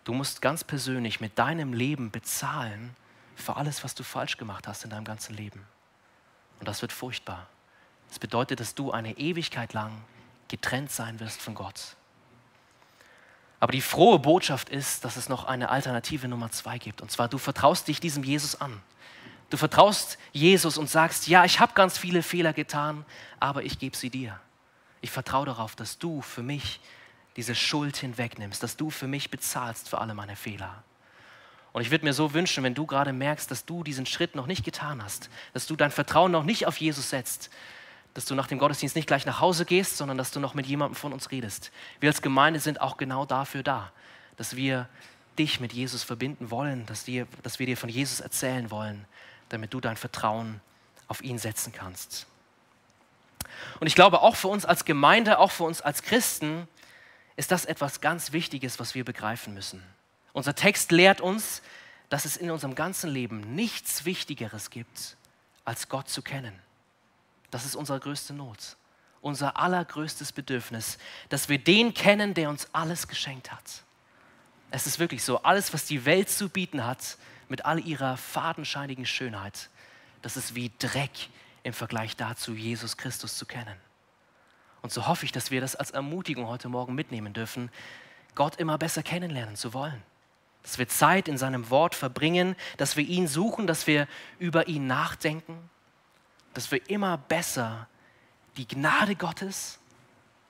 du 0.04 0.14
musst 0.14 0.42
ganz 0.42 0.64
persönlich 0.64 1.20
mit 1.20 1.38
deinem 1.38 1.72
Leben 1.72 2.10
bezahlen, 2.10 2.96
für 3.36 3.56
alles, 3.56 3.84
was 3.84 3.94
du 3.94 4.02
falsch 4.02 4.36
gemacht 4.36 4.66
hast 4.66 4.84
in 4.84 4.90
deinem 4.90 5.04
ganzen 5.04 5.36
Leben. 5.36 5.64
Und 6.58 6.66
das 6.66 6.82
wird 6.82 6.92
furchtbar. 6.92 7.46
Das 8.08 8.18
bedeutet, 8.18 8.58
dass 8.60 8.74
du 8.74 8.90
eine 8.90 9.16
Ewigkeit 9.16 9.74
lang 9.74 9.92
getrennt 10.48 10.90
sein 10.90 11.20
wirst 11.20 11.40
von 11.40 11.54
Gott. 11.54 11.96
Aber 13.60 13.72
die 13.72 13.80
frohe 13.80 14.18
Botschaft 14.18 14.68
ist, 14.68 15.04
dass 15.04 15.16
es 15.16 15.28
noch 15.28 15.44
eine 15.44 15.68
Alternative 15.68 16.28
Nummer 16.28 16.50
zwei 16.50 16.78
gibt. 16.78 17.00
Und 17.00 17.10
zwar, 17.10 17.28
du 17.28 17.38
vertraust 17.38 17.88
dich 17.88 18.00
diesem 18.00 18.24
Jesus 18.24 18.60
an. 18.60 18.80
Du 19.50 19.56
vertraust 19.56 20.18
Jesus 20.32 20.78
und 20.78 20.88
sagst, 20.88 21.26
ja, 21.26 21.44
ich 21.44 21.58
habe 21.58 21.74
ganz 21.74 21.98
viele 21.98 22.22
Fehler 22.22 22.52
getan, 22.52 23.04
aber 23.40 23.62
ich 23.62 23.78
gebe 23.78 23.96
sie 23.96 24.10
dir. 24.10 24.38
Ich 25.00 25.10
vertraue 25.10 25.46
darauf, 25.46 25.76
dass 25.76 25.98
du 25.98 26.22
für 26.22 26.42
mich 26.42 26.80
diese 27.36 27.54
Schuld 27.54 27.96
hinwegnimmst, 27.96 28.62
dass 28.62 28.76
du 28.76 28.90
für 28.90 29.06
mich 29.06 29.30
bezahlst 29.30 29.88
für 29.88 29.98
alle 29.98 30.14
meine 30.14 30.36
Fehler. 30.36 30.82
Und 31.72 31.82
ich 31.82 31.90
würde 31.90 32.04
mir 32.04 32.12
so 32.12 32.34
wünschen, 32.34 32.64
wenn 32.64 32.74
du 32.74 32.86
gerade 32.86 33.12
merkst, 33.12 33.50
dass 33.50 33.64
du 33.64 33.84
diesen 33.84 34.06
Schritt 34.06 34.34
noch 34.34 34.46
nicht 34.46 34.64
getan 34.64 35.02
hast, 35.02 35.30
dass 35.52 35.66
du 35.66 35.76
dein 35.76 35.90
Vertrauen 35.90 36.32
noch 36.32 36.42
nicht 36.42 36.66
auf 36.66 36.78
Jesus 36.78 37.10
setzt, 37.10 37.50
dass 38.14 38.24
du 38.24 38.34
nach 38.34 38.48
dem 38.48 38.58
Gottesdienst 38.58 38.96
nicht 38.96 39.06
gleich 39.06 39.26
nach 39.26 39.40
Hause 39.40 39.64
gehst, 39.64 39.96
sondern 39.96 40.18
dass 40.18 40.32
du 40.32 40.40
noch 40.40 40.54
mit 40.54 40.66
jemandem 40.66 40.96
von 40.96 41.12
uns 41.12 41.30
redest. 41.30 41.70
Wir 42.00 42.08
als 42.08 42.22
Gemeinde 42.22 42.58
sind 42.58 42.80
auch 42.80 42.96
genau 42.96 43.26
dafür 43.26 43.62
da, 43.62 43.92
dass 44.36 44.56
wir 44.56 44.88
dich 45.38 45.60
mit 45.60 45.72
Jesus 45.72 46.02
verbinden 46.02 46.50
wollen, 46.50 46.84
dass, 46.86 47.04
dir, 47.04 47.28
dass 47.44 47.60
wir 47.60 47.66
dir 47.66 47.76
von 47.76 47.88
Jesus 47.88 48.18
erzählen 48.18 48.72
wollen, 48.72 49.04
damit 49.50 49.72
du 49.72 49.80
dein 49.80 49.96
Vertrauen 49.96 50.60
auf 51.06 51.22
ihn 51.22 51.38
setzen 51.38 51.72
kannst. 51.72 52.26
Und 53.80 53.86
ich 53.86 53.94
glaube, 53.94 54.20
auch 54.22 54.36
für 54.36 54.48
uns 54.48 54.64
als 54.64 54.84
Gemeinde, 54.84 55.38
auch 55.38 55.50
für 55.50 55.64
uns 55.64 55.80
als 55.80 56.02
Christen, 56.02 56.68
ist 57.36 57.52
das 57.52 57.64
etwas 57.64 58.00
ganz 58.00 58.32
Wichtiges, 58.32 58.80
was 58.80 58.94
wir 58.94 59.04
begreifen 59.04 59.54
müssen. 59.54 59.82
Unser 60.32 60.54
Text 60.54 60.92
lehrt 60.92 61.20
uns, 61.20 61.62
dass 62.08 62.24
es 62.24 62.36
in 62.36 62.50
unserem 62.50 62.74
ganzen 62.74 63.10
Leben 63.10 63.54
nichts 63.54 64.04
Wichtigeres 64.04 64.70
gibt, 64.70 65.16
als 65.64 65.88
Gott 65.88 66.08
zu 66.08 66.22
kennen. 66.22 66.58
Das 67.50 67.64
ist 67.64 67.76
unsere 67.76 68.00
größte 68.00 68.34
Not, 68.34 68.76
unser 69.20 69.56
allergrößtes 69.56 70.32
Bedürfnis, 70.32 70.98
dass 71.28 71.48
wir 71.48 71.58
den 71.58 71.94
kennen, 71.94 72.34
der 72.34 72.50
uns 72.50 72.68
alles 72.72 73.08
geschenkt 73.08 73.52
hat. 73.52 73.82
Es 74.70 74.86
ist 74.86 74.98
wirklich 74.98 75.22
so, 75.22 75.42
alles, 75.42 75.72
was 75.72 75.84
die 75.86 76.04
Welt 76.04 76.28
zu 76.28 76.48
bieten 76.48 76.84
hat, 76.84 77.16
mit 77.48 77.64
all 77.64 77.78
ihrer 77.78 78.16
fadenscheinigen 78.16 79.06
Schönheit, 79.06 79.70
das 80.22 80.36
ist 80.36 80.54
wie 80.54 80.70
Dreck 80.78 81.28
im 81.68 81.74
Vergleich 81.74 82.16
dazu, 82.16 82.54
Jesus 82.54 82.96
Christus 82.96 83.36
zu 83.36 83.46
kennen. 83.46 83.76
Und 84.82 84.92
so 84.92 85.06
hoffe 85.06 85.24
ich, 85.24 85.32
dass 85.32 85.50
wir 85.50 85.60
das 85.60 85.76
als 85.76 85.90
Ermutigung 85.90 86.46
heute 86.46 86.68
Morgen 86.68 86.94
mitnehmen 86.94 87.32
dürfen, 87.32 87.70
Gott 88.34 88.56
immer 88.56 88.78
besser 88.78 89.02
kennenlernen 89.02 89.56
zu 89.56 89.72
wollen. 89.72 90.02
Dass 90.62 90.78
wir 90.78 90.88
Zeit 90.88 91.28
in 91.28 91.38
seinem 91.38 91.70
Wort 91.70 91.94
verbringen, 91.94 92.56
dass 92.76 92.96
wir 92.96 93.04
ihn 93.04 93.26
suchen, 93.26 93.66
dass 93.66 93.86
wir 93.86 94.06
über 94.38 94.68
ihn 94.68 94.86
nachdenken 94.86 95.70
dass 96.58 96.72
wir 96.72 96.90
immer 96.90 97.18
besser 97.18 97.86
die 98.56 98.66
Gnade 98.66 99.14
Gottes 99.14 99.78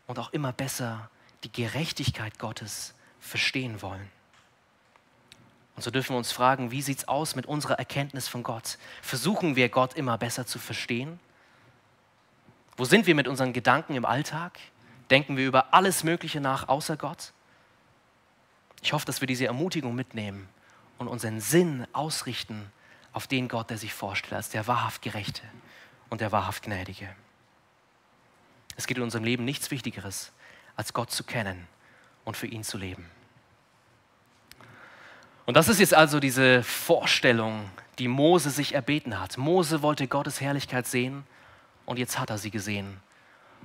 und 0.06 0.18
auch 0.18 0.32
immer 0.32 0.54
besser 0.54 1.10
die 1.44 1.52
Gerechtigkeit 1.52 2.38
Gottes 2.38 2.94
verstehen 3.20 3.82
wollen. 3.82 4.10
Und 5.78 5.82
so 5.82 5.92
dürfen 5.92 6.14
wir 6.14 6.18
uns 6.18 6.32
fragen, 6.32 6.72
wie 6.72 6.82
sieht 6.82 6.98
es 6.98 7.06
aus 7.06 7.36
mit 7.36 7.46
unserer 7.46 7.78
Erkenntnis 7.78 8.26
von 8.26 8.42
Gott? 8.42 8.78
Versuchen 9.00 9.54
wir 9.54 9.68
Gott 9.68 9.94
immer 9.94 10.18
besser 10.18 10.44
zu 10.44 10.58
verstehen? 10.58 11.20
Wo 12.76 12.84
sind 12.84 13.06
wir 13.06 13.14
mit 13.14 13.28
unseren 13.28 13.52
Gedanken 13.52 13.94
im 13.94 14.04
Alltag? 14.04 14.58
Denken 15.08 15.36
wir 15.36 15.46
über 15.46 15.72
alles 15.72 16.02
Mögliche 16.02 16.40
nach 16.40 16.66
außer 16.66 16.96
Gott? 16.96 17.32
Ich 18.82 18.92
hoffe, 18.92 19.06
dass 19.06 19.20
wir 19.20 19.28
diese 19.28 19.46
Ermutigung 19.46 19.94
mitnehmen 19.94 20.48
und 20.98 21.06
unseren 21.06 21.40
Sinn 21.40 21.86
ausrichten 21.92 22.72
auf 23.12 23.28
den 23.28 23.46
Gott, 23.46 23.70
der 23.70 23.78
sich 23.78 23.94
vorstellt, 23.94 24.34
als 24.34 24.48
der 24.48 24.66
wahrhaft 24.66 25.00
Gerechte, 25.02 25.42
und 26.08 26.20
der 26.20 26.32
wahrhaft 26.32 26.64
Gnädige. 26.64 27.08
Es 28.74 28.88
gibt 28.88 28.98
in 28.98 29.04
unserem 29.04 29.22
Leben 29.22 29.44
nichts 29.44 29.70
Wichtigeres, 29.70 30.32
als 30.74 30.92
Gott 30.92 31.12
zu 31.12 31.22
kennen 31.22 31.68
und 32.24 32.36
für 32.36 32.48
ihn 32.48 32.64
zu 32.64 32.78
leben. 32.78 33.08
Und 35.48 35.56
das 35.56 35.68
ist 35.68 35.80
jetzt 35.80 35.94
also 35.94 36.20
diese 36.20 36.62
Vorstellung, 36.62 37.70
die 37.98 38.06
Mose 38.06 38.50
sich 38.50 38.74
erbeten 38.74 39.18
hat. 39.18 39.38
Mose 39.38 39.80
wollte 39.80 40.06
Gottes 40.06 40.42
Herrlichkeit 40.42 40.86
sehen 40.86 41.24
und 41.86 41.98
jetzt 41.98 42.18
hat 42.18 42.28
er 42.28 42.36
sie 42.36 42.50
gesehen. 42.50 43.00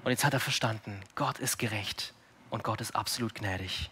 Und 0.06 0.12
jetzt 0.12 0.24
hat 0.24 0.34
er 0.34 0.40
verstanden, 0.40 1.02
Gott 1.16 1.40
ist 1.40 1.60
gerecht 1.60 2.14
und 2.50 2.64
Gott 2.64 2.80
ist 2.80 2.96
absolut 2.96 3.36
gnädig. 3.36 3.90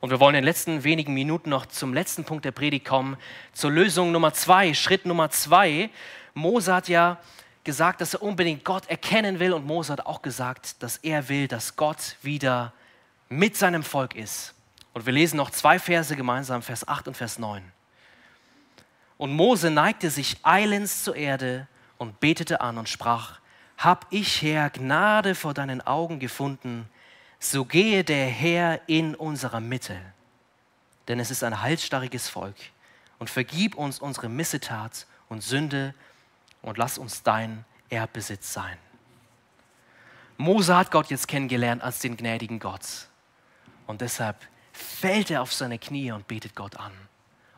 Und 0.00 0.10
wir 0.10 0.18
wollen 0.18 0.34
in 0.34 0.40
den 0.42 0.46
letzten 0.46 0.82
wenigen 0.82 1.14
Minuten 1.14 1.48
noch 1.48 1.66
zum 1.66 1.94
letzten 1.94 2.24
Punkt 2.24 2.44
der 2.44 2.50
Predigt 2.50 2.84
kommen, 2.84 3.16
zur 3.52 3.70
Lösung 3.70 4.10
Nummer 4.10 4.32
zwei, 4.32 4.74
Schritt 4.74 5.06
Nummer 5.06 5.30
zwei. 5.30 5.90
Mose 6.34 6.74
hat 6.74 6.88
ja 6.88 7.18
gesagt, 7.62 8.00
dass 8.00 8.14
er 8.14 8.22
unbedingt 8.22 8.64
Gott 8.64 8.90
erkennen 8.90 9.38
will 9.38 9.52
und 9.52 9.64
Mose 9.64 9.92
hat 9.92 10.06
auch 10.06 10.22
gesagt, 10.22 10.82
dass 10.82 10.96
er 10.96 11.28
will, 11.28 11.46
dass 11.46 11.76
Gott 11.76 12.16
wieder 12.22 12.72
mit 13.28 13.56
seinem 13.56 13.84
Volk 13.84 14.16
ist. 14.16 14.55
Und 14.96 15.04
wir 15.04 15.12
lesen 15.12 15.36
noch 15.36 15.50
zwei 15.50 15.78
Verse 15.78 16.16
gemeinsam, 16.16 16.62
Vers 16.62 16.88
8 16.88 17.08
und 17.08 17.18
Vers 17.18 17.38
9. 17.38 17.62
Und 19.18 19.30
Mose 19.30 19.70
neigte 19.70 20.08
sich 20.08 20.38
eilends 20.42 21.04
zur 21.04 21.14
Erde 21.14 21.68
und 21.98 22.18
betete 22.18 22.62
an 22.62 22.78
und 22.78 22.88
sprach, 22.88 23.38
Hab 23.76 24.06
ich, 24.08 24.40
Herr, 24.40 24.70
Gnade 24.70 25.34
vor 25.34 25.52
deinen 25.52 25.82
Augen 25.82 26.18
gefunden, 26.18 26.88
so 27.38 27.66
gehe 27.66 28.04
der 28.04 28.26
Herr 28.26 28.80
in 28.88 29.14
unserer 29.14 29.60
Mitte. 29.60 30.00
Denn 31.08 31.20
es 31.20 31.30
ist 31.30 31.44
ein 31.44 31.60
halsstarriges 31.60 32.30
Volk. 32.30 32.56
Und 33.18 33.28
vergib 33.28 33.74
uns 33.74 33.98
unsere 33.98 34.30
Missetat 34.30 35.06
und 35.28 35.42
Sünde 35.42 35.92
und 36.62 36.78
lass 36.78 36.96
uns 36.96 37.22
dein 37.22 37.66
Erbbesitz 37.90 38.50
sein. 38.50 38.78
Mose 40.38 40.74
hat 40.74 40.90
Gott 40.90 41.10
jetzt 41.10 41.28
kennengelernt 41.28 41.82
als 41.82 41.98
den 41.98 42.16
gnädigen 42.16 42.60
Gott. 42.60 43.08
Und 43.86 44.00
deshalb 44.00 44.38
fällt 44.76 45.30
er 45.30 45.42
auf 45.42 45.52
seine 45.52 45.78
Knie 45.78 46.12
und 46.12 46.28
betet 46.28 46.54
Gott 46.54 46.76
an. 46.76 46.92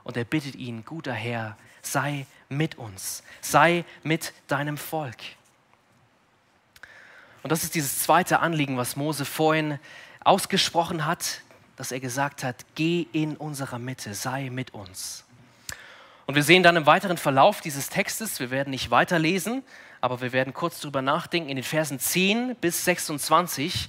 Und 0.05 0.17
er 0.17 0.25
bittet 0.25 0.55
ihn, 0.55 0.85
guter 0.85 1.13
Herr, 1.13 1.57
sei 1.83 2.27
mit 2.49 2.79
uns, 2.79 3.23
sei 3.41 3.85
mit 4.03 4.33
deinem 4.47 4.79
Volk. 4.79 5.19
Und 7.43 7.53
das 7.53 7.65
ist 7.65 7.75
dieses 7.75 8.03
zweite 8.03 8.41
Anliegen, 8.41 8.77
was 8.77 8.97
Mose 8.97 9.25
vorhin 9.25 9.79
ausgesprochen 10.25 11.05
hat, 11.05 11.43
dass 11.77 11.93
er 11.93 12.01
gesagt 12.01 12.43
hat, 12.43 12.57
geh 12.75 13.07
in 13.13 13.37
unserer 13.37 13.79
Mitte, 13.79 14.15
sei 14.15 14.51
mit 14.51 14.75
uns. 14.75 15.25
Und 16.27 16.35
wir 16.35 16.43
sehen 16.43 16.63
dann 16.63 16.77
im 16.77 16.87
weiteren 16.87 17.17
Verlauf 17.17 17.61
dieses 17.61 17.89
Textes, 17.89 18.41
wir 18.41 18.51
werden 18.51 18.71
nicht 18.71 18.91
weiterlesen, 18.91 19.63
aber 20.01 20.21
wir 20.21 20.33
werden 20.33 20.53
kurz 20.53 20.81
darüber 20.81 21.03
nachdenken, 21.03 21.49
in 21.49 21.57
den 21.57 21.65
Versen 21.65 21.99
10 21.99 22.57
bis 22.57 22.85
26, 22.85 23.89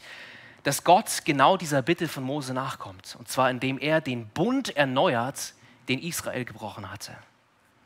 dass 0.63 0.83
Gott 0.83 1.25
genau 1.25 1.57
dieser 1.57 1.81
Bitte 1.81 2.07
von 2.07 2.23
Mose 2.23 2.53
nachkommt. 2.53 3.15
Und 3.17 3.27
zwar 3.27 3.49
indem 3.49 3.77
er 3.77 4.01
den 4.01 4.27
Bund 4.27 4.75
erneuert, 4.75 5.53
den 5.87 5.99
Israel 5.99 6.45
gebrochen 6.45 6.91
hatte. 6.91 7.15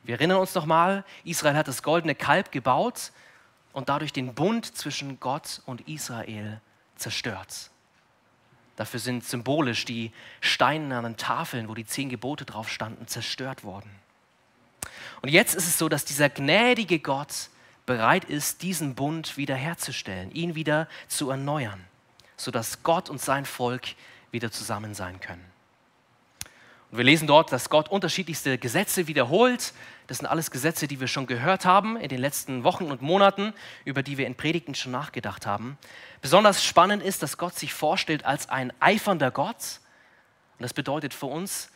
Wir 0.03 0.15
erinnern 0.15 0.39
uns 0.39 0.53
nochmal, 0.53 1.05
Israel 1.23 1.55
hat 1.55 1.67
das 1.67 1.81
goldene 1.83 2.15
Kalb 2.15 2.51
gebaut 2.51 3.11
und 3.71 3.89
dadurch 3.89 4.11
den 4.11 4.33
Bund 4.33 4.65
zwischen 4.77 5.19
Gott 5.19 5.61
und 5.65 5.87
Israel 5.87 6.59
zerstört. 6.95 7.71
Dafür 8.75 8.99
sind 8.99 9.23
symbolisch 9.23 9.85
die 9.85 10.11
steinernen 10.41 11.15
Tafeln, 11.15 11.69
wo 11.69 11.75
die 11.75 11.85
zehn 11.85 12.09
Gebote 12.09 12.43
drauf 12.43 12.69
standen, 12.69 13.07
zerstört 13.07 13.63
worden. 13.63 13.89
Und 15.21 15.29
jetzt 15.29 15.55
ist 15.55 15.67
es 15.67 15.77
so, 15.77 15.89
dass 15.89 16.05
dieser 16.05 16.29
gnädige 16.29 16.99
Gott 16.99 17.49
bereit 17.85 18.25
ist, 18.25 18.61
diesen 18.61 18.95
Bund 18.95 19.37
wiederherzustellen, 19.37 20.31
ihn 20.31 20.55
wieder 20.55 20.87
zu 21.07 21.29
erneuern, 21.29 21.83
sodass 22.37 22.83
Gott 22.83 23.09
und 23.09 23.21
sein 23.21 23.45
Volk 23.45 23.89
wieder 24.31 24.51
zusammen 24.51 24.93
sein 24.93 25.19
können. 25.19 25.43
Und 26.91 26.97
wir 26.97 27.05
lesen 27.05 27.27
dort, 27.27 27.51
dass 27.51 27.69
Gott 27.71 27.89
unterschiedlichste 27.89 28.59
Gesetze 28.59 29.07
wiederholt. 29.07 29.73
Das 30.05 30.19
sind 30.19 30.27
alles 30.27 30.51
Gesetze, 30.51 30.87
die 30.87 30.99
wir 30.99 31.07
schon 31.07 31.25
gehört 31.25 31.65
haben 31.65 31.97
in 31.97 32.07
den 32.07 32.19
letzten 32.19 32.63
Wochen 32.63 32.91
und 32.91 33.01
Monaten, 33.01 33.53
über 33.83 34.03
die 34.03 34.19
wir 34.19 34.27
in 34.27 34.35
Predigten 34.35 34.75
schon 34.75 34.91
nachgedacht 34.91 35.47
haben. 35.47 35.77
Besonders 36.21 36.63
spannend 36.63 37.01
ist, 37.01 37.23
dass 37.23 37.39
Gott 37.39 37.55
sich 37.55 37.73
vorstellt 37.73 38.25
als 38.25 38.47
ein 38.47 38.71
eifernder 38.79 39.31
Gott. 39.31 39.79
Und 40.59 40.63
das 40.63 40.73
bedeutet 40.73 41.15
für 41.15 41.25
uns, 41.25 41.71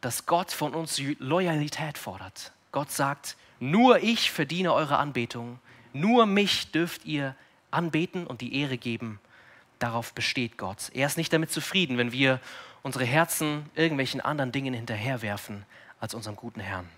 dass 0.00 0.24
Gott 0.24 0.52
von 0.52 0.74
uns 0.74 0.98
Loyalität 1.18 1.98
fordert. 1.98 2.52
Gott 2.72 2.90
sagt, 2.90 3.36
nur 3.60 4.02
ich 4.02 4.30
verdiene 4.30 4.72
eure 4.72 4.96
Anbetung, 4.96 5.60
nur 5.92 6.24
mich 6.24 6.72
dürft 6.72 7.04
ihr 7.04 7.36
anbeten 7.70 8.26
und 8.26 8.40
die 8.40 8.58
Ehre 8.58 8.78
geben. 8.78 9.20
Darauf 9.82 10.12
besteht 10.12 10.58
Gott. 10.58 10.90
Er 10.94 11.08
ist 11.08 11.16
nicht 11.16 11.32
damit 11.32 11.50
zufrieden, 11.50 11.98
wenn 11.98 12.12
wir 12.12 12.38
unsere 12.84 13.04
Herzen 13.04 13.68
irgendwelchen 13.74 14.20
anderen 14.20 14.52
Dingen 14.52 14.74
hinterherwerfen 14.74 15.66
als 15.98 16.14
unserem 16.14 16.36
guten 16.36 16.60
Herrn. 16.60 16.88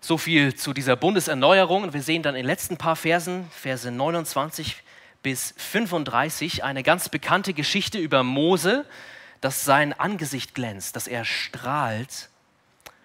So 0.00 0.16
viel 0.16 0.54
zu 0.54 0.72
dieser 0.72 0.96
Bundeserneuerung. 0.96 1.92
Wir 1.92 2.00
sehen 2.00 2.22
dann 2.22 2.34
in 2.34 2.44
den 2.44 2.46
letzten 2.46 2.78
paar 2.78 2.96
Versen, 2.96 3.46
Verse 3.50 3.90
29 3.90 4.82
bis 5.22 5.52
35, 5.58 6.64
eine 6.64 6.82
ganz 6.82 7.10
bekannte 7.10 7.52
Geschichte 7.52 7.98
über 7.98 8.22
Mose, 8.22 8.86
dass 9.42 9.66
sein 9.66 9.92
Angesicht 9.92 10.54
glänzt, 10.54 10.96
dass 10.96 11.08
er 11.08 11.26
strahlt 11.26 12.30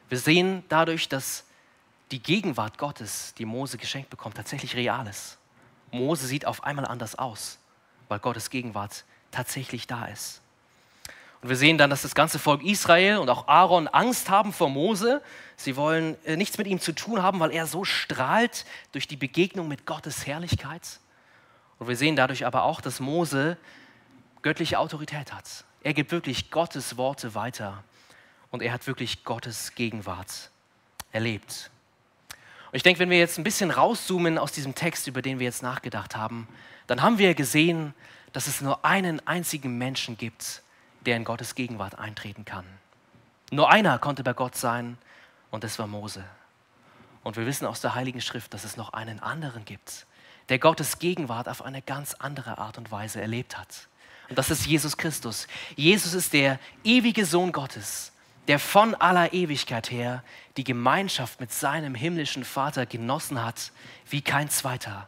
Wir 0.08 0.18
sehen 0.18 0.64
dadurch, 0.70 1.10
dass 1.10 1.44
die 2.12 2.24
Gegenwart 2.24 2.78
Gottes, 2.78 3.34
die 3.38 3.44
Mose 3.44 3.78
geschenkt 3.78 4.10
bekommt, 4.10 4.38
tatsächlich 4.38 4.78
real 4.78 5.08
ist. 5.08 5.38
Mose 5.92 6.26
sieht 6.26 6.46
auf 6.46 6.64
einmal 6.64 6.86
anders 6.86 7.16
aus, 7.16 7.58
weil 8.12 8.20
Gottes 8.20 8.50
Gegenwart 8.50 9.06
tatsächlich 9.32 9.88
da 9.88 10.06
ist. 10.06 10.42
Und 11.42 11.50
wir 11.50 11.56
sehen 11.56 11.78
dann, 11.78 11.90
dass 11.90 12.04
das 12.04 12.14
ganze 12.14 12.40
Volk 12.40 12.62
Israel 12.62 13.18
und 13.18 13.30
auch 13.30 13.48
Aaron 13.48 13.88
Angst 13.88 14.30
haben 14.30 14.52
vor 14.52 14.70
Mose. 14.70 15.22
Sie 15.56 15.78
wollen 15.78 16.18
äh, 16.26 16.36
nichts 16.36 16.58
mit 16.58 16.68
ihm 16.68 16.80
zu 16.80 16.92
tun 16.92 17.24
haben, 17.24 17.40
weil 17.40 17.52
er 17.52 17.66
so 17.66 17.86
strahlt 17.86 18.66
durch 18.92 19.08
die 19.08 19.16
Begegnung 19.16 19.68
mit 19.68 19.86
Gottes 19.86 20.28
Herrlichkeit. 20.28 21.00
Und 21.80 21.88
wir 21.88 21.96
sehen 21.96 22.16
dadurch 22.18 22.46
aber 22.46 22.64
auch, 22.64 22.82
dass 22.82 23.00
Mose 23.00 23.58
göttliche 24.42 24.78
Autorität 24.78 25.34
hat. 25.34 25.64
Er 25.82 25.94
gibt 25.94 26.12
wirklich 26.12 26.52
Gottes 26.52 26.98
Worte 26.98 27.34
weiter 27.34 27.84
und 28.52 28.62
er 28.62 28.74
hat 28.74 28.86
wirklich 28.86 29.24
Gottes 29.24 29.74
Gegenwart 29.74 30.52
erlebt. 31.14 31.72
Und 32.72 32.78
ich 32.78 32.84
denke, 32.84 33.00
wenn 33.00 33.10
wir 33.10 33.20
jetzt 33.20 33.38
ein 33.38 33.44
bisschen 33.44 33.70
rauszoomen 33.70 34.38
aus 34.38 34.54
diesem 34.54 34.76
Text, 34.76 35.08
über 35.08 35.22
den 35.22 35.40
wir 35.40 35.46
jetzt 35.46 35.62
nachgedacht 35.62 36.16
haben, 36.16 36.48
dann 36.88 37.02
haben 37.02 37.18
wir 37.18 37.34
gesehen, 37.34 37.94
dass 38.32 38.48
es 38.48 38.62
nur 38.62 38.86
einen 38.86 39.26
einzigen 39.28 39.78
Menschen 39.78 40.18
gibt, 40.18 40.64
der 41.06 41.18
in 41.18 41.26
Gottes 41.26 41.56
Gegenwart 41.56 42.00
eintreten 42.00 42.46
kann. 42.46 42.66
Nur 43.52 43.70
einer 43.70 44.00
konnte 44.00 44.24
bei 44.24 44.32
Gott 44.32 44.56
sein 44.56 44.98
und 45.50 45.66
das 45.66 45.80
war 45.80 45.88
Mose. 45.88 46.24
Und 47.24 47.36
wir 47.36 47.46
wissen 47.46 47.66
aus 47.66 47.82
der 47.82 47.94
Heiligen 47.94 48.22
Schrift, 48.22 48.54
dass 48.54 48.64
es 48.64 48.78
noch 48.78 48.94
einen 48.94 49.20
anderen 49.20 49.66
gibt, 49.66 50.06
der 50.48 50.58
Gottes 50.58 51.00
Gegenwart 51.00 51.50
auf 51.50 51.62
eine 51.62 51.82
ganz 51.82 52.14
andere 52.14 52.58
Art 52.58 52.78
und 52.78 52.90
Weise 52.90 53.22
erlebt 53.22 53.58
hat. 53.58 53.88
Und 54.30 54.38
das 54.38 54.50
ist 54.50 54.66
Jesus 54.66 54.96
Christus. 54.96 55.48
Jesus 55.76 56.14
ist 56.14 56.32
der 56.32 56.58
ewige 56.86 57.26
Sohn 57.26 57.52
Gottes, 57.52 58.14
der 58.48 58.60
von 58.60 58.96
aller 58.96 59.34
Ewigkeit 59.34 59.92
her 59.92 60.24
die 60.58 60.64
Gemeinschaft 60.64 61.40
mit 61.40 61.52
seinem 61.52 61.96
himmlischen 61.96 62.44
Vater 62.44 62.86
genossen 62.86 63.44
hat 63.44 63.72
wie 64.10 64.22
kein 64.22 64.50
zweiter. 64.50 65.08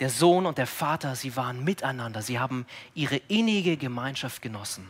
Der 0.00 0.10
Sohn 0.10 0.46
und 0.46 0.58
der 0.58 0.68
Vater, 0.68 1.16
sie 1.16 1.34
waren 1.34 1.64
miteinander, 1.64 2.22
sie 2.22 2.38
haben 2.38 2.66
ihre 2.94 3.16
innige 3.16 3.76
Gemeinschaft 3.76 4.42
genossen. 4.42 4.86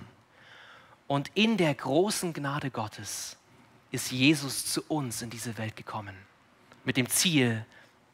Und 1.06 1.30
in 1.34 1.56
der 1.56 1.74
großen 1.74 2.34
Gnade 2.34 2.70
Gottes 2.70 3.38
ist 3.90 4.12
Jesus 4.12 4.66
zu 4.66 4.82
uns 4.88 5.22
in 5.22 5.30
diese 5.30 5.56
Welt 5.56 5.76
gekommen, 5.76 6.14
mit 6.84 6.98
dem 6.98 7.08
Ziel, 7.08 7.64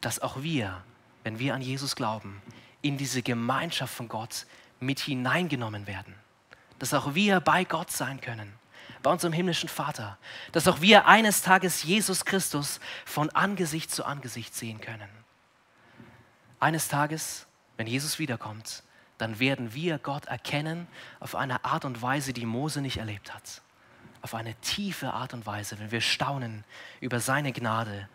dass 0.00 0.20
auch 0.20 0.42
wir, 0.42 0.84
wenn 1.24 1.40
wir 1.40 1.54
an 1.54 1.62
Jesus 1.62 1.96
glauben, 1.96 2.40
in 2.82 2.96
diese 2.96 3.22
Gemeinschaft 3.22 3.92
von 3.92 4.06
Gott 4.06 4.46
mit 4.78 5.00
hineingenommen 5.00 5.88
werden, 5.88 6.14
dass 6.78 6.94
auch 6.94 7.16
wir 7.16 7.40
bei 7.40 7.64
Gott 7.64 7.90
sein 7.90 8.20
können 8.20 8.52
bei 9.04 9.10
unserem 9.10 9.34
himmlischen 9.34 9.68
Vater, 9.68 10.18
dass 10.50 10.66
auch 10.66 10.80
wir 10.80 11.06
eines 11.06 11.42
Tages 11.42 11.84
Jesus 11.84 12.24
Christus 12.24 12.80
von 13.04 13.30
Angesicht 13.30 13.90
zu 13.90 14.04
Angesicht 14.04 14.54
sehen 14.54 14.80
können. 14.80 15.08
Eines 16.58 16.88
Tages, 16.88 17.46
wenn 17.76 17.86
Jesus 17.86 18.18
wiederkommt, 18.18 18.82
dann 19.18 19.38
werden 19.38 19.74
wir 19.74 19.98
Gott 19.98 20.24
erkennen 20.24 20.88
auf 21.20 21.36
eine 21.36 21.64
Art 21.66 21.84
und 21.84 22.00
Weise, 22.00 22.32
die 22.32 22.46
Mose 22.46 22.80
nicht 22.80 22.96
erlebt 22.96 23.32
hat. 23.34 23.60
Auf 24.22 24.34
eine 24.34 24.54
tiefe 24.56 25.12
Art 25.12 25.34
und 25.34 25.44
Weise, 25.44 25.78
wenn 25.78 25.90
wir 25.90 26.00
staunen 26.00 26.64
über 27.00 27.20
seine 27.20 27.52
Gnade 27.52 28.08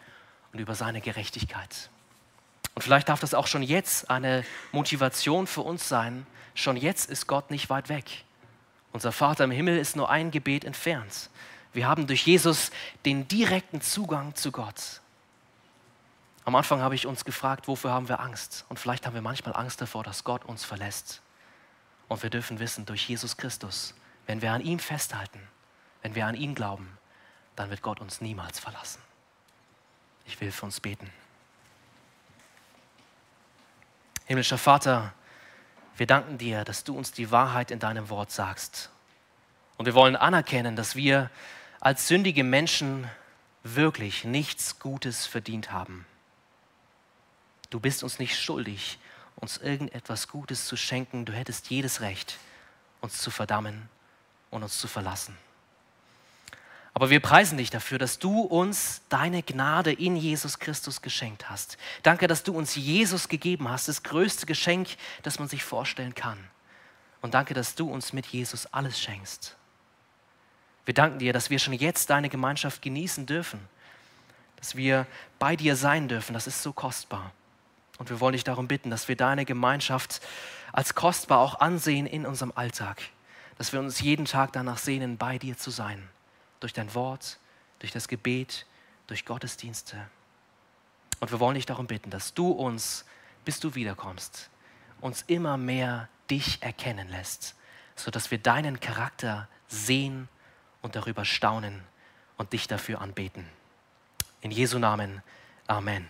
und 0.52 0.60
über 0.60 0.74
seine 0.74 1.02
Gerechtigkeit. 1.02 1.92
Und 2.74 2.82
vielleicht 2.82 3.10
darf 3.10 3.20
das 3.20 3.36
auch 3.36 3.46
schon 3.46 3.62
jetzt 3.62 4.10
eine 4.10 4.44
Motivation 4.72 5.46
für 5.46 5.62
uns 5.62 5.88
sein. 5.88 6.26
Schon 6.56 6.78
jetzt 6.78 7.12
ist 7.12 7.28
Gott 7.28 7.52
nicht 7.52 7.70
weit 7.70 7.90
weg. 7.90 8.26
Unser 8.92 9.12
Vater 9.12 9.44
im 9.44 9.52
Himmel 9.52 9.78
ist 9.78 9.96
nur 9.96 10.10
ein 10.10 10.32
Gebet 10.32 10.64
entfernt. 10.64 11.30
Wir 11.74 11.88
haben 11.88 12.08
durch 12.08 12.26
Jesus 12.26 12.72
den 13.06 13.28
direkten 13.28 13.82
Zugang 13.82 14.36
zu 14.36 14.52
Gott. 14.52 15.02
Am 16.46 16.56
Anfang 16.56 16.82
habe 16.82 16.96
ich 16.96 17.06
uns 17.06 17.26
gefragt, 17.26 17.68
wofür 17.68 17.92
haben 17.92 18.10
wir 18.10 18.20
Angst? 18.20 18.66
Und 18.70 18.80
vielleicht 18.80 19.06
haben 19.06 19.14
wir 19.14 19.22
manchmal 19.22 19.56
Angst 19.56 19.82
davor, 19.82 20.04
dass 20.04 20.24
Gott 20.24 20.46
uns 20.46 20.66
verlässt. 20.66 21.22
Und 22.08 22.24
wir 22.24 22.32
dürfen 22.32 22.60
wissen, 22.60 22.88
durch 22.88 23.08
Jesus 23.08 23.38
Christus, 23.38 23.94
wenn 24.26 24.42
wir 24.42 24.52
an 24.52 24.62
ihm 24.62 24.80
festhalten, 24.80 25.40
wenn 26.02 26.16
wir 26.16 26.26
an 26.26 26.34
ihn 26.34 26.56
glauben, 26.56 26.98
dann 27.56 27.70
wird 27.70 27.84
Gott 27.84 28.00
uns 28.00 28.22
niemals 28.22 28.58
verlassen. 28.58 29.02
Ich 30.26 30.42
will 30.42 30.52
für 30.52 30.66
uns 30.66 30.80
beten. 30.80 31.12
Himmlischer 34.26 34.58
Vater, 34.58 35.14
wir 36.00 36.08
danken 36.08 36.38
dir, 36.38 36.64
dass 36.64 36.86
du 36.86 36.98
uns 36.98 37.12
die 37.12 37.30
Wahrheit 37.30 37.72
in 37.72 37.80
deinem 37.80 38.08
Wort 38.08 38.32
sagst. 38.32 38.90
Und 39.76 39.86
wir 39.86 39.94
wollen 39.94 40.16
anerkennen, 40.16 40.78
dass 40.78 40.96
wir 40.96 41.30
als 41.82 42.08
sündige 42.08 42.46
Menschen 42.46 43.10
wirklich 43.64 44.24
nichts 44.24 44.80
Gutes 44.80 45.26
verdient 45.26 45.74
haben. 45.74 46.06
Du 47.70 47.82
bist 47.82 48.04
uns 48.04 48.18
nicht 48.18 48.40
schuldig, 48.40 48.98
uns 49.36 49.58
irgendetwas 49.58 50.30
Gutes 50.30 50.66
zu 50.66 50.78
schenken. 50.78 51.26
Du 51.26 51.34
hättest 51.34 51.70
jedes 51.70 52.00
Recht, 52.00 52.38
uns 53.02 53.22
zu 53.22 53.30
verdammen 53.30 53.90
und 54.52 54.64
uns 54.64 54.78
zu 54.80 54.88
verlassen. 54.88 55.38
Aber 56.94 57.10
wir 57.10 57.20
preisen 57.20 57.58
dich 57.58 57.70
dafür, 57.70 58.00
dass 58.00 58.20
du 58.20 58.42
uns 58.42 59.02
deine 59.10 59.44
Gnade 59.44 59.92
in 59.92 60.16
Jesus 60.16 60.60
Christus 60.60 61.02
geschenkt 61.02 61.50
hast. 61.50 61.78
Danke, 62.04 62.28
dass 62.28 62.44
du 62.44 62.54
uns 62.54 62.76
Jesus 62.76 63.28
gegeben 63.28 63.70
hast, 63.70 63.88
das 63.88 64.04
größte 64.04 64.46
Geschenk, 64.46 64.90
das 65.24 65.40
man 65.40 65.48
sich 65.48 65.64
vorstellen 65.64 66.16
kann. 66.16 66.38
Und 67.22 67.34
danke, 67.34 67.54
dass 67.54 67.76
du 67.76 67.90
uns 67.90 68.14
mit 68.14 68.26
Jesus 68.28 68.66
alles 68.68 69.00
schenkst. 69.00 69.56
Wir 70.86 70.94
danken 70.94 71.20
dir, 71.20 71.34
dass 71.34 71.50
wir 71.50 71.60
schon 71.60 71.74
jetzt 71.74 72.10
deine 72.10 72.30
Gemeinschaft 72.30 72.82
genießen 72.82 73.26
dürfen, 73.26 73.60
dass 74.56 74.76
wir 74.76 75.06
bei 75.38 75.56
dir 75.56 75.76
sein 75.76 76.08
dürfen. 76.08 76.34
Das 76.34 76.48
ist 76.48 76.64
so 76.64 76.74
kostbar. 76.74 77.32
Und 78.00 78.10
wir 78.10 78.20
wollen 78.20 78.34
dich 78.34 78.46
darum 78.46 78.68
bitten, 78.68 78.90
dass 78.90 79.08
wir 79.08 79.16
deine 79.16 79.46
Gemeinschaft 79.46 80.22
als 80.72 80.96
kostbar 80.96 81.40
auch 81.40 81.60
ansehen 81.60 82.08
in 82.08 82.26
unserem 82.26 82.54
Alltag, 82.56 83.02
dass 83.58 83.74
wir 83.74 83.80
uns 83.80 84.00
jeden 84.00 84.26
Tag 84.26 84.54
danach 84.54 84.78
sehnen, 84.78 85.18
bei 85.18 85.38
dir 85.38 85.58
zu 85.58 85.70
sein 85.70 86.10
durch 86.60 86.74
dein 86.74 86.94
Wort, 86.94 87.40
durch 87.80 87.92
das 87.92 88.08
Gebet, 88.08 88.66
durch 89.08 89.26
Gottesdienste. 89.26 89.98
Und 91.20 91.32
wir 91.32 91.40
wollen 91.40 91.56
dich 91.56 91.66
darum 91.66 91.88
bitten, 91.88 92.10
dass 92.10 92.34
du 92.34 92.52
uns, 92.52 93.06
bis 93.46 93.60
du 93.60 93.76
wiederkommst, 93.76 94.50
uns 95.02 95.24
immer 95.24 95.58
mehr 95.58 96.10
dich 96.30 96.62
erkennen 96.62 97.10
lässt, 97.10 97.56
sodass 97.96 98.32
wir 98.32 98.38
deinen 98.38 98.80
Charakter 98.80 99.48
sehen 99.68 100.28
und 100.82 100.96
darüber 100.96 101.26
staunen 101.26 101.84
und 102.38 102.54
dich 102.54 102.68
dafür 102.68 103.02
anbeten. 103.02 103.46
In 104.42 104.52
Jesu 104.52 104.80
Namen. 104.80 105.22
Amen. 105.68 106.08